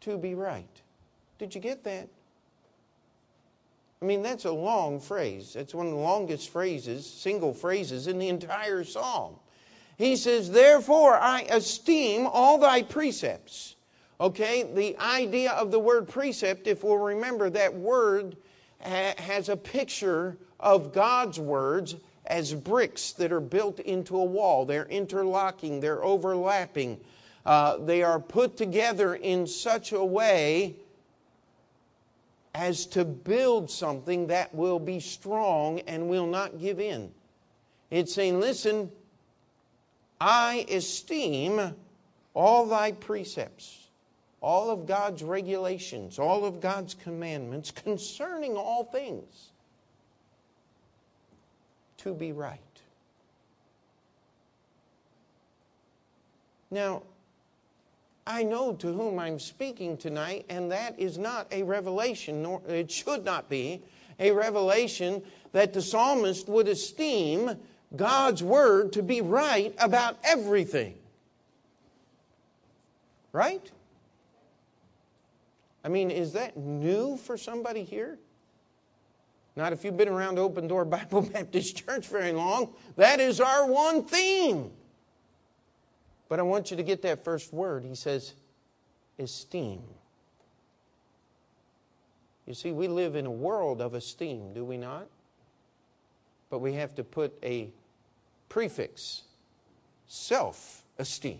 to 0.02 0.18
be 0.18 0.34
right. 0.34 0.66
Did 1.38 1.54
you 1.54 1.62
get 1.62 1.84
that? 1.84 2.08
I 4.02 4.06
mean, 4.06 4.24
that's 4.24 4.46
a 4.46 4.52
long 4.52 5.00
phrase. 5.00 5.54
That's 5.54 5.76
one 5.76 5.86
of 5.86 5.92
the 5.92 6.00
longest 6.00 6.50
phrases, 6.50 7.06
single 7.06 7.54
phrases 7.54 8.08
in 8.08 8.18
the 8.18 8.30
entire 8.30 8.84
psalm. 8.84 9.36
He 9.98 10.16
says, 10.16 10.50
Therefore, 10.50 11.14
I 11.14 11.42
esteem 11.42 12.26
all 12.26 12.58
thy 12.58 12.82
precepts. 12.82 13.76
Okay, 14.22 14.62
the 14.62 14.96
idea 15.00 15.52
of 15.54 15.72
the 15.72 15.80
word 15.80 16.08
precept, 16.08 16.68
if 16.68 16.84
we'll 16.84 17.00
remember, 17.00 17.50
that 17.50 17.74
word 17.74 18.38
ha- 18.80 19.16
has 19.18 19.50
a 19.50 19.58
picture 19.58 20.38
of 20.60 20.94
God's 20.94 21.40
words 21.40 21.96
as 22.28 22.54
bricks 22.54 23.14
that 23.14 23.32
are 23.32 23.42
built 23.42 23.80
into 23.80 24.16
a 24.16 24.24
wall. 24.24 24.64
They're 24.64 24.86
interlocking, 24.86 25.80
they're 25.80 26.04
overlapping, 26.04 27.00
uh, 27.48 27.78
they 27.78 28.04
are 28.04 28.20
put 28.20 28.58
together 28.58 29.16
in 29.16 29.48
such 29.48 29.92
a 29.92 30.06
way 30.06 30.76
as 32.54 32.86
to 32.86 33.04
build 33.04 33.72
something 33.72 34.28
that 34.28 34.54
will 34.54 34.78
be 34.78 35.00
strong 35.00 35.80
and 35.88 36.08
will 36.08 36.28
not 36.28 36.60
give 36.60 36.80
in. 36.80 37.12
It's 37.90 38.14
saying, 38.14 38.40
listen, 38.40 38.92
I 40.20 40.68
esteem 40.70 41.74
all 42.36 42.68
thy 42.68 42.92
precepts 42.92 43.81
all 44.42 44.72
of 44.72 44.88
God's 44.88 45.24
regulations, 45.24 46.18
all 46.18 46.46
of 46.46 46.60
God's 46.60 46.96
commandments 46.96 47.70
concerning 47.72 48.58
all 48.58 48.84
things 48.84 49.52
to 51.98 52.14
be 52.14 52.32
right. 52.32 52.60
Now, 56.72 57.04
I 58.26 58.44
know 58.44 58.74
to 58.74 58.94
whom 58.94 59.20
I'm 59.20 59.40
speaking 59.40 59.98
tonight, 59.98 60.46
and 60.50 60.72
that 60.72 61.00
is 61.00 61.18
not 61.18 61.48
a 61.52 61.64
revelation, 61.64 62.42
nor 62.42 62.62
it 62.68 62.90
should 62.90 63.24
not 63.24 63.50
be 63.50 63.84
a 64.20 64.32
revelation 64.32 65.22
that 65.52 65.74
the 65.74 65.82
psalmist 65.82 66.48
would 66.48 66.68
esteem 66.68 67.58
God's 67.96 68.42
word 68.42 68.94
to 68.94 69.04
be 69.04 69.22
right 69.22 69.76
about 69.78 70.18
everything. 70.24 70.96
Right? 73.34 73.70
I 75.84 75.90
mean, 75.90 76.12
is 76.12 76.34
that 76.34 76.58
new 76.58 77.18
for 77.18 77.38
somebody 77.38 77.84
here? 77.84 78.20
Not 79.56 79.74
if 79.74 79.84
you've 79.84 79.98
been 79.98 80.08
around 80.08 80.40
Open 80.40 80.68
Door 80.68 80.86
Bible 80.86 81.22
Baptist 81.34 81.86
Church 81.86 82.08
very 82.08 82.32
long. 82.32 82.74
That 82.96 83.20
is 83.20 83.42
our 83.42 83.66
one 83.66 84.04
theme. 84.06 84.72
But 86.30 86.40
I 86.40 86.44
want 86.44 86.72
you 86.72 86.78
to 86.78 86.84
get 86.84 87.02
that 87.02 87.26
first 87.26 87.52
word. 87.52 87.84
He 87.84 87.96
says, 87.96 88.34
esteem. 89.20 89.82
You 92.46 92.54
see, 92.54 92.72
we 92.72 92.88
live 92.88 93.16
in 93.16 93.26
a 93.26 93.32
world 93.32 93.82
of 93.82 93.94
esteem, 93.94 94.54
do 94.54 94.64
we 94.64 94.78
not? 94.78 95.08
But 96.50 96.60
we 96.60 96.74
have 96.74 96.96
to 96.96 97.04
put 97.04 97.38
a 97.44 97.70
prefix 98.50 99.24
self 100.08 100.84
esteem. 100.98 101.40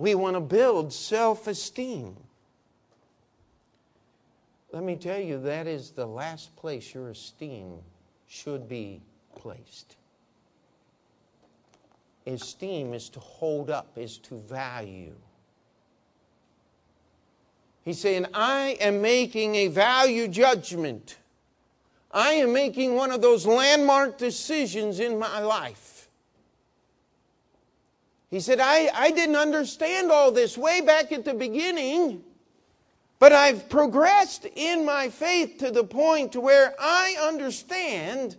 We 0.00 0.14
want 0.14 0.34
to 0.34 0.40
build 0.40 0.94
self 0.94 1.46
esteem. 1.46 2.16
Let 4.72 4.82
me 4.82 4.96
tell 4.96 5.20
you, 5.20 5.38
that 5.42 5.66
is 5.66 5.90
the 5.90 6.06
last 6.06 6.56
place 6.56 6.94
your 6.94 7.10
esteem 7.10 7.74
should 8.26 8.66
be 8.66 9.02
placed. 9.36 9.96
Esteem 12.26 12.94
is 12.94 13.10
to 13.10 13.20
hold 13.20 13.68
up, 13.68 13.88
is 13.94 14.16
to 14.18 14.40
value. 14.40 15.16
He's 17.82 18.00
saying, 18.00 18.24
I 18.32 18.78
am 18.80 19.02
making 19.02 19.54
a 19.56 19.66
value 19.66 20.28
judgment. 20.28 21.18
I 22.10 22.32
am 22.32 22.54
making 22.54 22.94
one 22.94 23.10
of 23.10 23.20
those 23.20 23.44
landmark 23.44 24.16
decisions 24.16 24.98
in 24.98 25.18
my 25.18 25.40
life. 25.40 25.99
He 28.30 28.38
said, 28.38 28.60
I, 28.60 28.90
I 28.94 29.10
didn't 29.10 29.36
understand 29.36 30.12
all 30.12 30.30
this 30.30 30.56
way 30.56 30.80
back 30.80 31.10
at 31.10 31.24
the 31.24 31.34
beginning, 31.34 32.22
but 33.18 33.32
I've 33.32 33.68
progressed 33.68 34.46
in 34.54 34.84
my 34.84 35.08
faith 35.08 35.58
to 35.58 35.72
the 35.72 35.82
point 35.82 36.32
to 36.32 36.40
where 36.40 36.74
I 36.78 37.16
understand 37.20 38.36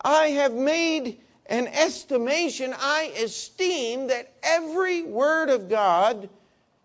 I 0.00 0.26
have 0.28 0.54
made 0.54 1.20
an 1.46 1.66
estimation, 1.68 2.74
I 2.78 3.12
esteem 3.20 4.08
that 4.08 4.32
every 4.42 5.02
word 5.02 5.48
of 5.48 5.68
God 5.68 6.28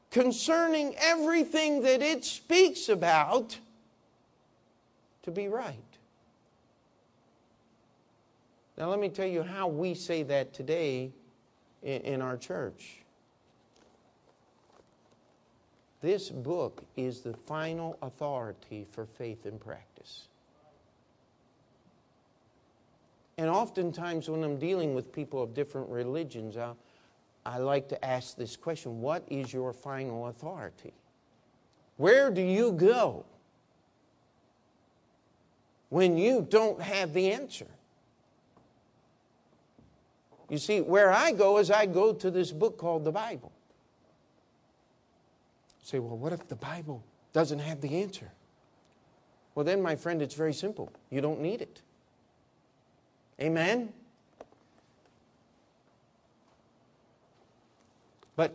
concerning 0.09 0.95
everything 0.97 1.81
that 1.83 2.01
it 2.01 2.25
speaks 2.25 2.89
about 2.89 3.57
to 5.23 5.31
be 5.31 5.47
right. 5.47 5.75
Now, 8.77 8.89
let 8.89 8.99
me 8.99 9.09
tell 9.09 9.27
you 9.27 9.43
how 9.43 9.67
we 9.67 9.93
say 9.93 10.23
that 10.23 10.53
today 10.53 11.11
in 11.83 12.21
our 12.21 12.37
church. 12.37 12.97
This 16.01 16.29
book 16.29 16.83
is 16.95 17.21
the 17.21 17.33
final 17.33 17.97
authority 18.01 18.87
for 18.91 19.05
faith 19.05 19.45
and 19.45 19.59
practice. 19.59 20.27
And 23.37 23.49
oftentimes, 23.49 24.29
when 24.29 24.43
I'm 24.43 24.57
dealing 24.57 24.93
with 24.93 25.11
people 25.11 25.41
of 25.41 25.53
different 25.53 25.89
religions, 25.89 26.57
I, 26.57 26.73
I 27.45 27.57
like 27.57 27.87
to 27.89 28.05
ask 28.05 28.35
this 28.35 28.55
question 28.55 29.01
What 29.01 29.23
is 29.29 29.53
your 29.53 29.73
final 29.73 30.27
authority? 30.27 30.93
Where 31.97 32.31
do 32.31 32.41
you 32.41 32.71
go 32.71 33.25
when 35.89 36.17
you 36.17 36.45
don't 36.49 36.81
have 36.81 37.13
the 37.13 37.31
answer? 37.31 37.67
You 40.51 40.57
see, 40.57 40.81
where 40.81 41.13
I 41.13 41.31
go 41.31 41.59
is 41.59 41.71
I 41.71 41.85
go 41.85 42.11
to 42.11 42.29
this 42.29 42.51
book 42.51 42.77
called 42.77 43.05
the 43.05 43.11
Bible. 43.11 43.53
say, 45.81 45.97
well, 45.97 46.17
what 46.17 46.33
if 46.33 46.45
the 46.49 46.57
Bible 46.57 47.05
doesn't 47.31 47.59
have 47.59 47.79
the 47.79 48.01
answer? 48.03 48.29
well, 49.55 49.63
then, 49.63 49.81
my 49.81 49.95
friend, 49.95 50.21
it's 50.21 50.35
very 50.35 50.53
simple. 50.53 50.91
You 51.09 51.21
don't 51.21 51.39
need 51.39 51.61
it. 51.61 51.81
Amen? 53.39 53.93
But 58.35 58.53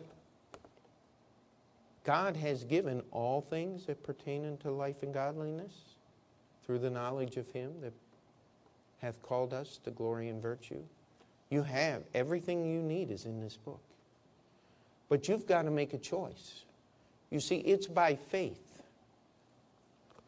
God 2.04 2.36
has 2.36 2.62
given 2.64 3.02
all 3.10 3.40
things 3.40 3.86
that 3.86 4.02
pertain 4.02 4.44
unto 4.44 4.68
life 4.68 5.02
and 5.02 5.14
godliness 5.14 5.72
through 6.66 6.80
the 6.80 6.90
knowledge 6.90 7.38
of 7.38 7.48
Him 7.52 7.72
that 7.80 7.94
hath 9.00 9.22
called 9.22 9.54
us 9.54 9.80
to 9.84 9.90
glory 9.90 10.28
and 10.28 10.42
virtue. 10.42 10.82
You 11.50 11.62
have 11.62 12.02
everything 12.14 12.64
you 12.64 12.82
need 12.82 13.10
is 13.10 13.24
in 13.24 13.40
this 13.40 13.56
book. 13.56 13.80
But 15.08 15.28
you've 15.28 15.46
got 15.46 15.62
to 15.62 15.70
make 15.70 15.94
a 15.94 15.98
choice. 15.98 16.64
You 17.30 17.40
see, 17.40 17.56
it's 17.56 17.86
by 17.86 18.16
faith. 18.16 18.82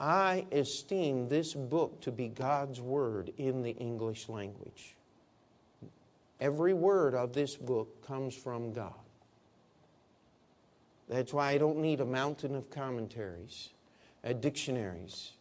I 0.01 0.47
esteem 0.53 1.29
this 1.29 1.55
book 1.55 2.01
to 2.03 2.13
be 2.13 2.29
God's 2.29 2.81
word 2.81 3.33
in 3.37 3.63
the 3.63 3.73
English 3.73 4.29
language. 4.29 4.95
Every 6.41 6.73
word 6.73 7.15
of 7.15 7.33
this 7.33 7.57
book 7.57 8.07
comes 8.07 8.35
from 8.35 8.73
God. 8.73 8.93
That's 11.09 11.33
why 11.33 11.51
I 11.51 11.59
don't 11.59 11.79
need 11.79 12.01
a 12.01 12.05
mountain 12.05 12.55
of 12.55 12.71
commentaries, 12.71 13.71
uh, 14.23 14.35
dictionaries. 14.35 15.33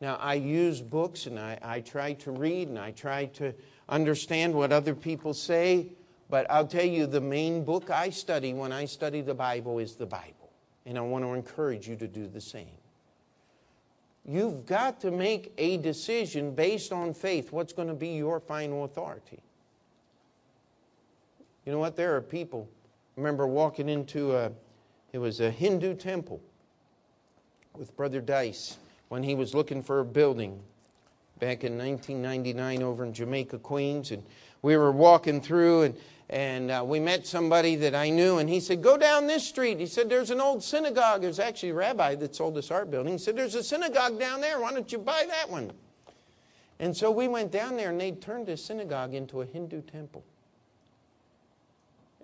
Now, 0.00 0.16
I 0.16 0.34
use 0.34 0.82
books 0.82 1.26
and 1.26 1.38
I, 1.38 1.58
I 1.62 1.80
try 1.80 2.12
to 2.14 2.30
read 2.30 2.68
and 2.68 2.78
I 2.78 2.90
try 2.90 3.26
to 3.26 3.54
understand 3.88 4.54
what 4.54 4.72
other 4.72 4.94
people 4.94 5.34
say, 5.34 5.88
but 6.30 6.50
I'll 6.50 6.66
tell 6.66 6.84
you 6.84 7.06
the 7.06 7.20
main 7.20 7.64
book 7.64 7.90
I 7.90 8.10
study 8.10 8.52
when 8.52 8.72
I 8.72 8.84
study 8.84 9.20
the 9.20 9.34
Bible 9.34 9.78
is 9.78 9.96
the 9.96 10.06
Bible. 10.06 10.50
And 10.84 10.98
I 10.98 11.00
want 11.02 11.24
to 11.24 11.34
encourage 11.34 11.88
you 11.88 11.96
to 11.96 12.06
do 12.08 12.26
the 12.26 12.40
same. 12.40 12.78
You've 14.24 14.66
got 14.66 15.00
to 15.00 15.10
make 15.10 15.52
a 15.56 15.78
decision 15.78 16.54
based 16.54 16.92
on 16.92 17.14
faith. 17.14 17.50
What's 17.50 17.72
going 17.72 17.88
to 17.88 17.94
be 17.94 18.08
your 18.08 18.40
final 18.40 18.84
authority? 18.84 19.42
You 21.64 21.72
know 21.72 21.78
what? 21.78 21.96
There 21.96 22.14
are 22.16 22.20
people. 22.20 22.68
I 23.16 23.20
remember 23.20 23.46
walking 23.46 23.88
into 23.88 24.36
a, 24.36 24.50
it 25.12 25.18
was 25.18 25.40
a 25.40 25.50
Hindu 25.50 25.94
temple 25.94 26.40
with 27.74 27.96
Brother 27.96 28.20
Dice 28.20 28.76
when 29.08 29.22
he 29.22 29.34
was 29.34 29.54
looking 29.54 29.82
for 29.82 30.00
a 30.00 30.04
building 30.04 30.60
back 31.38 31.64
in 31.64 31.78
1999 31.78 32.82
over 32.82 33.04
in 33.04 33.12
Jamaica, 33.12 33.58
Queens. 33.58 34.10
And 34.10 34.22
we 34.62 34.76
were 34.76 34.92
walking 34.92 35.40
through 35.40 35.82
and, 35.82 35.96
and 36.30 36.70
uh, 36.70 36.84
we 36.86 37.00
met 37.00 37.26
somebody 37.26 37.76
that 37.76 37.94
I 37.94 38.10
knew. 38.10 38.38
And 38.38 38.48
he 38.48 38.60
said, 38.60 38.82
Go 38.82 38.96
down 38.96 39.26
this 39.26 39.46
street. 39.46 39.78
He 39.78 39.86
said, 39.86 40.08
There's 40.08 40.30
an 40.30 40.40
old 40.40 40.62
synagogue. 40.62 41.22
There's 41.22 41.38
actually 41.38 41.70
a 41.70 41.74
rabbi 41.74 42.14
that 42.16 42.34
sold 42.34 42.54
this 42.54 42.70
art 42.70 42.90
building. 42.90 43.12
He 43.12 43.18
said, 43.18 43.36
There's 43.36 43.54
a 43.54 43.62
synagogue 43.62 44.18
down 44.18 44.40
there. 44.40 44.60
Why 44.60 44.72
don't 44.72 44.90
you 44.90 44.98
buy 44.98 45.24
that 45.28 45.50
one? 45.50 45.72
And 46.80 46.96
so 46.96 47.10
we 47.10 47.26
went 47.26 47.50
down 47.50 47.76
there 47.76 47.90
and 47.90 48.00
they 48.00 48.12
turned 48.12 48.46
the 48.46 48.56
synagogue 48.56 49.14
into 49.14 49.40
a 49.40 49.46
Hindu 49.46 49.82
temple. 49.82 50.24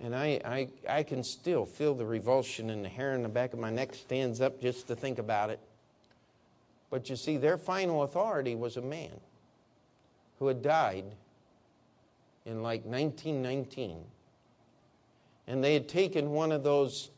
And 0.01 0.15
I, 0.15 0.41
I, 0.45 0.69
I 0.89 1.03
can 1.03 1.23
still 1.23 1.65
feel 1.65 1.95
the 1.95 2.05
revulsion 2.05 2.71
and 2.71 2.85
the 2.85 2.89
hair 2.89 3.15
in 3.15 3.23
the 3.23 3.29
back 3.29 3.53
of 3.53 3.59
my 3.59 3.71
neck 3.71 3.95
stands 3.95 4.41
up 4.41 4.61
just 4.61 4.87
to 4.89 4.97
think 4.97 5.19
about 5.19 5.51
it. 5.51 5.61
But 6.95 7.11
you 7.11 7.17
see, 7.17 7.39
their 7.39 7.59
final 7.59 8.05
authority 8.05 8.55
was 8.55 8.77
a 8.77 8.81
man 8.81 9.11
who 10.39 10.47
had 10.47 10.63
died 10.63 11.17
in 12.47 12.63
like 12.63 12.85
1919. 12.85 13.99
And 15.49 15.65
they 15.65 15.75
had 15.75 15.89
taken 15.89 16.31
one 16.31 16.53
of 16.53 16.63
those 16.63 17.11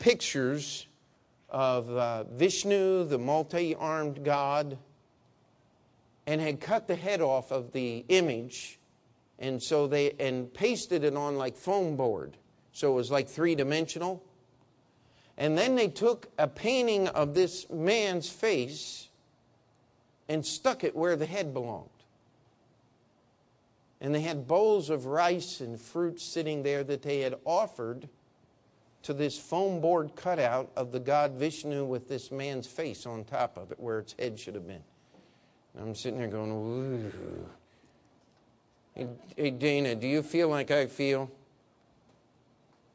pictures 0.00 0.88
of 1.48 1.88
uh, 1.90 2.24
Vishnu, 2.24 3.04
the 3.04 3.18
multi 3.18 3.76
armed 3.76 4.24
god, 4.24 4.76
and 6.26 6.40
had 6.40 6.60
cut 6.60 6.88
the 6.88 6.96
head 6.96 7.20
off 7.20 7.52
of 7.52 7.70
the 7.70 8.04
image. 8.08 8.80
And 9.38 9.62
so 9.62 9.86
they 9.86 10.10
and 10.18 10.52
pasted 10.52 11.04
it 11.04 11.14
on 11.14 11.38
like 11.38 11.54
foam 11.54 11.94
board. 11.94 12.36
So 12.72 12.90
it 12.90 12.96
was 12.96 13.12
like 13.12 13.28
three 13.28 13.54
dimensional. 13.54 14.24
And 15.38 15.56
then 15.56 15.76
they 15.76 15.86
took 15.86 16.32
a 16.36 16.48
painting 16.48 17.06
of 17.06 17.34
this 17.34 17.70
man's 17.70 18.28
face 18.28 19.06
and 20.30 20.46
stuck 20.46 20.84
it 20.84 20.94
where 20.94 21.16
the 21.16 21.26
head 21.26 21.52
belonged. 21.52 21.88
And 24.00 24.14
they 24.14 24.20
had 24.20 24.46
bowls 24.46 24.88
of 24.88 25.06
rice 25.06 25.60
and 25.60 25.78
fruit 25.78 26.20
sitting 26.20 26.62
there 26.62 26.84
that 26.84 27.02
they 27.02 27.18
had 27.20 27.34
offered 27.44 28.08
to 29.02 29.12
this 29.12 29.36
foam 29.36 29.80
board 29.80 30.12
cutout 30.14 30.70
of 30.76 30.92
the 30.92 31.00
god 31.00 31.32
Vishnu 31.32 31.84
with 31.84 32.08
this 32.08 32.30
man's 32.30 32.68
face 32.68 33.06
on 33.06 33.24
top 33.24 33.56
of 33.56 33.72
it, 33.72 33.80
where 33.80 33.98
its 33.98 34.14
head 34.18 34.38
should 34.38 34.54
have 34.54 34.68
been. 34.68 34.84
And 35.74 35.88
I'm 35.88 35.94
sitting 35.96 36.20
there 36.20 36.28
going, 36.28 36.52
ooh. 36.52 37.48
Hey, 38.94 39.08
hey, 39.36 39.50
Dana, 39.50 39.96
do 39.96 40.06
you 40.06 40.22
feel 40.22 40.48
like 40.48 40.70
I 40.70 40.86
feel? 40.86 41.28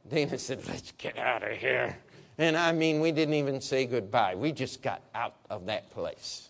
Dana 0.09 0.37
said, 0.37 0.65
let's 0.69 0.93
get 0.97 1.17
out 1.17 1.43
of 1.43 1.57
here. 1.57 1.97
And 2.37 2.55
I 2.55 2.71
mean, 2.71 3.01
we 3.01 3.11
didn't 3.11 3.33
even 3.33 3.59
say 3.59 3.85
goodbye. 3.85 4.35
We 4.35 4.53
just 4.53 4.81
got 4.81 5.01
out 5.13 5.35
of 5.49 5.65
that 5.65 5.89
place. 5.91 6.49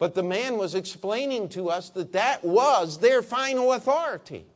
But 0.00 0.14
the 0.14 0.22
man 0.22 0.56
was 0.56 0.74
explaining 0.74 1.50
to 1.50 1.68
us 1.68 1.90
that 1.90 2.12
that 2.12 2.42
was 2.42 2.98
their 2.98 3.20
final 3.20 3.74
authority. 3.74 4.46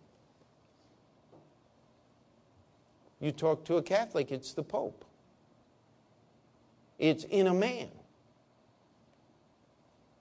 You 3.20 3.30
talk 3.30 3.62
to 3.66 3.76
a 3.76 3.82
Catholic, 3.82 4.32
it's 4.32 4.54
the 4.54 4.62
Pope. 4.62 5.04
It's 6.98 7.24
in 7.24 7.46
a 7.46 7.52
man. 7.52 7.88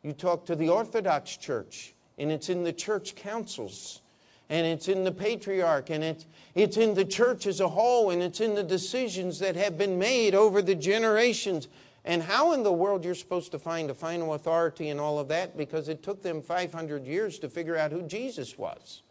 You 0.03 0.11
talk 0.11 0.45
to 0.47 0.57
the 0.57 0.67
Orthodox 0.67 1.38
Church, 1.38 1.93
and 2.17 2.30
it's 2.30 2.49
in 2.49 2.65
the 2.65 2.74
church 2.74 3.15
councils, 3.15 4.01
and 4.49 4.67
it's 4.67 4.89
in 4.89 5.05
the 5.05 5.11
patriarch, 5.11 5.89
and 5.89 6.03
it's, 6.03 6.26
it's 6.53 6.76
in 6.76 6.95
the 6.95 7.05
church 7.05 7.47
as 7.47 7.61
a 7.61 7.69
whole, 7.69 8.09
and 8.09 8.21
it's 8.21 8.41
in 8.41 8.55
the 8.55 8.63
decisions 8.63 9.39
that 9.39 9.55
have 9.55 9.78
been 9.78 9.97
made 9.97 10.36
over 10.36 10.61
the 10.61 10.76
generations. 10.76 11.69
And 12.06 12.22
how 12.22 12.51
in 12.51 12.64
the 12.64 12.72
world 12.72 13.06
you're 13.06 13.16
supposed 13.16 13.51
to 13.51 13.60
find 13.60 13.89
a 13.89 13.93
final 13.93 14.34
authority 14.34 14.89
in 14.89 14.99
all 14.99 15.20
of 15.20 15.30
that? 15.30 15.56
Because 15.56 15.88
it 15.88 16.04
took 16.04 16.22
them 16.22 16.41
500 16.41 17.06
years 17.06 17.39
to 17.39 17.49
figure 17.49 17.78
out 17.78 17.91
who 17.91 18.01
Jesus 18.01 18.58
was. 18.58 19.04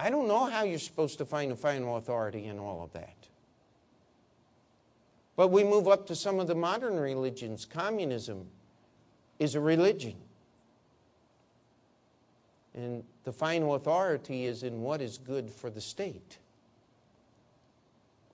I 0.00 0.10
don't 0.10 0.26
know 0.26 0.46
how 0.46 0.64
you're 0.64 0.80
supposed 0.80 1.18
to 1.18 1.24
find 1.24 1.52
a 1.52 1.56
final 1.56 1.96
authority 1.96 2.46
in 2.46 2.58
all 2.58 2.82
of 2.82 2.92
that. 2.92 3.14
But 5.36 5.48
we 5.48 5.62
move 5.62 5.86
up 5.86 6.06
to 6.08 6.16
some 6.16 6.40
of 6.40 6.48
the 6.48 6.56
modern 6.56 6.98
religions. 6.98 7.64
Communism 7.64 8.46
is 9.38 9.54
a 9.54 9.60
religion. 9.60 10.16
And 12.74 13.04
the 13.22 13.32
final 13.32 13.74
authority 13.74 14.46
is 14.46 14.62
in 14.62 14.82
what 14.82 15.00
is 15.00 15.18
good 15.18 15.50
for 15.50 15.70
the 15.70 15.80
state. 15.80 16.38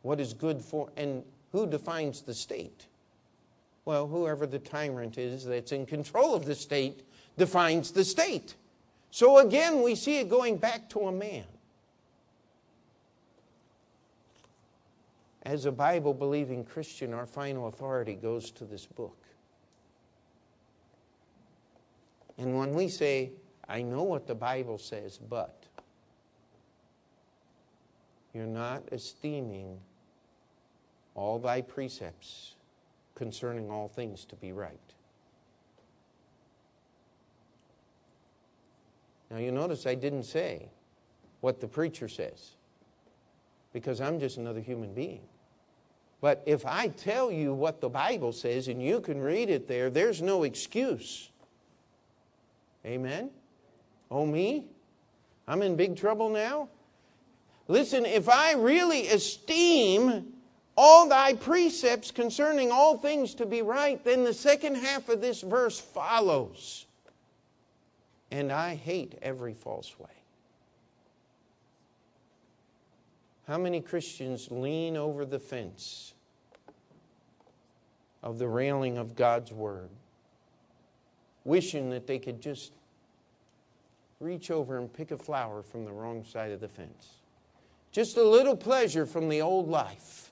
What 0.03 0.20
is 0.20 0.32
good 0.32 0.62
for, 0.62 0.89
and 0.97 1.22
who 1.53 1.66
defines 1.66 2.22
the 2.22 2.34
state? 2.34 2.86
Well, 3.84 4.07
whoever 4.07 4.46
the 4.46 4.59
tyrant 4.59 5.16
is 5.16 5.44
that's 5.44 5.72
in 5.72 5.86
control 5.86 6.34
of 6.34 6.44
the 6.44 6.55
state 6.55 7.03
defines 7.38 7.90
the 7.90 8.05
state. 8.05 8.55
So 9.11 9.38
again, 9.38 9.82
we 9.82 9.94
see 9.94 10.18
it 10.18 10.28
going 10.28 10.59
back 10.59 10.90
to 10.90 11.01
a 11.01 11.12
man. 11.12 11.44
As 15.44 15.64
a 15.64 15.72
Bible 15.72 16.12
believing 16.12 16.64
Christian, 16.64 17.14
our 17.14 17.24
final 17.24 17.68
authority 17.68 18.14
goes 18.14 18.51
to 18.51 18.64
this 18.64 18.84
book. 18.84 19.16
And 22.36 22.59
when 22.59 22.74
we 22.74 22.88
say, 22.88 23.30
I 23.66 23.80
know 23.80 24.03
what 24.03 24.26
the 24.26 24.34
Bible 24.34 24.76
says, 24.76 25.18
but 25.18 25.64
you're 28.34 28.46
not 28.46 28.82
esteeming 28.92 29.78
all 31.18 31.40
thy 31.40 31.60
precepts 31.60 32.54
concerning 33.16 33.70
all 33.70 33.88
things 33.88 34.24
to 34.24 34.36
be 34.36 34.52
right. 34.52 34.78
Now, 39.28 39.38
you 39.38 39.50
notice 39.50 39.84
I 39.84 39.96
didn't 39.96 40.22
say 40.22 40.68
what 41.40 41.60
the 41.60 41.66
preacher 41.66 42.08
says 42.08 42.52
because 43.72 44.00
I'm 44.00 44.20
just 44.20 44.38
another 44.38 44.60
human 44.60 44.94
being. 44.94 45.20
But 46.20 46.42
if 46.46 46.64
I 46.64 46.88
tell 46.88 47.30
you 47.30 47.52
what 47.52 47.80
the 47.80 47.88
Bible 47.88 48.32
says 48.32 48.68
and 48.68 48.80
you 48.80 49.00
can 49.00 49.20
read 49.20 49.50
it 49.50 49.66
there, 49.66 49.90
there's 49.90 50.22
no 50.22 50.44
excuse. 50.44 51.30
Amen? 52.86 53.30
Oh, 54.10 54.24
me? 54.24 54.66
I'm 55.48 55.62
in 55.62 55.74
big 55.74 55.96
trouble 55.96 56.30
now? 56.30 56.68
Listen, 57.66 58.06
if 58.06 58.28
I 58.28 58.54
really 58.54 59.08
esteem 59.08 60.32
all 60.81 61.09
thy 61.09 61.35
precepts 61.35 62.12
concerning 62.12 62.70
all 62.70 62.97
things 62.97 63.35
to 63.35 63.45
be 63.45 63.62
right, 63.62 64.03
then 64.05 64.22
the 64.22 64.33
second 64.33 64.76
half 64.76 65.09
of 65.09 65.20
this 65.20 65.41
verse 65.41 65.81
follows. 65.81 66.87
And 68.31 68.53
I 68.53 68.76
hate 68.76 69.18
every 69.20 69.55
false 69.55 69.99
way. 69.99 70.07
How 73.49 73.59
many 73.59 73.81
Christians 73.81 74.53
lean 74.53 74.97
over 74.97 75.24
the 75.24 75.41
fence 75.41 76.14
of 78.22 78.39
the 78.39 78.47
railing 78.47 78.99
of 78.99 79.16
God's 79.16 79.51
Word 79.51 79.89
wishing 81.45 81.91
that 81.91 82.07
they 82.07 82.20
could 82.20 82.41
just 82.41 82.70
reach 84.20 84.53
over 84.53 84.79
and 84.79 84.93
pick 84.93 85.11
a 85.11 85.18
flower 85.18 85.61
from 85.62 85.85
the 85.85 85.93
wrong 85.93 86.24
side 86.24 86.53
of 86.53 86.61
the 86.61 86.68
fence. 86.68 87.14
Just 87.91 88.16
a 88.16 88.22
little 88.22 88.57
pleasure 88.57 89.07
from 89.07 89.29
the 89.29 89.41
old 89.41 89.68
life. 89.68 90.28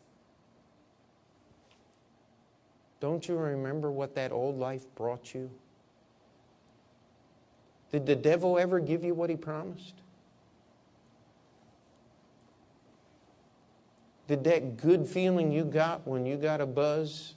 Don't 3.01 3.29
you 3.29 3.37
remember 3.37 3.91
what 3.91 4.15
that 4.15 4.33
old 4.33 4.59
life 4.59 4.85
brought 4.95 5.35
you? 5.35 5.51
Did 7.93 8.07
the 8.07 8.17
devil 8.17 8.59
ever 8.59 8.81
give 8.81 9.05
you 9.05 9.15
what 9.15 9.31
he 9.31 9.37
promised? 9.37 9.95
Did 14.29 14.43
that 14.45 14.77
good 14.77 15.07
feeling 15.07 15.53
you 15.53 15.65
got 15.65 16.07
when 16.07 16.27
you 16.27 16.37
got 16.37 16.61
a 16.61 16.67
buzz 16.67 17.35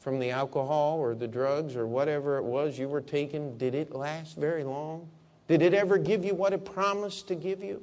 from 0.00 0.18
the 0.18 0.30
alcohol 0.30 0.98
or 0.98 1.14
the 1.14 1.28
drugs 1.28 1.76
or 1.76 1.86
whatever 1.86 2.38
it 2.38 2.42
was 2.44 2.78
you 2.78 2.88
were 2.88 3.00
taking, 3.00 3.56
did 3.58 3.74
it 3.74 3.94
last 3.94 4.36
very 4.36 4.64
long? 4.64 5.08
Did 5.48 5.62
it 5.62 5.74
ever 5.74 5.98
give 5.98 6.24
you 6.24 6.34
what 6.34 6.52
it 6.52 6.64
promised 6.64 7.28
to 7.28 7.34
give 7.34 7.62
you? 7.62 7.82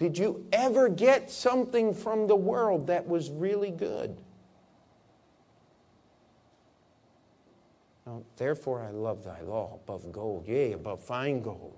Did 0.00 0.16
you 0.16 0.46
ever 0.50 0.88
get 0.88 1.30
something 1.30 1.92
from 1.92 2.26
the 2.26 2.34
world 2.34 2.86
that 2.86 3.06
was 3.06 3.28
really 3.28 3.70
good? 3.70 4.16
No, 8.06 8.24
therefore, 8.38 8.80
I 8.82 8.92
love 8.92 9.24
thy 9.24 9.42
law 9.42 9.78
above 9.84 10.10
gold, 10.10 10.48
yea, 10.48 10.72
above 10.72 11.02
fine 11.02 11.42
gold. 11.42 11.76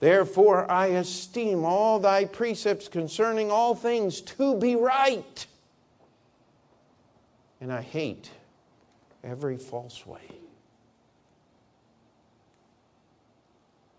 Therefore, 0.00 0.70
I 0.70 0.88
esteem 0.88 1.64
all 1.64 1.98
thy 1.98 2.26
precepts 2.26 2.88
concerning 2.88 3.50
all 3.50 3.74
things 3.74 4.20
to 4.20 4.54
be 4.54 4.76
right. 4.76 5.46
And 7.58 7.72
I 7.72 7.80
hate 7.80 8.28
every 9.22 9.56
false 9.56 10.06
way. 10.06 10.20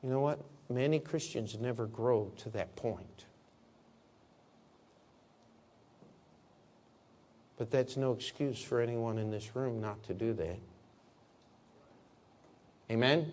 You 0.03 0.11
know 0.11 0.19
what? 0.19 0.37
Many 0.69 0.99
Christians 0.99 1.57
never 1.59 1.85
grow 1.85 2.31
to 2.37 2.49
that 2.51 2.75
point. 2.75 3.25
But 7.57 7.71
that's 7.71 7.95
no 7.95 8.11
excuse 8.11 8.61
for 8.61 8.81
anyone 8.81 9.17
in 9.17 9.31
this 9.31 9.55
room 9.55 9.79
not 9.79 10.03
to 10.03 10.13
do 10.13 10.33
that. 10.33 10.59
Amen? 12.91 13.31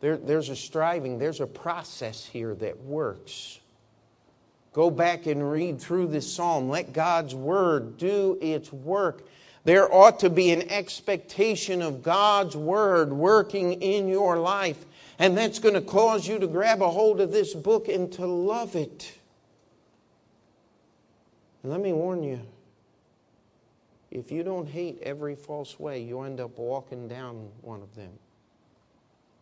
There, 0.00 0.16
there's 0.16 0.48
a 0.48 0.56
striving, 0.56 1.18
there's 1.18 1.40
a 1.40 1.46
process 1.46 2.24
here 2.24 2.54
that 2.56 2.80
works. 2.80 3.60
Go 4.72 4.90
back 4.90 5.26
and 5.26 5.50
read 5.50 5.80
through 5.80 6.08
this 6.08 6.30
psalm. 6.30 6.68
Let 6.68 6.92
God's 6.92 7.34
word 7.34 7.96
do 7.96 8.36
its 8.40 8.72
work. 8.72 9.26
There 9.64 9.92
ought 9.92 10.20
to 10.20 10.30
be 10.30 10.50
an 10.50 10.70
expectation 10.70 11.80
of 11.80 12.02
God's 12.02 12.54
word 12.54 13.12
working 13.12 13.80
in 13.80 14.08
your 14.08 14.38
life. 14.38 14.84
And 15.18 15.36
that's 15.36 15.58
going 15.58 15.74
to 15.74 15.80
cause 15.80 16.28
you 16.28 16.38
to 16.38 16.46
grab 16.46 16.82
a 16.82 16.90
hold 16.90 17.20
of 17.20 17.32
this 17.32 17.54
book 17.54 17.88
and 17.88 18.12
to 18.12 18.26
love 18.26 18.76
it. 18.76 19.18
And 21.62 21.72
let 21.72 21.80
me 21.80 21.92
warn 21.92 22.22
you 22.22 22.40
if 24.10 24.30
you 24.30 24.44
don't 24.44 24.68
hate 24.68 25.00
every 25.02 25.34
false 25.34 25.80
way, 25.80 26.00
you 26.00 26.20
end 26.20 26.40
up 26.40 26.56
walking 26.56 27.08
down 27.08 27.48
one 27.62 27.82
of 27.82 27.94
them. 27.96 28.12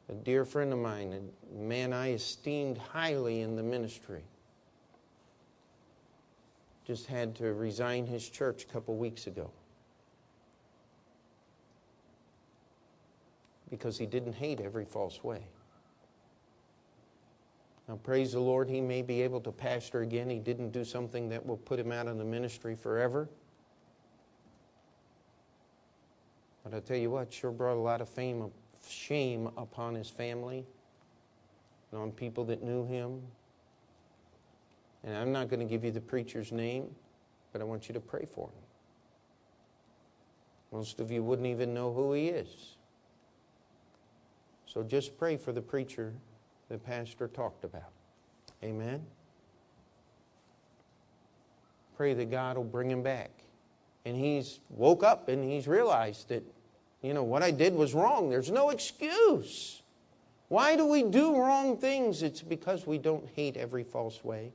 A 0.09 0.15
dear 0.15 0.45
friend 0.45 0.73
of 0.73 0.79
mine, 0.79 1.13
a 1.13 1.63
man 1.63 1.93
I 1.93 2.13
esteemed 2.13 2.79
highly 2.79 3.43
in 3.43 3.55
the 3.55 3.63
ministry, 3.63 4.23
just 6.87 7.07
had 7.07 7.35
to 7.37 7.53
resign 7.53 8.07
his 8.07 8.29
church 8.29 8.65
a 8.65 8.67
couple 8.67 8.97
weeks 8.97 9.27
ago. 9.27 9.51
Because 13.73 13.97
he 13.97 14.05
didn't 14.05 14.35
hate 14.35 14.61
every 14.61 14.85
false 14.85 15.25
way. 15.25 15.47
Now, 17.89 17.97
praise 17.97 18.33
the 18.33 18.41
Lord, 18.41 18.69
he 18.69 18.83
may 18.83 19.01
be 19.01 19.23
able 19.23 19.41
to 19.41 19.51
pastor 19.51 20.03
again. 20.03 20.29
He 20.29 20.39
didn't 20.39 20.73
do 20.73 20.85
something 20.85 21.31
that 21.31 21.47
will 21.47 21.57
put 21.57 21.81
him 21.81 21.91
out 21.91 22.07
of 22.07 22.19
the 22.19 22.25
ministry 22.25 22.75
forever. 22.75 23.31
But 26.63 26.75
I 26.75 26.81
tell 26.81 26.99
you 26.99 27.11
what, 27.11 27.33
sure 27.33 27.51
brought 27.51 27.79
a 27.79 27.81
lot 27.81 28.03
of 28.03 28.11
fame, 28.11 28.51
shame 28.87 29.49
upon 29.57 29.95
his 29.95 30.11
family 30.11 30.67
and 31.91 32.01
on 32.01 32.13
people 32.13 32.45
that 32.45 32.63
knew 32.63 32.85
him. 32.85 33.23
And 35.03 35.17
I'm 35.17 35.33
not 35.33 35.49
going 35.49 35.61
to 35.61 35.67
give 35.67 35.83
you 35.83 35.93
the 35.93 36.01
preacher's 36.03 36.53
name, 36.53 36.95
but 37.55 37.63
I 37.63 37.65
want 37.65 37.89
you 37.89 37.95
to 37.95 38.01
pray 38.01 38.27
for 38.31 38.49
him. 38.49 38.65
Most 40.73 41.01
of 41.01 41.11
you 41.11 41.23
wouldn't 41.23 41.49
even 41.49 41.73
know 41.73 41.91
who 41.91 42.13
he 42.13 42.29
is. 42.29 42.77
So 44.73 44.83
just 44.83 45.19
pray 45.19 45.37
for 45.37 45.53
the 45.53 45.61
preacher 45.61 46.15
the 46.71 46.79
pastor 46.79 47.29
talked 47.29 47.63
about. 47.63 47.91
Amen? 48.65 49.05
Pray 51.95 52.15
that 52.15 52.31
God 52.31 52.57
will 52.57 52.65
bring 52.65 52.91
him 52.91 53.03
back. 53.03 53.31
And 54.07 54.17
he's 54.17 54.61
woke 54.71 55.05
up 55.05 55.29
and 55.29 55.45
he's 55.45 55.69
realized 55.69 56.29
that, 56.31 56.43
you 57.03 57.13
know, 57.13 57.23
what 57.23 57.43
I 57.43 57.51
did 57.51 57.75
was 57.75 57.93
wrong. 57.93 58.31
There's 58.31 58.51
no 58.51 58.71
excuse. 58.71 59.83
Why 60.49 60.75
do 60.75 60.87
we 60.87 61.03
do 61.03 61.37
wrong 61.37 61.77
things? 61.77 62.23
It's 62.23 62.41
because 62.41 62.87
we 62.87 62.97
don't 62.97 63.29
hate 63.37 63.59
every 63.59 63.85
false 63.85 64.25
way. 64.25 64.53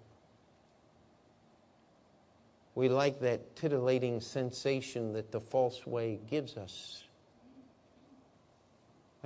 We 2.73 2.89
like 2.89 3.19
that 3.19 3.55
titillating 3.55 4.19
sensation 4.21 5.13
that 5.13 5.31
the 5.31 5.39
false 5.39 5.85
way 5.85 6.19
gives 6.27 6.57
us. 6.57 7.03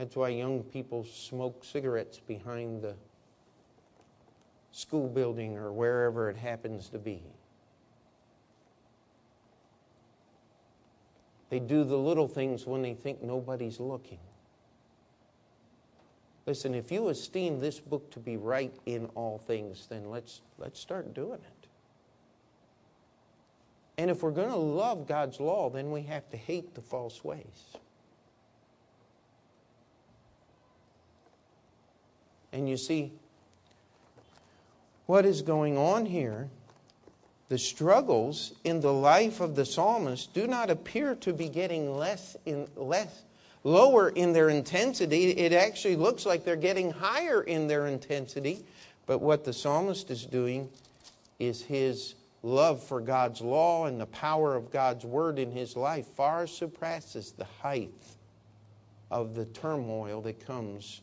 That's 0.01 0.15
why 0.15 0.29
young 0.29 0.63
people 0.63 1.03
smoke 1.03 1.63
cigarettes 1.63 2.19
behind 2.19 2.81
the 2.81 2.95
school 4.71 5.07
building 5.07 5.59
or 5.59 5.71
wherever 5.71 6.27
it 6.27 6.37
happens 6.37 6.89
to 6.89 6.97
be. 6.97 7.21
They 11.51 11.59
do 11.59 11.83
the 11.83 11.99
little 11.99 12.27
things 12.27 12.65
when 12.65 12.81
they 12.81 12.95
think 12.95 13.21
nobody's 13.21 13.79
looking. 13.79 14.17
Listen, 16.47 16.73
if 16.73 16.91
you 16.91 17.09
esteem 17.09 17.59
this 17.59 17.79
book 17.79 18.09
to 18.09 18.19
be 18.19 18.37
right 18.37 18.75
in 18.87 19.05
all 19.13 19.37
things, 19.37 19.85
then 19.85 20.09
let's, 20.09 20.41
let's 20.57 20.79
start 20.79 21.13
doing 21.13 21.41
it. 21.43 21.67
And 23.99 24.09
if 24.09 24.23
we're 24.23 24.31
going 24.31 24.49
to 24.49 24.55
love 24.55 25.05
God's 25.05 25.39
law, 25.39 25.69
then 25.69 25.91
we 25.91 26.01
have 26.01 26.27
to 26.31 26.37
hate 26.37 26.73
the 26.73 26.81
false 26.81 27.23
ways. 27.23 27.77
And 32.53 32.67
you 32.67 32.77
see, 32.77 33.13
what 35.05 35.25
is 35.25 35.41
going 35.41 35.77
on 35.77 36.05
here, 36.05 36.49
the 37.49 37.57
struggles 37.57 38.53
in 38.63 38.79
the 38.79 38.93
life 38.93 39.41
of 39.41 39.55
the 39.55 39.65
psalmist 39.65 40.33
do 40.33 40.47
not 40.47 40.69
appear 40.69 41.15
to 41.15 41.33
be 41.33 41.49
getting 41.49 41.97
less 41.97 42.37
in 42.45 42.67
less 42.75 43.23
lower 43.63 44.09
in 44.09 44.33
their 44.33 44.49
intensity. 44.49 45.31
It 45.31 45.53
actually 45.53 45.95
looks 45.95 46.25
like 46.25 46.45
they're 46.45 46.55
getting 46.55 46.91
higher 46.91 47.41
in 47.41 47.67
their 47.67 47.87
intensity. 47.87 48.65
But 49.05 49.19
what 49.19 49.43
the 49.43 49.53
psalmist 49.53 50.09
is 50.09 50.25
doing 50.25 50.69
is 51.39 51.61
his 51.61 52.15
love 52.43 52.83
for 52.83 53.01
God's 53.01 53.41
law 53.41 53.85
and 53.85 53.99
the 53.99 54.05
power 54.07 54.55
of 54.55 54.71
God's 54.71 55.05
word 55.05 55.37
in 55.37 55.51
his 55.51 55.75
life 55.75 56.07
far 56.15 56.47
surpasses 56.47 57.33
the 57.33 57.45
height 57.61 57.91
of 59.11 59.35
the 59.35 59.45
turmoil 59.45 60.21
that 60.21 60.45
comes 60.45 61.01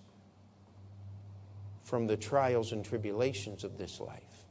from 1.88 2.06
the 2.06 2.18
trials 2.18 2.72
and 2.72 2.84
tribulations 2.84 3.64
of 3.64 3.78
this 3.78 3.98
life. 3.98 4.44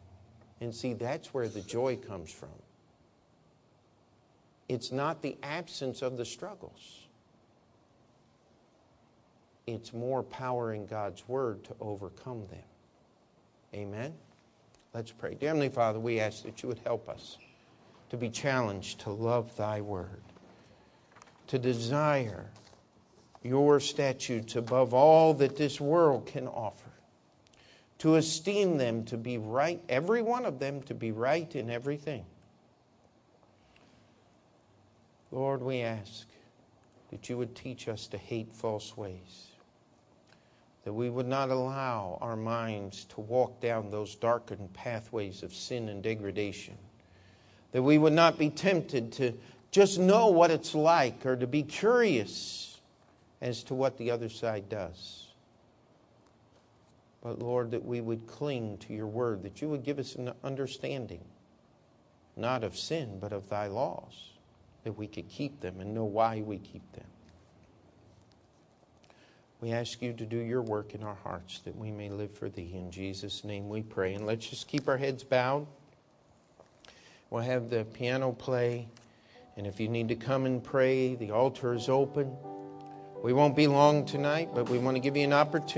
And 0.60 0.74
see, 0.74 0.94
that's 0.94 1.36
where 1.36 1.48
the 1.48 1.62
joy 1.62 1.96
comes 1.96 2.32
from. 2.32 2.50
It's 4.68 4.92
not 4.92 5.22
the 5.22 5.38
absence 5.44 6.02
of 6.02 6.18
the 6.18 6.26
struggles, 6.26 7.08
it's 9.68 9.94
more 9.94 10.24
power 10.24 10.74
in 10.74 10.88
God's 10.88 11.28
Word 11.28 11.64
to 11.66 11.76
overcome 11.80 12.48
them. 12.48 12.64
Amen? 13.76 14.16
Let's 14.96 15.12
pray. 15.12 15.36
Dear 15.36 15.50
Heavenly 15.50 15.70
Father, 15.70 16.00
we 16.00 16.20
ask 16.20 16.42
that 16.44 16.64
you 16.64 16.70
would 16.70 16.82
help 16.86 17.08
us 17.08 17.38
to 18.10 18.18
be 18.18 18.32
challenged 18.32 19.02
to 19.02 19.12
love 19.12 19.56
Thy 19.56 19.82
Word, 19.82 20.24
to 21.48 21.60
desire 21.60 22.48
your 23.44 23.80
statutes 23.80 24.56
above 24.56 24.96
all 24.96 25.36
that 25.36 25.56
this 25.56 25.80
world 25.80 26.26
can 26.26 26.48
offer 26.48 26.87
to 28.00 28.16
esteem 28.16 28.78
them 28.78 29.04
to 29.06 29.18
be 29.18 29.38
right, 29.38 29.82
every 29.90 30.22
one 30.22 30.46
of 30.46 30.60
them 30.60 30.82
to 30.84 30.94
be 30.94 31.12
right 31.12 31.56
in 31.56 31.70
everything. 31.70 32.26
Lord, 35.32 35.62
we 35.62 35.82
ask 35.82 36.28
that 37.12 37.30
you 37.30 37.38
would 37.38 37.56
teach 37.56 37.88
us 37.88 38.08
to 38.08 38.18
hate 38.18 38.54
false 38.54 38.96
ways, 38.96 39.48
that 40.84 40.94
we 40.94 41.10
would 41.10 41.28
not 41.28 41.50
allow 41.50 42.18
our 42.22 42.36
minds 42.36 43.06
to 43.06 43.22
walk 43.22 43.60
down 43.60 43.90
those 43.90 44.16
darkened 44.16 44.74
pathways 44.74 45.44
of 45.44 45.54
sin 45.54 45.90
and 45.90 46.04
degradation, 46.04 46.78
that 47.72 47.82
we 47.82 47.98
would 47.98 48.14
not 48.14 48.38
be 48.38 48.50
tempted 48.50 49.12
to 49.14 49.34
just 49.72 50.00
know 50.00 50.28
what 50.28 50.52
it's 50.52 50.74
like 50.74 51.26
or 51.26 51.36
to 51.36 51.48
be 51.48 51.64
curious 51.64 52.80
as 53.42 53.64
to 53.64 53.74
what 53.74 53.98
the 53.98 54.12
other 54.12 54.30
side 54.30 54.70
does. 54.70 55.27
But 57.22 57.40
Lord, 57.40 57.72
that 57.72 57.84
we 57.84 58.02
would 58.02 58.28
cling 58.28 58.78
to 58.80 58.94
your 58.94 59.08
word, 59.08 59.44
that 59.44 59.62
you 59.62 59.70
would 59.70 59.84
give 59.84 60.00
us 60.00 60.16
an 60.16 60.32
understanding, 60.44 61.24
not 62.36 62.64
of 62.64 62.78
sin, 62.78 63.18
but 63.20 63.34
of 63.34 63.50
thy 63.50 63.68
laws, 63.68 64.32
that 64.84 64.98
we 64.98 65.08
could 65.08 65.28
keep 65.28 65.60
them 65.62 65.80
and 65.80 65.94
know 65.94 66.06
why 66.06 66.42
we 66.42 66.58
keep 66.58 66.92
them. 66.94 67.06
We 69.60 69.72
ask 69.72 70.02
you 70.04 70.14
to 70.14 70.26
do 70.26 70.38
your 70.38 70.62
work 70.62 70.94
in 70.94 71.02
our 71.02 71.18
hearts 71.24 71.60
that 71.66 71.76
we 71.76 71.92
may 71.92 72.10
live 72.10 72.32
for 72.32 72.48
thee. 72.48 72.74
In 72.76 72.92
Jesus' 72.92 73.44
name 73.44 73.70
we 73.70 73.82
pray. 73.82 74.14
And 74.14 74.26
let's 74.28 74.48
just 74.48 74.68
keep 74.68 74.88
our 74.88 74.98
heads 74.98 75.24
bowed. 75.24 75.66
We'll 77.32 77.42
have 77.42 77.72
the 77.72 77.84
piano 77.84 78.32
play. 78.32 78.88
And 79.58 79.66
if 79.66 79.80
you 79.80 79.88
need 79.88 80.10
to 80.10 80.16
come 80.16 80.46
and 80.46 80.64
pray, 80.64 81.16
the 81.16 81.32
altar 81.32 81.74
is 81.74 81.90
open. 81.90 82.32
We 83.24 83.34
won't 83.34 83.56
be 83.56 83.66
long 83.66 84.06
tonight, 84.06 84.50
but 84.54 84.70
we 84.70 84.78
want 84.78 84.96
to 84.96 85.02
give 85.02 85.18
you 85.18 85.24
an 85.24 85.34
opportunity. 85.34 85.74